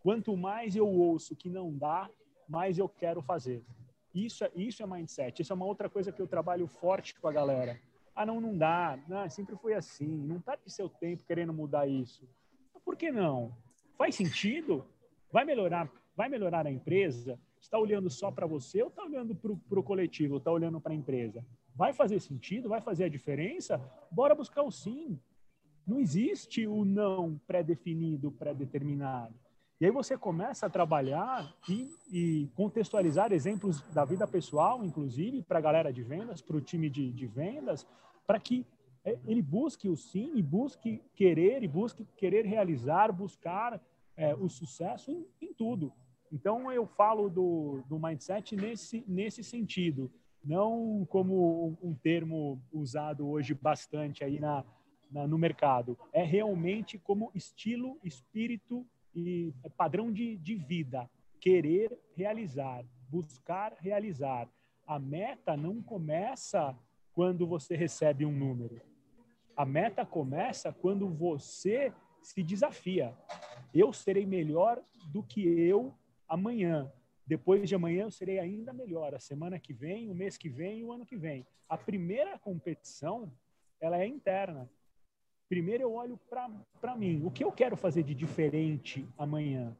Quanto 0.00 0.36
mais 0.36 0.76
eu 0.76 0.88
ouço 0.88 1.34
que 1.34 1.48
não 1.48 1.72
dá, 1.72 2.10
mais 2.48 2.78
eu 2.78 2.88
quero 2.88 3.22
fazer. 3.22 3.64
Isso 4.14 4.44
é, 4.44 4.50
isso 4.54 4.82
é 4.82 4.86
mindset. 4.86 5.42
Isso 5.42 5.52
é 5.52 5.56
uma 5.56 5.66
outra 5.66 5.90
coisa 5.90 6.10
que 6.10 6.20
eu 6.20 6.26
trabalho 6.26 6.66
forte 6.66 7.14
com 7.20 7.28
a 7.28 7.32
galera. 7.32 7.78
Ah, 8.14 8.24
não, 8.24 8.40
não 8.40 8.56
dá. 8.56 8.98
Não, 9.06 9.28
sempre 9.28 9.56
foi 9.56 9.74
assim. 9.74 10.06
Não 10.06 10.40
tá 10.40 10.56
de 10.56 10.70
seu 10.72 10.88
tempo 10.88 11.24
querendo 11.24 11.52
mudar 11.52 11.86
isso. 11.86 12.26
Por 12.86 12.96
que 12.96 13.10
não? 13.10 13.52
Faz 13.98 14.14
sentido? 14.14 14.86
Vai 15.32 15.44
melhorar, 15.44 15.90
vai 16.16 16.28
melhorar 16.28 16.68
a 16.68 16.70
empresa? 16.70 17.36
Está 17.60 17.76
olhando 17.76 18.08
só 18.08 18.30
para 18.30 18.46
você 18.46 18.80
ou 18.80 18.88
está 18.88 19.02
olhando 19.02 19.34
para 19.34 19.80
o 19.80 19.82
coletivo? 19.82 20.36
Está 20.36 20.52
olhando 20.52 20.80
para 20.80 20.92
a 20.92 20.96
empresa? 20.96 21.44
Vai 21.74 21.92
fazer 21.92 22.20
sentido? 22.20 22.68
Vai 22.68 22.80
fazer 22.80 23.02
a 23.04 23.08
diferença? 23.08 23.80
Bora 24.08 24.36
buscar 24.36 24.62
o 24.62 24.70
sim. 24.70 25.18
Não 25.84 25.98
existe 25.98 26.64
o 26.64 26.84
não 26.84 27.40
pré-definido, 27.44 28.30
pré-determinado. 28.30 29.34
E 29.80 29.84
aí 29.84 29.90
você 29.90 30.16
começa 30.16 30.66
a 30.66 30.70
trabalhar 30.70 31.52
e, 31.68 31.90
e, 32.10 32.48
contextualizar 32.54 33.32
exemplos 33.32 33.80
da 33.92 34.04
vida 34.04 34.28
pessoal, 34.28 34.84
inclusive, 34.84 35.42
para 35.42 35.58
a 35.58 35.62
galera 35.62 35.92
de 35.92 36.02
vendas, 36.04 36.40
para 36.40 36.56
o 36.56 36.60
time 36.60 36.88
de, 36.88 37.12
de 37.12 37.26
vendas, 37.26 37.84
para 38.26 38.38
que 38.38 38.64
ele 39.26 39.42
busque 39.42 39.88
o 39.88 39.96
sim 39.96 40.32
e 40.34 40.42
busque 40.42 41.02
querer 41.14 41.62
e 41.62 41.68
busque 41.68 42.04
querer 42.16 42.44
realizar, 42.44 43.12
buscar 43.12 43.80
é, 44.16 44.34
o 44.34 44.48
sucesso 44.48 45.10
em, 45.10 45.26
em, 45.40 45.52
tudo. 45.52 45.92
Então, 46.32 46.72
eu 46.72 46.86
falo 46.86 47.28
do, 47.28 47.82
do 47.88 47.98
mindset 48.00 48.56
nesse, 48.56 49.04
nesse 49.06 49.44
sentido 49.44 50.10
não 50.46 51.04
como 51.10 51.76
um 51.82 51.92
termo 51.94 52.62
usado 52.72 53.28
hoje 53.28 53.52
bastante 53.52 54.22
aí 54.22 54.38
na, 54.38 54.64
na, 55.10 55.26
no 55.26 55.36
mercado. 55.36 55.98
É 56.12 56.22
realmente 56.22 56.98
como 56.98 57.30
estilo, 57.34 57.98
espírito 58.02 58.86
e 59.14 59.52
padrão 59.76 60.12
de, 60.12 60.36
de 60.36 60.54
vida. 60.54 61.10
Querer 61.40 61.98
realizar, 62.14 62.84
buscar 63.08 63.74
realizar. 63.80 64.48
A 64.86 64.98
meta 64.98 65.56
não 65.56 65.82
começa 65.82 66.76
quando 67.12 67.46
você 67.46 67.74
recebe 67.74 68.24
um 68.24 68.32
número. 68.32 68.80
A 69.56 69.64
meta 69.64 70.04
começa 70.04 70.70
quando 70.70 71.08
você 71.08 71.90
se 72.20 72.42
desafia. 72.42 73.16
Eu 73.72 73.90
serei 73.90 74.26
melhor 74.26 74.82
do 75.06 75.22
que 75.22 75.40
eu 75.42 75.94
amanhã. 76.28 76.92
Depois 77.26 77.66
de 77.66 77.74
amanhã 77.74 78.02
eu 78.02 78.10
serei 78.10 78.38
ainda 78.38 78.72
melhor. 78.72 79.14
A 79.14 79.18
semana 79.18 79.58
que 79.58 79.72
vem, 79.72 80.10
o 80.10 80.14
mês 80.14 80.36
que 80.36 80.50
vem, 80.50 80.84
o 80.84 80.92
ano 80.92 81.06
que 81.06 81.16
vem. 81.16 81.46
A 81.68 81.78
primeira 81.78 82.38
competição, 82.38 83.32
ela 83.80 83.98
é 83.98 84.06
interna. 84.06 84.70
Primeiro 85.48 85.84
eu 85.84 85.94
olho 85.94 86.20
para 86.28 86.94
mim. 86.94 87.24
O 87.24 87.30
que 87.30 87.42
eu 87.42 87.50
quero 87.50 87.76
fazer 87.78 88.02
de 88.02 88.14
diferente 88.14 89.08
amanhã? 89.16 89.74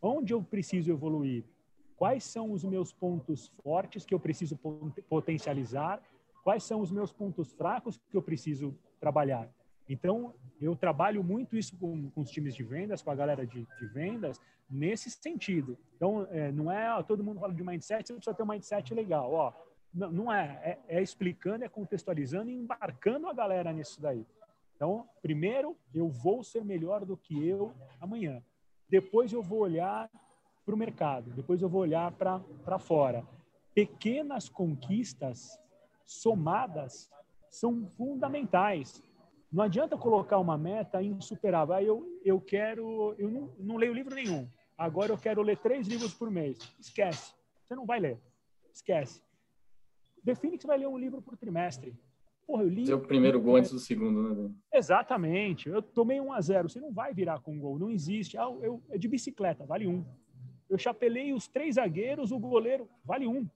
Onde 0.00 0.32
eu 0.32 0.42
preciso 0.42 0.90
evoluir? 0.90 1.44
Quais 1.96 2.24
são 2.24 2.50
os 2.50 2.64
meus 2.64 2.92
pontos 2.92 3.48
fortes 3.62 4.06
que 4.06 4.14
eu 4.14 4.18
preciso 4.18 4.58
potencializar? 5.08 6.02
Quais 6.42 6.64
são 6.64 6.80
os 6.80 6.90
meus 6.90 7.12
pontos 7.12 7.52
fracos 7.52 8.00
que 8.10 8.16
eu 8.16 8.22
preciso 8.22 8.74
trabalhar? 9.02 9.48
Então, 9.88 10.32
eu 10.60 10.76
trabalho 10.76 11.24
muito 11.24 11.56
isso 11.56 11.76
com, 11.76 12.08
com 12.10 12.20
os 12.20 12.30
times 12.30 12.54
de 12.54 12.62
vendas, 12.62 13.02
com 13.02 13.10
a 13.10 13.16
galera 13.16 13.44
de, 13.44 13.66
de 13.78 13.86
vendas, 13.88 14.40
nesse 14.70 15.10
sentido. 15.10 15.76
Então, 15.96 16.26
é, 16.30 16.52
não 16.52 16.70
é 16.70 16.88
ó, 16.96 17.02
todo 17.02 17.24
mundo 17.24 17.40
fala 17.40 17.52
de 17.52 17.64
mindset, 17.64 18.06
você 18.06 18.14
precisa 18.14 18.36
ter 18.36 18.44
um 18.44 18.46
mindset 18.46 18.94
legal. 18.94 19.32
Ó, 19.32 19.52
não, 19.92 20.10
não 20.12 20.32
é, 20.32 20.78
é, 20.88 20.96
é, 20.98 21.02
explicando, 21.02 21.64
é 21.64 21.68
contextualizando 21.68 22.48
e 22.48 22.54
embarcando 22.54 23.26
a 23.26 23.34
galera 23.34 23.72
nisso 23.72 24.00
daí. 24.00 24.24
Então, 24.76 25.08
primeiro, 25.20 25.76
eu 25.92 26.08
vou 26.08 26.44
ser 26.44 26.64
melhor 26.64 27.04
do 27.04 27.16
que 27.16 27.46
eu 27.46 27.72
amanhã. 28.00 28.40
Depois, 28.88 29.32
eu 29.32 29.42
vou 29.42 29.58
olhar 29.58 30.08
para 30.64 30.74
o 30.74 30.78
mercado. 30.78 31.30
Depois, 31.32 31.60
eu 31.60 31.68
vou 31.68 31.80
olhar 31.82 32.10
para 32.12 32.78
fora. 32.78 33.26
Pequenas 33.74 34.48
conquistas 34.48 35.58
somadas 36.04 37.10
são 37.52 37.86
fundamentais 37.86 39.02
não 39.52 39.64
adianta 39.64 39.98
colocar 39.98 40.38
uma 40.38 40.56
meta 40.56 41.02
insuperável. 41.02 41.74
Ah, 41.74 41.82
eu, 41.82 42.20
eu 42.24 42.40
quero. 42.40 43.14
Eu 43.18 43.30
não, 43.30 43.52
não 43.58 43.76
leio 43.76 43.92
livro 43.92 44.14
nenhum. 44.14 44.48
Agora 44.78 45.12
eu 45.12 45.18
quero 45.18 45.42
ler 45.42 45.58
três 45.58 45.86
livros 45.86 46.14
por 46.14 46.30
mês. 46.30 46.56
Esquece. 46.80 47.34
Você 47.62 47.74
não 47.74 47.84
vai 47.84 48.00
ler. 48.00 48.18
Esquece. 48.72 49.22
Define 50.24 50.56
que 50.56 50.62
você 50.62 50.68
vai 50.68 50.78
ler 50.78 50.88
um 50.88 50.96
livro 50.96 51.20
por 51.20 51.36
trimestre. 51.36 51.94
Porra, 52.46 52.62
eu 52.62 52.68
li. 52.70 52.86
Seu 52.86 52.98
primeiro 52.98 53.38
gol 53.42 53.56
antes 53.56 53.70
do 53.70 53.78
segundo, 53.78 54.34
né? 54.34 54.54
Exatamente. 54.72 55.68
Eu 55.68 55.82
tomei 55.82 56.18
um 56.18 56.32
a 56.32 56.40
zero. 56.40 56.70
Você 56.70 56.80
não 56.80 56.90
vai 56.90 57.12
virar 57.12 57.40
com 57.40 57.60
gol. 57.60 57.78
Não 57.78 57.90
existe. 57.90 58.38
Ah, 58.38 58.50
eu, 58.62 58.82
é 58.88 58.96
de 58.96 59.06
bicicleta, 59.06 59.66
vale 59.66 59.86
um. 59.86 60.02
Eu 60.66 60.78
chapelei 60.78 61.34
os 61.34 61.46
três 61.46 61.74
zagueiros, 61.74 62.32
o 62.32 62.38
goleiro, 62.38 62.88
vale 63.04 63.26
um. 63.26 63.46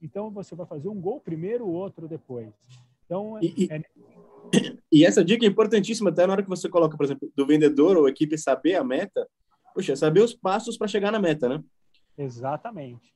Então 0.00 0.30
você 0.30 0.54
vai 0.54 0.66
fazer 0.66 0.88
um 0.88 1.00
gol 1.00 1.20
primeiro, 1.20 1.66
o 1.66 1.72
outro 1.72 2.06
depois. 2.06 2.54
Então, 3.10 3.40
e, 3.42 3.68
é, 3.68 3.82
e 4.92 5.04
essa 5.04 5.24
dica 5.24 5.44
é 5.44 5.48
importantíssima, 5.48 6.10
até 6.10 6.24
na 6.24 6.34
hora 6.34 6.42
que 6.44 6.48
você 6.48 6.68
coloca, 6.68 6.96
por 6.96 7.04
exemplo, 7.04 7.28
do 7.34 7.44
vendedor 7.44 7.96
ou 7.96 8.08
equipe 8.08 8.38
saber 8.38 8.76
a 8.76 8.84
meta, 8.84 9.28
puxa, 9.74 9.96
saber 9.96 10.20
os 10.20 10.32
passos 10.32 10.78
para 10.78 10.86
chegar 10.86 11.10
na 11.10 11.18
meta, 11.18 11.48
né? 11.48 11.60
Exatamente. 12.16 13.12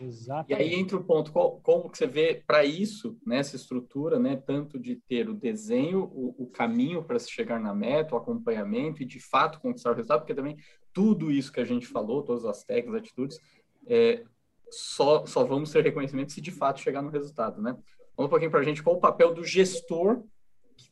Exatamente. 0.00 0.50
E 0.50 0.54
aí 0.54 0.74
entra 0.74 0.96
o 0.96 1.04
ponto, 1.04 1.30
qual, 1.30 1.60
como 1.60 1.90
que 1.90 1.98
você 1.98 2.06
vê 2.06 2.42
para 2.46 2.64
isso, 2.64 3.16
nessa 3.24 3.54
estrutura, 3.54 4.18
né, 4.18 4.34
tanto 4.34 4.78
de 4.78 4.96
ter 4.96 5.28
o 5.28 5.34
desenho, 5.34 6.04
o, 6.04 6.34
o 6.38 6.46
caminho 6.46 7.04
para 7.04 7.18
se 7.18 7.30
chegar 7.30 7.60
na 7.60 7.74
meta, 7.74 8.14
o 8.14 8.18
acompanhamento 8.18 9.02
e 9.02 9.06
de 9.06 9.20
fato 9.20 9.60
conquistar 9.60 9.92
o 9.92 9.94
resultado, 9.94 10.20
porque 10.20 10.34
também 10.34 10.56
tudo 10.92 11.30
isso 11.30 11.52
que 11.52 11.60
a 11.60 11.64
gente 11.64 11.86
falou, 11.86 12.22
todas 12.22 12.44
as 12.44 12.64
técnicas, 12.64 13.02
atitudes, 13.02 13.38
é, 13.86 14.24
só, 14.70 15.24
só 15.26 15.44
vamos 15.44 15.70
ter 15.70 15.84
reconhecimento 15.84 16.32
se 16.32 16.40
de 16.40 16.50
fato 16.50 16.80
chegar 16.80 17.02
no 17.02 17.10
resultado, 17.10 17.62
né? 17.62 17.76
Vamos 18.16 18.28
um 18.28 18.30
pouquinho 18.30 18.50
para 18.50 18.60
a 18.60 18.64
gente 18.64 18.82
qual 18.82 18.96
o 18.96 19.00
papel 19.00 19.34
do 19.34 19.44
gestor 19.44 20.22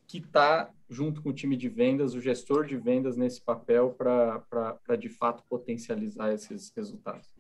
que 0.07 0.19
está 0.19 0.71
junto 0.89 1.23
com 1.23 1.31
o 1.31 1.33
time 1.33 1.57
de 1.57 1.69
vendas, 1.69 2.15
o 2.15 2.21
gestor 2.21 2.67
de 2.67 2.77
vendas 2.77 3.17
nesse 3.17 3.41
papel 3.41 3.91
para 3.91 4.97
de 4.99 5.09
fato 5.09 5.43
potencializar 5.49 6.33
esses 6.33 6.71
resultados. 6.77 7.33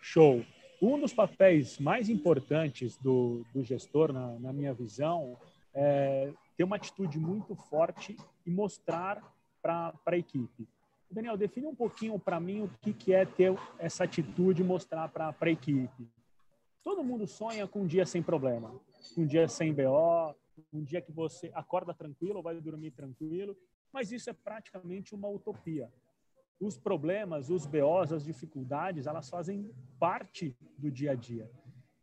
Show. 0.00 0.44
Um 0.80 0.98
dos 0.98 1.12
papéis 1.12 1.78
mais 1.78 2.08
importantes 2.08 2.96
do, 2.96 3.44
do 3.54 3.62
gestor, 3.62 4.12
na, 4.12 4.36
na 4.40 4.52
minha 4.52 4.74
visão, 4.74 5.38
é 5.72 6.32
ter 6.56 6.64
uma 6.64 6.74
atitude 6.76 7.18
muito 7.20 7.54
forte 7.54 8.16
e 8.44 8.50
mostrar 8.50 9.22
para 9.62 9.94
a 10.04 10.16
equipe. 10.16 10.66
Daniel, 11.08 11.36
define 11.36 11.66
um 11.66 11.74
pouquinho 11.74 12.18
para 12.18 12.40
mim 12.40 12.62
o 12.62 12.70
que, 12.80 12.92
que 12.92 13.12
é 13.12 13.24
ter 13.24 13.54
essa 13.78 14.04
atitude 14.04 14.62
e 14.62 14.64
mostrar 14.64 15.08
para 15.08 15.34
a 15.38 15.50
equipe. 15.50 16.08
Todo 16.82 17.04
mundo 17.04 17.26
sonha 17.28 17.68
com 17.68 17.82
um 17.82 17.86
dia 17.86 18.04
sem 18.04 18.22
problema, 18.22 18.74
um 19.16 19.26
dia 19.26 19.48
sem 19.48 19.72
BO, 19.72 20.34
um 20.72 20.82
dia 20.82 21.00
que 21.00 21.12
você 21.12 21.50
acorda 21.54 21.94
tranquilo, 21.94 22.42
vai 22.42 22.60
dormir 22.60 22.90
tranquilo, 22.92 23.56
mas 23.92 24.12
isso 24.12 24.30
é 24.30 24.32
praticamente 24.32 25.14
uma 25.14 25.28
utopia. 25.28 25.90
Os 26.60 26.78
problemas, 26.78 27.50
os 27.50 27.66
BOs, 27.66 28.12
as 28.12 28.24
dificuldades, 28.24 29.06
elas 29.06 29.28
fazem 29.28 29.70
parte 29.98 30.56
do 30.78 30.90
dia 30.90 31.12
a 31.12 31.14
dia. 31.14 31.50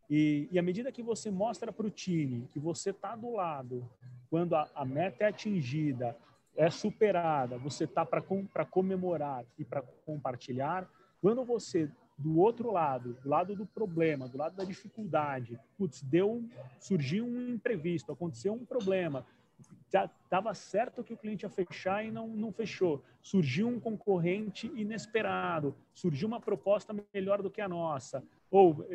E, 0.09 0.49
e 0.51 0.57
à 0.57 0.61
medida 0.61 0.91
que 0.91 1.03
você 1.03 1.29
mostra 1.29 1.71
para 1.71 1.85
o 1.85 1.91
time 1.91 2.47
que 2.51 2.59
você 2.59 2.89
está 2.89 3.15
do 3.15 3.31
lado, 3.31 3.87
quando 4.29 4.55
a, 4.55 4.69
a, 4.73 4.83
meta 4.83 5.23
é 5.23 5.27
atingida, 5.27 6.17
é 6.55 6.69
superada, 6.69 7.57
você 7.57 7.83
está 7.83 8.05
para 8.05 8.21
com, 8.21 8.45
comemorar 8.69 9.45
e 9.57 9.63
para 9.63 9.81
compartilhar, 10.05 10.89
quando 11.21 11.43
você 11.45 11.89
do 12.19 12.37
outro 12.37 12.71
lado, 12.71 13.13
do 13.23 13.29
lado 13.29 13.55
do 13.55 13.65
problema, 13.65 14.27
do 14.27 14.37
lado 14.37 14.55
da 14.55 14.65
dificuldade, 14.65 15.57
putz, 15.77 16.01
deu, 16.01 16.43
surgiu 16.77 17.25
um 17.25 17.49
imprevisto, 17.49 18.11
aconteceu 18.11 18.53
um 18.53 18.65
problema, 18.65 19.25
estava 19.87 20.53
certo 20.53 21.03
que 21.03 21.13
o 21.13 21.17
cliente 21.17 21.45
ia 21.45 21.49
fechar 21.49 22.05
e 22.05 22.11
não, 22.11 22.27
não 22.27 22.51
fechou. 22.51 23.01
Surgiu 23.21 23.69
um 23.69 23.79
concorrente 23.79 24.67
inesperado, 24.75 25.73
surgiu 25.93 26.27
uma 26.27 26.41
proposta 26.41 26.93
melhor 27.13 27.41
do 27.41 27.49
que 27.49 27.61
a 27.61 27.69
nossa. 27.69 28.21
Ou 28.51 28.85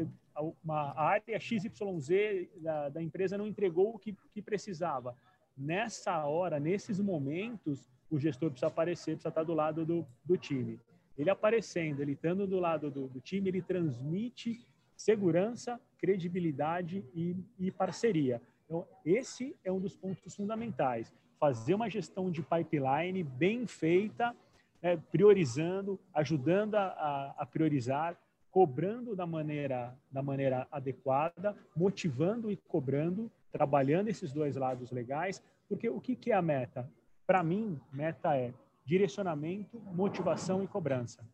uma 0.63 0.93
área 0.99 1.41
XYZ 1.41 2.49
da, 2.61 2.91
da 2.91 3.03
empresa 3.03 3.39
não 3.39 3.47
entregou 3.47 3.95
o 3.95 3.99
que, 3.99 4.15
que 4.33 4.43
precisava. 4.43 5.17
Nessa 5.57 6.25
hora, 6.27 6.61
nesses 6.61 7.01
momentos, 7.01 7.89
o 8.11 8.19
gestor 8.19 8.51
precisa 8.51 8.67
aparecer, 8.67 9.13
precisa 9.13 9.31
estar 9.31 9.45
do 9.45 9.55
lado 9.55 9.87
do, 9.87 10.07
do 10.25 10.37
time. 10.37 10.79
Ele 11.17 11.31
aparecendo, 11.31 12.01
ele 12.01 12.13
estando 12.13 12.47
do 12.47 12.59
lado 12.59 12.91
do, 12.91 13.09
do 13.09 13.21
time, 13.21 13.49
ele 13.49 13.63
transmite 13.63 14.61
segurança, 14.97 15.81
credibilidade 15.99 17.05
e, 17.15 17.37
e 17.59 17.71
parceria. 17.71 18.41
Então, 18.65 18.87
esse 19.05 19.55
é 19.65 19.71
um 19.71 19.81
dos 19.81 19.97
pontos 19.97 20.35
fundamentais. 20.35 21.13
Fazer 21.39 21.75
uma 21.75 21.91
gestão 21.91 22.31
de 22.31 22.43
pipeline 22.43 23.23
bem 23.23 23.67
feita, 23.67 24.35
né, 24.83 24.97
priorizando, 25.11 26.01
ajudando 26.13 26.75
a, 26.77 27.35
a, 27.39 27.47
priorizar, 27.47 28.17
cobrando 28.51 29.15
da 29.15 29.27
maneira, 29.27 29.97
da 30.11 30.23
maneira 30.23 30.67
adequada, 30.71 31.57
motivando 31.77 32.51
e 32.51 32.57
cobrando, 32.57 33.31
trabalhando 33.53 34.09
esses 34.09 34.33
dois 34.33 34.57
lados 34.57 34.91
legais, 34.91 35.43
porque 35.69 35.89
o 35.89 36.01
que, 36.01 36.15
que 36.15 36.31
é 36.31 36.35
a 36.35 36.43
meta? 36.43 36.89
Para 37.27 37.43
mim, 37.43 37.81
meta 37.93 38.37
é 38.37 38.53
direcionamento, 38.85 39.81
motivação 39.81 40.63
e 40.63 40.69
cobrança. 40.69 41.27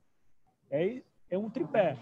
É, 0.71 1.03
é 1.29 1.39
um 1.39 1.51
tripé. 1.51 1.97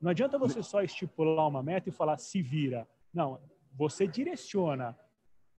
Não 0.00 0.10
adianta 0.10 0.38
você 0.38 0.62
só 0.62 0.82
estipular 0.82 1.46
uma 1.46 1.62
meta 1.62 1.88
e 1.88 1.92
falar 1.92 2.18
se 2.18 2.42
vira. 2.42 2.88
Não, 3.12 3.40
você 3.72 4.06
direciona 4.06 4.98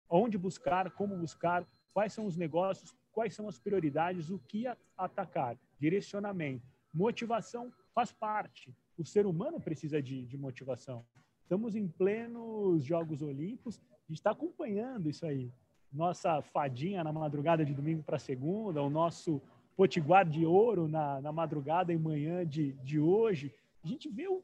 onde 0.08 0.38
buscar, 0.38 0.90
como 0.90 1.16
buscar, 1.16 1.66
quais 1.92 2.12
são 2.12 2.26
os 2.26 2.36
negócios, 2.36 2.94
quais 3.12 3.34
são 3.34 3.48
as 3.48 3.58
prioridades, 3.58 4.30
o 4.30 4.38
que 4.38 4.64
atacar. 4.96 5.56
Direcionamento. 5.78 6.66
Motivação 6.92 7.72
faz 7.94 8.12
parte. 8.12 8.74
O 8.96 9.04
ser 9.04 9.26
humano 9.26 9.60
precisa 9.60 10.00
de, 10.02 10.24
de 10.24 10.36
motivação. 10.36 11.04
Estamos 11.42 11.74
em 11.74 11.86
plenos 11.86 12.84
Jogos 12.84 13.22
Olímpicos, 13.22 13.78
a 13.78 14.08
gente 14.08 14.18
está 14.18 14.30
acompanhando 14.30 15.08
isso 15.08 15.26
aí. 15.26 15.52
Nossa 15.94 16.42
fadinha 16.42 17.04
na 17.04 17.12
madrugada 17.12 17.64
de 17.64 17.72
domingo 17.72 18.02
para 18.02 18.18
segunda, 18.18 18.82
o 18.82 18.90
nosso 18.90 19.40
potiguar 19.76 20.28
de 20.28 20.44
ouro 20.44 20.88
na, 20.88 21.20
na 21.20 21.32
madrugada 21.32 21.92
e 21.92 21.98
manhã 21.98 22.44
de, 22.44 22.72
de 22.82 22.98
hoje. 22.98 23.54
A 23.82 23.86
gente 23.86 24.08
vê 24.08 24.26
o, 24.26 24.42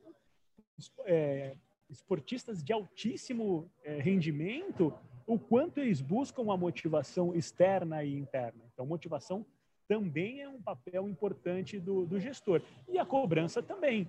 é, 1.05 1.55
esportistas 1.90 2.62
de 2.62 2.72
altíssimo 2.72 3.68
é, 3.84 4.01
rendimento, 4.01 4.94
o 5.26 5.38
quanto 5.38 5.78
eles 5.78 6.01
buscam 6.01 6.53
a 6.53 6.57
motivação 6.57 7.34
externa 7.34 8.05
e 8.05 8.16
interna. 8.16 8.61
Então, 8.72 8.86
motivação 8.86 9.44
também 9.88 10.40
é 10.40 10.48
um 10.48 10.62
papel 10.62 11.09
importante 11.09 11.78
do, 11.78 12.07
do 12.07 12.20
gestor. 12.20 12.62
E 12.88 12.98
a 12.98 13.05
cobrança 13.05 13.61
também. 13.61 14.09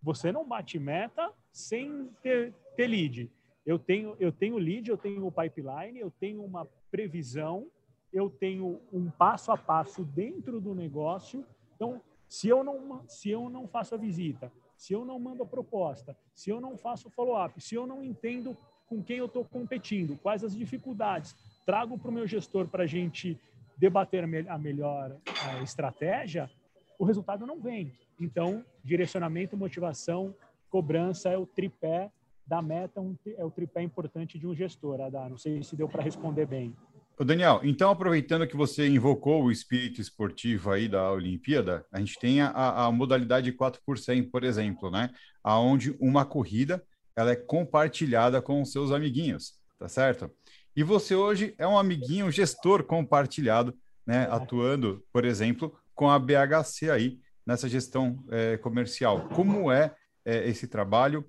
Você 0.00 0.30
não 0.30 0.46
bate 0.46 0.78
meta 0.78 1.32
sem 1.52 2.08
ter, 2.22 2.54
ter 2.76 2.86
lead. 2.86 3.28
Eu 3.68 3.78
tenho, 3.78 4.16
eu 4.18 4.32
tenho 4.32 4.56
lead, 4.56 4.88
eu 4.88 4.96
tenho 4.96 5.26
o 5.26 5.30
pipeline, 5.30 6.00
eu 6.00 6.10
tenho 6.10 6.42
uma 6.42 6.66
previsão, 6.90 7.66
eu 8.10 8.30
tenho 8.30 8.80
um 8.90 9.10
passo 9.10 9.52
a 9.52 9.58
passo 9.58 10.04
dentro 10.04 10.58
do 10.58 10.74
negócio. 10.74 11.44
Então, 11.76 12.00
se 12.26 12.48
eu 12.48 12.64
não, 12.64 13.06
se 13.06 13.28
eu 13.28 13.50
não 13.50 13.68
faço 13.68 13.94
a 13.94 13.98
visita, 13.98 14.50
se 14.74 14.94
eu 14.94 15.04
não 15.04 15.20
mando 15.20 15.42
a 15.42 15.46
proposta, 15.46 16.16
se 16.34 16.48
eu 16.48 16.62
não 16.62 16.78
faço 16.78 17.10
follow-up, 17.10 17.60
se 17.60 17.74
eu 17.74 17.86
não 17.86 18.02
entendo 18.02 18.56
com 18.88 19.02
quem 19.02 19.18
eu 19.18 19.26
estou 19.26 19.44
competindo, 19.44 20.18
quais 20.22 20.42
as 20.42 20.56
dificuldades, 20.56 21.36
trago 21.66 21.98
para 21.98 22.08
o 22.08 22.14
meu 22.14 22.26
gestor 22.26 22.66
para 22.68 22.84
a 22.84 22.86
gente 22.86 23.38
debater 23.76 24.24
a 24.48 24.56
melhor 24.56 25.14
a 25.44 25.62
estratégia, 25.62 26.50
o 26.98 27.04
resultado 27.04 27.44
não 27.44 27.60
vem. 27.60 27.92
Então, 28.18 28.64
direcionamento, 28.82 29.58
motivação, 29.58 30.34
cobrança 30.70 31.28
é 31.28 31.36
o 31.36 31.44
tripé 31.44 32.10
da 32.48 32.62
meta, 32.62 33.04
é 33.36 33.44
o 33.44 33.50
tripé 33.50 33.82
importante 33.82 34.38
de 34.38 34.46
um 34.46 34.54
gestor, 34.54 35.00
Adá. 35.00 35.28
Não 35.28 35.36
sei 35.36 35.62
se 35.62 35.76
deu 35.76 35.86
para 35.88 36.02
responder 36.02 36.46
bem. 36.46 36.74
Ô 37.18 37.24
Daniel, 37.24 37.60
então 37.62 37.90
aproveitando 37.90 38.46
que 38.46 38.56
você 38.56 38.88
invocou 38.88 39.42
o 39.42 39.50
espírito 39.50 40.00
esportivo 40.00 40.70
aí 40.70 40.88
da 40.88 41.10
Olimpíada, 41.10 41.84
a 41.92 41.98
gente 41.98 42.18
tem 42.18 42.40
a, 42.40 42.86
a 42.86 42.92
modalidade 42.92 43.52
4 43.52 43.82
por 43.84 43.98
100, 43.98 44.30
por 44.30 44.44
exemplo, 44.44 44.90
né? 44.90 45.10
Aonde 45.42 45.94
uma 46.00 46.24
corrida 46.24 46.82
ela 47.14 47.32
é 47.32 47.36
compartilhada 47.36 48.40
com 48.40 48.62
os 48.62 48.70
seus 48.70 48.92
amiguinhos, 48.92 49.54
tá 49.78 49.88
certo? 49.88 50.30
E 50.76 50.84
você 50.84 51.14
hoje 51.16 51.54
é 51.58 51.66
um 51.66 51.76
amiguinho 51.76 52.30
gestor 52.30 52.84
compartilhado, 52.84 53.76
né? 54.06 54.28
Atuando, 54.30 55.04
por 55.12 55.24
exemplo, 55.24 55.76
com 55.92 56.08
a 56.08 56.18
BHC 56.18 56.88
aí 56.88 57.18
nessa 57.44 57.68
gestão 57.68 58.24
é, 58.30 58.56
comercial. 58.56 59.28
Como 59.30 59.72
é, 59.72 59.92
é 60.24 60.48
esse 60.48 60.68
trabalho? 60.68 61.26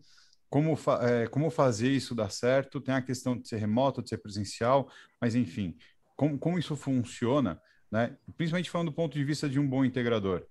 Como, 0.49 0.75
fa 0.75 0.99
é, 1.07 1.27
como 1.27 1.49
fazer 1.49 1.89
isso 1.89 2.15
dar 2.15 2.31
certo, 2.31 2.81
tem 2.81 2.95
a 2.95 3.01
questão 3.01 3.37
de 3.37 3.47
ser 3.47 3.57
remoto, 3.57 4.01
de 4.01 4.09
ser 4.09 4.17
presencial, 4.17 4.89
mas 5.21 5.35
enfim, 5.35 5.77
como, 6.15 6.37
como 6.37 6.57
isso 6.57 6.75
funciona, 6.75 7.61
né? 7.91 8.17
principalmente 8.35 8.69
falando 8.69 8.89
do 8.89 8.95
ponto 8.95 9.13
de 9.13 9.23
vista 9.23 9.47
de 9.47 9.59
um 9.59 9.67
bom 9.67 9.85
integrador. 9.85 10.45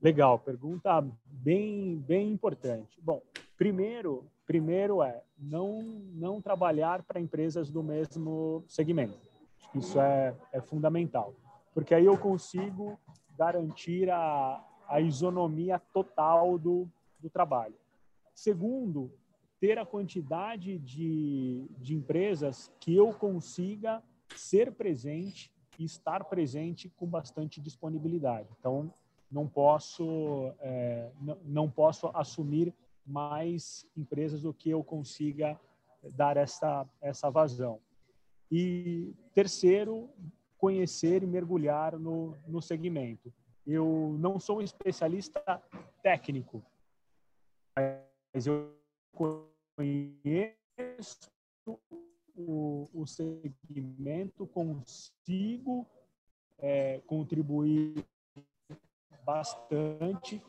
Legal, 0.00 0.38
pergunta 0.38 1.04
bem, 1.24 1.96
bem 2.06 2.30
importante. 2.30 3.00
Bom, 3.02 3.20
primeiro, 3.56 4.24
primeiro 4.46 5.02
é 5.02 5.22
não, 5.38 5.82
não 6.14 6.40
trabalhar 6.40 7.02
para 7.02 7.20
empresas 7.20 7.70
do 7.70 7.82
mesmo 7.82 8.64
segmento. 8.68 9.18
Isso 9.74 10.00
é, 10.00 10.34
é 10.52 10.60
fundamental, 10.60 11.34
porque 11.74 11.94
aí 11.94 12.06
eu 12.06 12.16
consigo 12.16 12.98
garantir 13.36 14.08
a, 14.10 14.64
a 14.88 15.00
isonomia 15.00 15.80
total 15.92 16.58
do, 16.58 16.88
do 17.18 17.28
trabalho. 17.28 17.74
Segundo, 18.38 19.10
ter 19.58 19.80
a 19.80 19.84
quantidade 19.84 20.78
de, 20.78 21.66
de 21.76 21.96
empresas 21.96 22.72
que 22.78 22.94
eu 22.94 23.12
consiga 23.12 24.00
ser 24.36 24.70
presente 24.74 25.52
e 25.76 25.84
estar 25.84 26.22
presente 26.22 26.88
com 26.88 27.04
bastante 27.04 27.60
disponibilidade. 27.60 28.48
Então, 28.60 28.94
não 29.28 29.48
posso, 29.48 30.54
é, 30.60 31.10
não, 31.20 31.38
não 31.44 31.68
posso 31.68 32.12
assumir 32.14 32.72
mais 33.04 33.84
empresas 33.96 34.42
do 34.42 34.54
que 34.54 34.70
eu 34.70 34.84
consiga 34.84 35.60
dar 36.12 36.36
essa, 36.36 36.86
essa 37.00 37.28
vazão. 37.30 37.80
E 38.52 39.16
terceiro, 39.34 40.08
conhecer 40.56 41.24
e 41.24 41.26
mergulhar 41.26 41.98
no, 41.98 42.36
no 42.46 42.62
segmento. 42.62 43.32
Eu 43.66 44.16
não 44.20 44.38
sou 44.38 44.58
um 44.58 44.62
especialista 44.62 45.60
técnico, 46.04 46.64
mas 48.32 48.46
eu 48.46 48.74
conheço 49.12 50.56
o, 52.34 52.88
o 52.94 53.06
segmento, 53.06 54.46
consigo 54.46 55.86
é, 56.58 57.00
contribuir 57.06 58.04
bastante, 59.24 60.42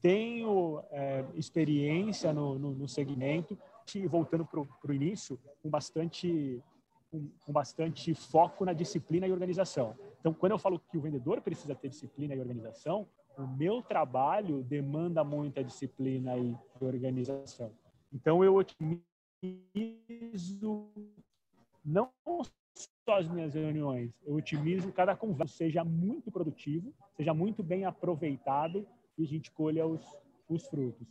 tenho 0.00 0.82
é, 0.90 1.24
experiência 1.34 2.32
no, 2.32 2.58
no, 2.58 2.70
no, 2.72 2.88
segmento, 2.88 3.56
e 3.94 4.06
voltando 4.06 4.44
para 4.44 4.60
o 4.60 4.94
início, 4.94 5.38
com 5.62 5.68
bastante, 5.68 6.62
com, 7.10 7.28
com 7.44 7.52
bastante 7.52 8.14
foco 8.14 8.64
na 8.64 8.72
disciplina 8.72 9.26
e 9.26 9.32
organização. 9.32 9.96
Então, 10.20 10.32
quando 10.32 10.52
eu 10.52 10.58
falo 10.58 10.78
que 10.78 10.96
o 10.96 11.00
vendedor 11.00 11.40
precisa 11.40 11.74
ter 11.74 11.88
disciplina 11.88 12.34
e 12.34 12.40
organização, 12.40 13.06
o 13.36 13.46
meu 13.46 13.82
trabalho 13.82 14.62
demanda 14.62 15.24
muita 15.24 15.62
disciplina 15.64 16.36
e 16.36 16.56
organização. 16.80 17.72
Então, 18.12 18.44
eu 18.44 18.54
otimizo 18.54 19.02
não 21.84 22.10
só 22.74 23.18
as 23.18 23.28
minhas 23.28 23.54
reuniões, 23.54 24.12
eu 24.24 24.34
otimizo 24.34 24.92
cada 24.92 25.16
conversa, 25.16 25.54
seja 25.54 25.84
muito 25.84 26.30
produtivo, 26.30 26.94
seja 27.16 27.34
muito 27.34 27.62
bem 27.62 27.84
aproveitado 27.84 28.86
e 29.18 29.24
a 29.24 29.26
gente 29.26 29.50
colha 29.50 29.86
os, 29.86 30.00
os 30.48 30.66
frutos. 30.66 31.06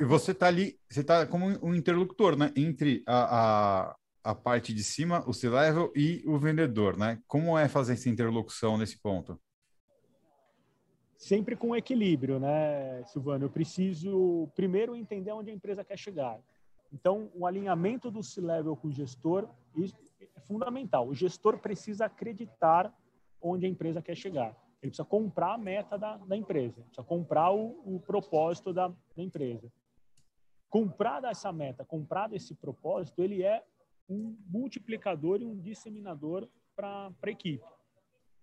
E 0.00 0.04
você 0.04 0.32
está 0.32 0.46
ali, 0.46 0.78
você 0.88 1.00
está 1.00 1.26
como 1.26 1.46
um 1.62 1.74
interlocutor, 1.74 2.36
né? 2.36 2.52
Entre 2.54 3.02
a, 3.06 3.88
a, 3.88 3.96
a 4.22 4.34
parte 4.34 4.72
de 4.72 4.84
cima, 4.84 5.24
o 5.26 5.32
C-level 5.32 5.92
e 5.96 6.22
o 6.26 6.38
vendedor, 6.38 6.96
né? 6.96 7.20
Como 7.26 7.58
é 7.58 7.68
fazer 7.68 7.94
essa 7.94 8.08
interlocução 8.08 8.78
nesse 8.78 9.00
ponto? 9.00 9.38
Sempre 11.18 11.56
com 11.56 11.74
equilíbrio, 11.74 12.38
né, 12.38 13.02
Silvano? 13.06 13.44
Eu 13.44 13.50
preciso 13.50 14.48
primeiro 14.54 14.94
entender 14.94 15.32
onde 15.32 15.50
a 15.50 15.54
empresa 15.54 15.84
quer 15.84 15.98
chegar. 15.98 16.40
Então, 16.92 17.30
o 17.34 17.44
alinhamento 17.44 18.10
do 18.10 18.22
C-level 18.22 18.76
com 18.76 18.88
o 18.88 18.92
gestor 18.92 19.46
é 19.76 20.40
fundamental. 20.40 21.06
O 21.06 21.14
gestor 21.14 21.58
precisa 21.58 22.06
acreditar 22.06 22.94
onde 23.42 23.66
a 23.66 23.68
empresa 23.68 24.00
quer 24.00 24.16
chegar. 24.16 24.56
Ele 24.80 24.90
precisa 24.90 25.04
comprar 25.04 25.54
a 25.54 25.58
meta 25.58 25.98
da, 25.98 26.16
da 26.18 26.36
empresa, 26.36 26.80
precisa 26.82 27.02
comprar 27.02 27.50
o, 27.50 27.82
o 27.84 28.00
propósito 28.00 28.72
da, 28.72 28.88
da 28.88 29.22
empresa. 29.22 29.70
Comprar 30.70 31.22
essa 31.24 31.52
meta, 31.52 31.84
comprar 31.84 32.32
esse 32.32 32.54
propósito, 32.54 33.22
ele 33.22 33.42
é 33.42 33.62
um 34.08 34.36
multiplicador 34.46 35.42
e 35.42 35.44
um 35.44 35.58
disseminador 35.58 36.48
para 36.76 37.10
a 37.22 37.30
equipe. 37.30 37.64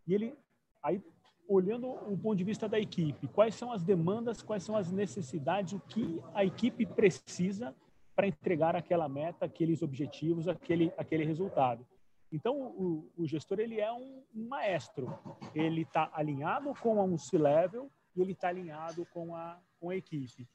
E 0.05 0.13
ele 0.13 0.35
aí 0.83 1.01
olhando 1.47 1.87
o 1.87 2.17
ponto 2.17 2.35
de 2.35 2.43
vista 2.43 2.67
da 2.67 2.79
equipe, 2.79 3.27
quais 3.27 3.55
são 3.55 3.71
as 3.71 3.83
demandas, 3.83 4.41
quais 4.41 4.63
são 4.63 4.75
as 4.75 4.91
necessidades, 4.91 5.73
o 5.73 5.79
que 5.79 6.21
a 6.33 6.43
equipe 6.43 6.85
precisa 6.85 7.75
para 8.15 8.27
entregar 8.27 8.75
aquela 8.75 9.09
meta, 9.09 9.45
aqueles 9.45 9.81
objetivos, 9.81 10.47
aquele, 10.47 10.91
aquele 10.97 11.25
resultado. 11.25 11.85
Então, 12.31 12.55
o, 12.55 13.11
o 13.17 13.27
gestor 13.27 13.59
ele 13.59 13.79
é 13.79 13.91
um, 13.91 14.23
um 14.35 14.47
maestro. 14.47 15.17
Ele 15.53 15.81
está 15.81 16.09
alinhado 16.13 16.73
com 16.81 17.01
um 17.03 17.17
C-level 17.17 17.89
e 18.15 18.21
ele 18.21 18.31
está 18.31 18.49
alinhado 18.49 19.05
com 19.13 19.35
a, 19.35 19.59
com 19.79 19.89
a 19.89 19.95
equipe, 19.95 20.47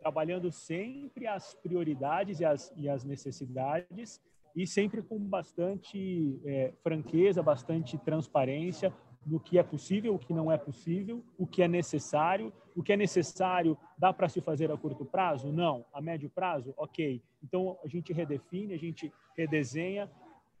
trabalhando 0.00 0.50
sempre 0.50 1.26
as 1.26 1.54
prioridades 1.54 2.40
e 2.40 2.44
as, 2.44 2.72
e 2.76 2.88
as 2.88 3.04
necessidades 3.04 4.20
e 4.54 4.66
sempre 4.66 5.02
com 5.02 5.18
bastante 5.18 6.40
é, 6.44 6.72
franqueza, 6.82 7.42
bastante 7.42 7.98
transparência 7.98 8.92
no 9.26 9.40
que 9.40 9.58
é 9.58 9.62
possível, 9.62 10.14
o 10.14 10.18
que 10.18 10.32
não 10.32 10.50
é 10.50 10.56
possível, 10.56 11.24
o 11.38 11.46
que 11.46 11.62
é 11.62 11.68
necessário, 11.68 12.52
o 12.76 12.82
que 12.82 12.92
é 12.92 12.96
necessário 12.96 13.76
dá 13.96 14.12
para 14.12 14.28
se 14.28 14.40
fazer 14.40 14.70
a 14.70 14.76
curto 14.76 15.04
prazo? 15.04 15.52
Não. 15.52 15.84
A 15.92 16.00
médio 16.00 16.28
prazo? 16.28 16.74
Ok. 16.76 17.22
Então 17.42 17.78
a 17.84 17.88
gente 17.88 18.12
redefine, 18.12 18.74
a 18.74 18.78
gente 18.78 19.12
redesenha 19.36 20.10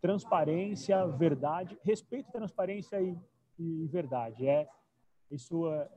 transparência, 0.00 1.06
verdade, 1.06 1.78
respeito, 1.82 2.30
transparência 2.30 3.00
e, 3.00 3.16
e 3.58 3.86
verdade. 3.86 4.46
É 4.46 4.68
isso 5.30 5.68
é, 5.70 5.88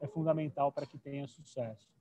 é 0.00 0.06
fundamental 0.06 0.72
para 0.72 0.86
que 0.86 0.98
tenha 0.98 1.26
sucesso. 1.26 1.95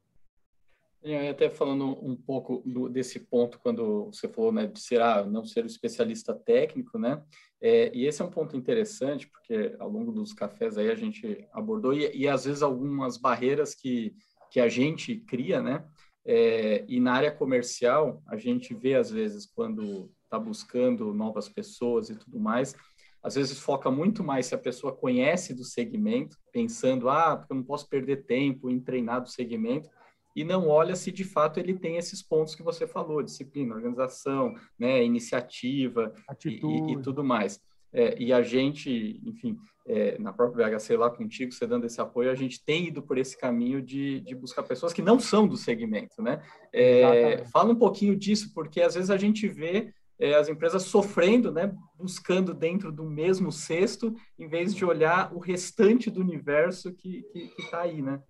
Até 1.30 1.52
falando 1.52 1.86
um 2.04 2.16
pouco 2.16 2.64
desse 2.90 3.20
ponto, 3.20 3.60
quando 3.60 4.06
você 4.06 4.28
falou 4.28 4.52
né, 4.52 4.66
de 4.66 4.80
ser, 4.80 5.00
ah, 5.02 5.24
não 5.24 5.46
ser 5.46 5.64
o 5.64 5.68
especialista 5.68 6.34
técnico, 6.34 6.98
né? 6.98 7.24
É, 7.62 7.96
e 7.96 8.08
esse 8.08 8.24
é 8.24 8.26
um 8.26 8.32
ponto 8.32 8.58
interessante, 8.58 9.28
porque 9.28 9.76
ao 9.78 9.88
longo 9.88 10.12
dos 10.12 10.34
cafés 10.34 10.80
aí 10.80 10.90
a 10.90 10.96
gente 10.96 11.48
abordou, 11.54 11.94
e, 11.94 12.12
e 12.16 12.28
às 12.28 12.46
vezes 12.46 12.64
algumas 12.64 13.18
barreiras 13.18 13.76
que, 13.76 14.16
que 14.50 14.60
a 14.60 14.68
gente 14.68 15.16
cria, 15.18 15.62
né? 15.62 15.86
É, 16.26 16.84
e 16.88 17.00
na 17.00 17.14
área 17.14 17.32
comercial, 17.32 18.24
a 18.28 18.36
gente 18.36 18.74
vê 18.74 18.96
às 18.96 19.12
vezes 19.12 19.46
quando 19.46 20.12
está 20.24 20.40
buscando 20.40 21.14
novas 21.14 21.48
pessoas 21.48 22.10
e 22.10 22.16
tudo 22.16 22.40
mais, 22.40 22.76
às 23.22 23.36
vezes 23.36 23.60
foca 23.60 23.92
muito 23.92 24.24
mais 24.24 24.48
se 24.48 24.56
a 24.56 24.58
pessoa 24.58 24.96
conhece 24.96 25.54
do 25.54 25.64
segmento, 25.64 26.36
pensando, 26.52 27.10
ah, 27.10 27.38
porque 27.38 27.54
eu 27.54 27.58
não 27.58 27.64
posso 27.64 27.88
perder 27.88 28.26
tempo 28.26 28.70
em 28.72 28.80
treinar 28.80 29.22
do 29.22 29.30
segmento, 29.30 29.90
e 30.36 30.44
não 30.44 30.68
olha 30.68 30.96
se 30.96 31.12
de 31.12 31.24
fato 31.24 31.60
ele 31.60 31.74
tem 31.74 31.98
esses 31.98 32.22
pontos 32.22 32.56
que 32.56 32.64
você 32.64 32.86
falou, 32.86 33.24
disciplina, 33.24 33.74
organização, 33.74 34.56
né, 34.78 35.04
iniciativa 35.04 36.14
e, 36.46 36.94
e, 36.94 37.02
tudo 37.02 37.24
mais. 37.24 37.62
É, 37.94 38.22
e 38.22 38.34
a 38.34 38.42
gente, 38.42 39.22
enfim, 39.24 39.58
é, 39.88 40.18
na 40.20 40.34
própria 40.34 40.70
BHC 40.70 40.98
lá 40.98 41.10
contigo, 41.10 41.54
você 41.54 41.66
dando 41.66 41.86
esse 41.86 42.02
apoio, 42.02 42.30
a 42.30 42.36
gente 42.36 42.64
tem 42.64 42.88
ido 42.88 43.02
por 43.02 43.18
esse 43.18 43.38
caminho 43.38 43.82
de, 43.82 44.20
de 44.20 44.36
buscar 44.36 44.64
pessoas 44.64 44.92
que 44.92 45.02
não 45.02 45.20
são 45.20 45.48
do 45.48 45.56
segmento, 45.56 46.22
né? 46.22 46.42
É, 46.74 47.46
fala 47.46 47.72
um 47.72 47.76
pouquinho 47.78 48.16
disso, 48.16 48.52
porque 48.54 48.82
às 48.82 48.96
vezes 48.96 49.10
a 49.10 49.18
gente 49.18 49.48
vê 49.48 49.94
é, 50.20 50.36
as 50.36 50.50
empresas 50.50 50.84
sofrendo, 50.84 51.52
né, 51.52 51.74
buscando 51.98 52.54
dentro 52.54 52.92
do 52.92 53.04
mesmo 53.04 53.52
cesto, 53.52 54.14
em 54.38 54.48
vez 54.48 54.74
de 54.74 54.84
olhar 54.84 55.34
o 55.34 55.40
restante 55.40 56.10
do 56.10 56.20
universo 56.20 56.94
que 56.94 57.26
está 57.58 57.82
aí, 57.82 58.02
né? 58.02 58.22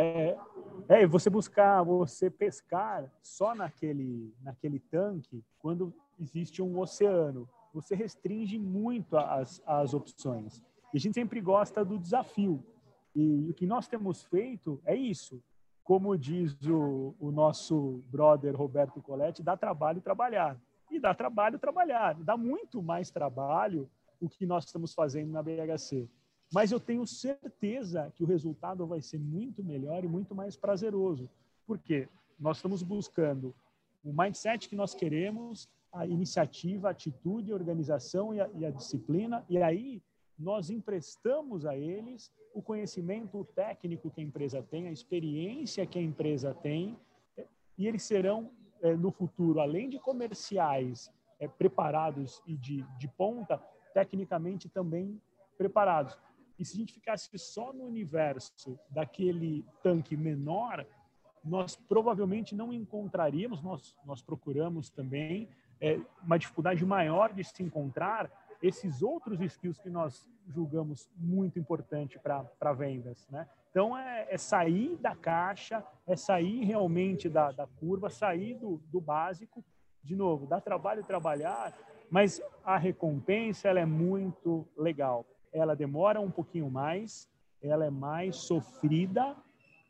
É, 0.00 0.38
é, 0.88 1.06
você 1.06 1.28
buscar, 1.28 1.82
você 1.82 2.30
pescar 2.30 3.12
só 3.22 3.54
naquele, 3.54 4.34
naquele 4.42 4.78
tanque 4.78 5.44
quando 5.58 5.92
existe 6.18 6.62
um 6.62 6.78
oceano. 6.78 7.46
Você 7.74 7.94
restringe 7.94 8.58
muito 8.58 9.14
as, 9.18 9.62
as 9.66 9.92
opções. 9.92 10.62
E 10.94 10.96
a 10.96 11.00
gente 11.00 11.12
sempre 11.12 11.38
gosta 11.42 11.84
do 11.84 11.98
desafio. 11.98 12.64
E 13.14 13.50
o 13.50 13.52
que 13.52 13.66
nós 13.66 13.86
temos 13.88 14.22
feito 14.22 14.80
é 14.86 14.96
isso. 14.96 15.42
Como 15.84 16.16
diz 16.16 16.56
o, 16.66 17.14
o 17.20 17.30
nosso 17.30 18.02
brother 18.10 18.56
Roberto 18.56 19.02
Coletti, 19.02 19.42
dá 19.42 19.58
trabalho 19.58 20.00
trabalhar. 20.00 20.58
E 20.90 20.98
dá 20.98 21.12
trabalho 21.12 21.58
trabalhar. 21.58 22.14
Dá 22.14 22.38
muito 22.38 22.82
mais 22.82 23.10
trabalho 23.10 23.86
o 24.18 24.30
que 24.30 24.46
nós 24.46 24.64
estamos 24.64 24.94
fazendo 24.94 25.30
na 25.30 25.42
BHC 25.42 26.08
mas 26.52 26.72
eu 26.72 26.80
tenho 26.80 27.06
certeza 27.06 28.12
que 28.14 28.24
o 28.24 28.26
resultado 28.26 28.86
vai 28.86 29.00
ser 29.00 29.18
muito 29.18 29.62
melhor 29.62 30.04
e 30.04 30.08
muito 30.08 30.34
mais 30.34 30.56
prazeroso. 30.56 31.30
Porque 31.66 32.08
nós 32.38 32.56
estamos 32.56 32.82
buscando 32.82 33.54
o 34.04 34.12
mindset 34.12 34.68
que 34.68 34.74
nós 34.74 34.94
queremos, 34.94 35.68
a 35.92 36.06
iniciativa, 36.06 36.88
a 36.88 36.90
atitude, 36.90 37.52
a 37.52 37.54
organização 37.54 38.34
e 38.34 38.40
a, 38.40 38.48
e 38.54 38.64
a 38.64 38.70
disciplina, 38.70 39.44
e 39.48 39.58
aí 39.58 40.02
nós 40.38 40.70
emprestamos 40.70 41.66
a 41.66 41.76
eles 41.76 42.32
o 42.54 42.62
conhecimento 42.62 43.44
técnico 43.54 44.10
que 44.10 44.20
a 44.20 44.24
empresa 44.24 44.62
tem, 44.62 44.88
a 44.88 44.92
experiência 44.92 45.86
que 45.86 45.98
a 45.98 46.02
empresa 46.02 46.54
tem, 46.54 46.98
e 47.76 47.86
eles 47.86 48.02
serão, 48.02 48.50
é, 48.82 48.96
no 48.96 49.10
futuro, 49.10 49.60
além 49.60 49.88
de 49.88 49.98
comerciais 49.98 51.12
é, 51.38 51.46
preparados 51.46 52.42
e 52.46 52.56
de, 52.56 52.82
de 52.98 53.08
ponta, 53.08 53.58
tecnicamente 53.92 54.68
também 54.68 55.20
preparados. 55.56 56.16
E 56.60 56.64
se 56.66 56.76
a 56.76 56.80
gente 56.80 56.92
ficasse 56.92 57.38
só 57.38 57.72
no 57.72 57.86
universo 57.86 58.78
daquele 58.90 59.64
tanque 59.82 60.14
menor, 60.14 60.86
nós 61.42 61.74
provavelmente 61.74 62.54
não 62.54 62.70
encontraríamos, 62.70 63.62
nós, 63.62 63.96
nós 64.04 64.20
procuramos 64.20 64.90
também, 64.90 65.48
é, 65.80 65.98
uma 66.22 66.38
dificuldade 66.38 66.84
maior 66.84 67.32
de 67.32 67.42
se 67.42 67.62
encontrar 67.62 68.30
esses 68.62 69.00
outros 69.00 69.40
skills 69.40 69.78
que 69.78 69.88
nós 69.88 70.28
julgamos 70.46 71.10
muito 71.16 71.58
importante 71.58 72.18
para 72.18 72.72
vendas, 72.74 73.26
né? 73.30 73.48
Então, 73.70 73.96
é, 73.96 74.26
é, 74.28 74.36
sair 74.36 74.98
da 74.98 75.16
caixa, 75.16 75.82
é 76.06 76.14
sair 76.14 76.64
realmente 76.64 77.26
da, 77.26 77.52
da 77.52 77.66
curva, 77.66 78.10
sair 78.10 78.58
do, 78.58 78.76
do 78.92 79.00
básico. 79.00 79.64
De 80.04 80.14
novo, 80.14 80.46
dá 80.46 80.60
trabalho 80.60 81.02
trabalhar, 81.04 81.72
mas 82.10 82.42
a 82.62 82.76
recompensa 82.76 83.66
ela 83.66 83.80
é 83.80 83.86
muito 83.86 84.68
legal 84.76 85.24
ela 85.52 85.74
demora 85.74 86.20
um 86.20 86.30
pouquinho 86.30 86.70
mais, 86.70 87.28
ela 87.62 87.84
é 87.84 87.90
mais 87.90 88.36
sofrida, 88.36 89.36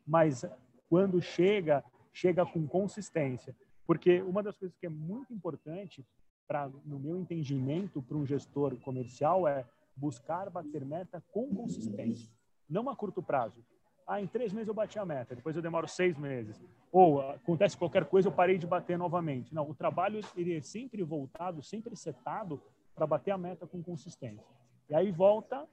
mas 0.05 0.45
quando 0.89 1.21
chega, 1.21 1.83
chega 2.11 2.45
com 2.45 2.67
consistência. 2.67 3.55
Porque 3.85 4.21
uma 4.21 4.43
das 4.43 4.57
coisas 4.57 4.77
que 4.77 4.85
é 4.85 4.89
muito 4.89 5.33
importante, 5.33 6.05
para 6.47 6.69
no 6.85 6.99
meu 6.99 7.17
entendimento, 7.17 8.01
para 8.01 8.17
um 8.17 8.25
gestor 8.25 8.75
comercial, 8.77 9.47
é 9.47 9.65
buscar 9.95 10.49
bater 10.49 10.83
meta 10.85 11.23
com 11.31 11.53
consistência, 11.53 12.31
não 12.69 12.89
a 12.89 12.95
curto 12.95 13.21
prazo. 13.21 13.63
Ah, 14.07 14.19
em 14.19 14.27
três 14.27 14.51
meses 14.51 14.67
eu 14.67 14.73
bati 14.73 14.99
a 14.99 15.05
meta, 15.05 15.35
depois 15.35 15.55
eu 15.55 15.61
demoro 15.61 15.87
seis 15.87 16.17
meses. 16.17 16.61
Ou 16.91 17.21
acontece 17.21 17.77
qualquer 17.77 18.05
coisa, 18.05 18.27
eu 18.27 18.31
parei 18.31 18.57
de 18.57 18.67
bater 18.67 18.97
novamente. 18.97 19.53
Não, 19.53 19.69
o 19.69 19.75
trabalho 19.75 20.19
ele 20.35 20.57
é 20.57 20.61
sempre 20.61 21.03
voltado, 21.03 21.63
sempre 21.63 21.95
setado 21.95 22.61
para 22.93 23.07
bater 23.07 23.31
a 23.31 23.37
meta 23.37 23.65
com 23.65 23.81
consistência. 23.81 24.45
E 24.91 24.95
aí 24.95 25.09
volta 25.09 25.65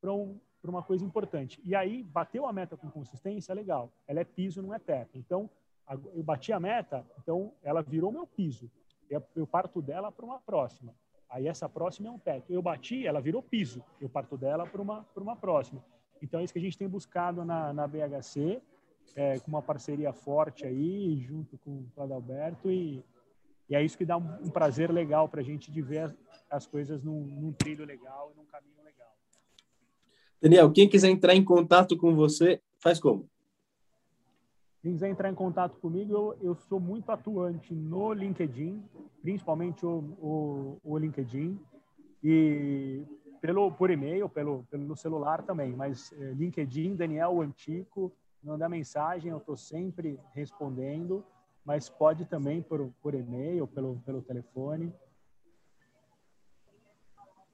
para 0.00 0.12
um, 0.12 0.38
uma 0.62 0.80
coisa 0.80 1.04
importante. 1.04 1.60
E 1.64 1.74
aí, 1.74 2.04
bateu 2.04 2.46
a 2.46 2.52
meta 2.52 2.76
com 2.76 2.88
consistência, 2.88 3.52
legal. 3.52 3.90
Ela 4.06 4.20
é 4.20 4.24
piso, 4.24 4.62
não 4.62 4.72
é 4.72 4.78
teto. 4.78 5.18
Então, 5.18 5.50
eu 6.14 6.22
bati 6.22 6.52
a 6.52 6.60
meta, 6.60 7.04
então 7.18 7.52
ela 7.64 7.82
virou 7.82 8.12
meu 8.12 8.28
piso. 8.28 8.70
Eu 9.34 9.44
parto 9.44 9.82
dela 9.82 10.12
para 10.12 10.24
uma 10.24 10.38
próxima. 10.38 10.94
Aí 11.28 11.48
essa 11.48 11.68
próxima 11.68 12.08
é 12.08 12.12
um 12.12 12.18
teto. 12.18 12.52
Eu 12.52 12.62
bati, 12.62 13.04
ela 13.04 13.20
virou 13.20 13.42
piso. 13.42 13.82
Eu 14.00 14.08
parto 14.08 14.38
dela 14.38 14.64
para 14.64 14.80
uma, 14.80 15.04
uma 15.16 15.34
próxima. 15.34 15.84
Então 16.22 16.38
é 16.38 16.44
isso 16.44 16.52
que 16.52 16.60
a 16.60 16.62
gente 16.62 16.78
tem 16.78 16.88
buscado 16.88 17.44
na, 17.44 17.72
na 17.72 17.88
BHC, 17.88 18.62
é, 19.16 19.40
com 19.40 19.48
uma 19.48 19.62
parceria 19.62 20.12
forte 20.12 20.64
aí, 20.64 21.18
junto 21.18 21.58
com 21.58 21.84
o 21.96 22.02
Adalberto, 22.02 22.70
e, 22.70 23.02
e 23.70 23.76
é 23.76 23.82
isso 23.84 23.96
que 23.96 24.04
dá 24.04 24.16
um, 24.16 24.26
um 24.42 24.50
prazer 24.50 24.90
legal 24.90 25.28
para 25.28 25.40
a 25.40 25.44
gente 25.44 25.70
de 25.70 25.80
ver 25.80 26.14
as 26.50 26.66
coisas 26.66 27.02
num, 27.04 27.24
num 27.24 27.52
trilho 27.52 27.84
legal, 27.84 28.32
num 28.36 28.44
caminho 28.44 28.82
legal. 28.84 29.16
Daniel, 30.42 30.72
quem 30.72 30.88
quiser 30.88 31.08
entrar 31.08 31.34
em 31.36 31.44
contato 31.44 31.96
com 31.96 32.14
você, 32.16 32.60
faz 32.80 32.98
como? 32.98 33.30
Quem 34.82 34.92
quiser 34.92 35.08
entrar 35.08 35.30
em 35.30 35.34
contato 35.34 35.78
comigo, 35.78 36.12
eu, 36.12 36.38
eu 36.42 36.54
sou 36.54 36.80
muito 36.80 37.10
atuante 37.10 37.72
no 37.72 38.12
LinkedIn, 38.12 38.82
principalmente 39.22 39.86
o, 39.86 39.98
o, 40.18 40.80
o 40.82 40.98
LinkedIn, 40.98 41.60
e 42.24 43.02
pelo, 43.40 43.70
por 43.70 43.90
e-mail, 43.90 44.28
pelo, 44.28 44.64
pelo 44.70 44.96
celular 44.96 45.42
também, 45.42 45.76
mas 45.76 46.12
é, 46.12 46.32
LinkedIn, 46.32 46.96
Daniel 46.96 47.40
Antico, 47.40 48.12
manda 48.42 48.68
mensagem, 48.68 49.30
eu 49.30 49.38
estou 49.38 49.56
sempre 49.56 50.18
respondendo, 50.34 51.24
mas 51.64 51.88
pode 51.88 52.24
também 52.24 52.62
por, 52.62 52.92
por 53.02 53.14
e-mail, 53.14 53.66
pelo, 53.66 54.00
pelo 54.04 54.22
telefone. 54.22 54.92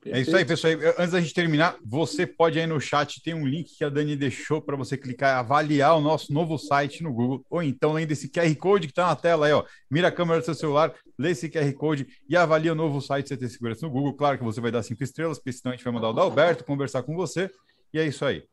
É 0.08 0.20
isso 0.20 0.36
aí, 0.36 0.44
pessoal. 0.44 0.72
Antes 0.98 1.10
da 1.10 1.20
gente 1.20 1.34
terminar, 1.34 1.76
você 1.84 2.26
pode 2.26 2.58
aí 2.60 2.66
no 2.66 2.80
chat, 2.80 3.20
tem 3.22 3.34
um 3.34 3.46
link 3.46 3.76
que 3.76 3.84
a 3.84 3.88
Dani 3.88 4.14
deixou 4.14 4.62
para 4.62 4.76
você 4.76 4.96
clicar 4.96 5.36
e 5.36 5.38
avaliar 5.40 5.96
o 5.96 6.00
nosso 6.00 6.32
novo 6.32 6.56
site 6.58 7.02
no 7.02 7.12
Google. 7.12 7.44
Ou 7.50 7.62
então, 7.62 7.90
além 7.90 8.06
desse 8.06 8.28
QR 8.28 8.54
Code 8.56 8.86
que 8.86 8.92
está 8.92 9.08
na 9.08 9.16
tela 9.16 9.46
aí, 9.46 9.52
ó. 9.52 9.64
Mira 9.90 10.08
a 10.08 10.12
câmera 10.12 10.38
do 10.40 10.44
seu 10.44 10.54
celular, 10.54 10.94
lê 11.18 11.30
esse 11.30 11.48
QR 11.48 11.72
Code 11.74 12.06
e 12.28 12.36
avalia 12.36 12.72
o 12.72 12.76
novo 12.76 13.00
site 13.00 13.34
CT 13.34 13.48
Segurança 13.48 13.86
no 13.86 13.92
Google. 13.92 14.14
Claro 14.14 14.38
que 14.38 14.44
você 14.44 14.60
vai 14.60 14.70
dar 14.70 14.82
cinco 14.82 15.02
estrelas, 15.02 15.38
porque 15.38 15.52
senão 15.52 15.72
a 15.72 15.76
gente 15.76 15.84
vai 15.84 15.92
mandar 15.92 16.10
o 16.10 16.14
Dalberto 16.14 16.64
conversar 16.64 17.02
com 17.02 17.16
você. 17.16 17.50
E 17.92 17.98
é 17.98 18.06
isso 18.06 18.24
aí. 18.24 18.44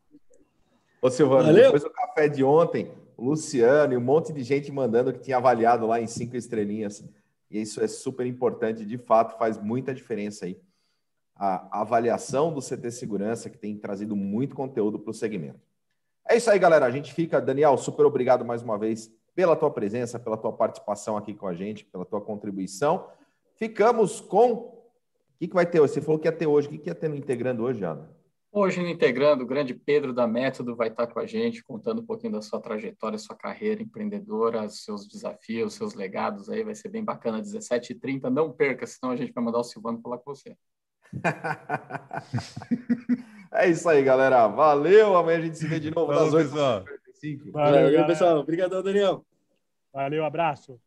Ô, 1.00 1.10
Silvano, 1.10 1.44
Valeu. 1.44 1.64
depois 1.64 1.82
do 1.84 1.90
café 1.90 2.28
de 2.28 2.42
ontem, 2.42 2.90
Luciano 3.18 3.92
e 3.92 3.96
um 3.96 4.00
monte 4.00 4.32
de 4.32 4.42
gente 4.42 4.70
mandando 4.72 5.12
que 5.12 5.20
tinha 5.20 5.36
avaliado 5.36 5.86
lá 5.86 6.00
em 6.00 6.06
cinco 6.06 6.36
estrelinhas. 6.36 7.04
E 7.50 7.60
isso 7.60 7.82
é 7.82 7.86
super 7.86 8.26
importante, 8.26 8.84
de 8.84 8.98
fato, 8.98 9.38
faz 9.38 9.58
muita 9.58 9.94
diferença 9.94 10.46
aí. 10.46 10.60
A 11.36 11.80
avaliação 11.80 12.52
do 12.52 12.60
CT 12.60 12.90
Segurança, 12.90 13.50
que 13.50 13.58
tem 13.58 13.76
trazido 13.76 14.14
muito 14.14 14.54
conteúdo 14.54 14.98
para 14.98 15.10
o 15.10 15.14
segmento. 15.14 15.60
É 16.26 16.36
isso 16.36 16.50
aí, 16.50 16.58
galera. 16.58 16.86
A 16.86 16.90
gente 16.90 17.12
fica. 17.12 17.40
Daniel, 17.40 17.76
super 17.76 18.06
obrigado 18.06 18.44
mais 18.44 18.62
uma 18.62 18.78
vez 18.78 19.12
pela 19.34 19.56
tua 19.56 19.70
presença, 19.70 20.18
pela 20.18 20.36
tua 20.36 20.52
participação 20.52 21.16
aqui 21.16 21.34
com 21.34 21.46
a 21.46 21.54
gente, 21.54 21.84
pela 21.84 22.04
tua 22.04 22.20
contribuição. 22.20 23.08
Ficamos 23.56 24.20
com. 24.20 24.52
O 24.52 25.38
que, 25.38 25.48
que 25.48 25.54
vai 25.54 25.66
ter 25.66 25.80
hoje? 25.80 25.94
Você 25.94 26.00
falou 26.00 26.18
que 26.18 26.28
ia 26.28 26.32
ter 26.32 26.46
hoje. 26.46 26.68
O 26.68 26.70
que, 26.70 26.78
que 26.78 26.88
ia 26.88 26.94
ter 26.94 27.08
no 27.08 27.16
Integrando 27.16 27.64
hoje, 27.64 27.84
Ana? 27.84 28.13
Hoje 28.56 28.80
no 28.80 28.88
Integrando, 28.88 29.42
o 29.42 29.46
grande 29.48 29.74
Pedro 29.74 30.12
da 30.12 30.28
Método 30.28 30.76
vai 30.76 30.86
estar 30.86 31.08
com 31.08 31.18
a 31.18 31.26
gente, 31.26 31.64
contando 31.64 32.02
um 32.02 32.06
pouquinho 32.06 32.34
da 32.34 32.40
sua 32.40 32.60
trajetória, 32.60 33.18
sua 33.18 33.34
carreira 33.34 33.82
empreendedora, 33.82 34.68
seus 34.68 35.08
desafios, 35.08 35.74
seus 35.74 35.92
legados 35.92 36.48
aí. 36.48 36.62
Vai 36.62 36.76
ser 36.76 36.88
bem 36.88 37.02
bacana, 37.02 37.42
17h30. 37.42 38.30
Não 38.30 38.52
perca, 38.52 38.86
senão 38.86 39.12
a 39.12 39.16
gente 39.16 39.32
vai 39.32 39.42
mandar 39.42 39.58
o 39.58 39.64
Silvano 39.64 40.00
falar 40.00 40.18
com 40.18 40.32
você. 40.32 40.56
é 43.52 43.68
isso 43.68 43.88
aí, 43.88 44.04
galera. 44.04 44.46
Valeu. 44.46 45.16
Amanhã 45.16 45.38
a 45.38 45.42
gente 45.42 45.58
se 45.58 45.66
vê 45.66 45.80
de 45.80 45.92
novo 45.92 46.12
Valeu, 46.12 46.24
das 46.24 46.34
8 46.34 46.48
pessoal. 46.48 46.84
Valeu, 47.50 47.90
Valeu 47.90 48.06
pessoal. 48.06 48.38
Obrigado, 48.38 48.80
Daniel. 48.84 49.26
Valeu, 49.92 50.24
abraço. 50.24 50.80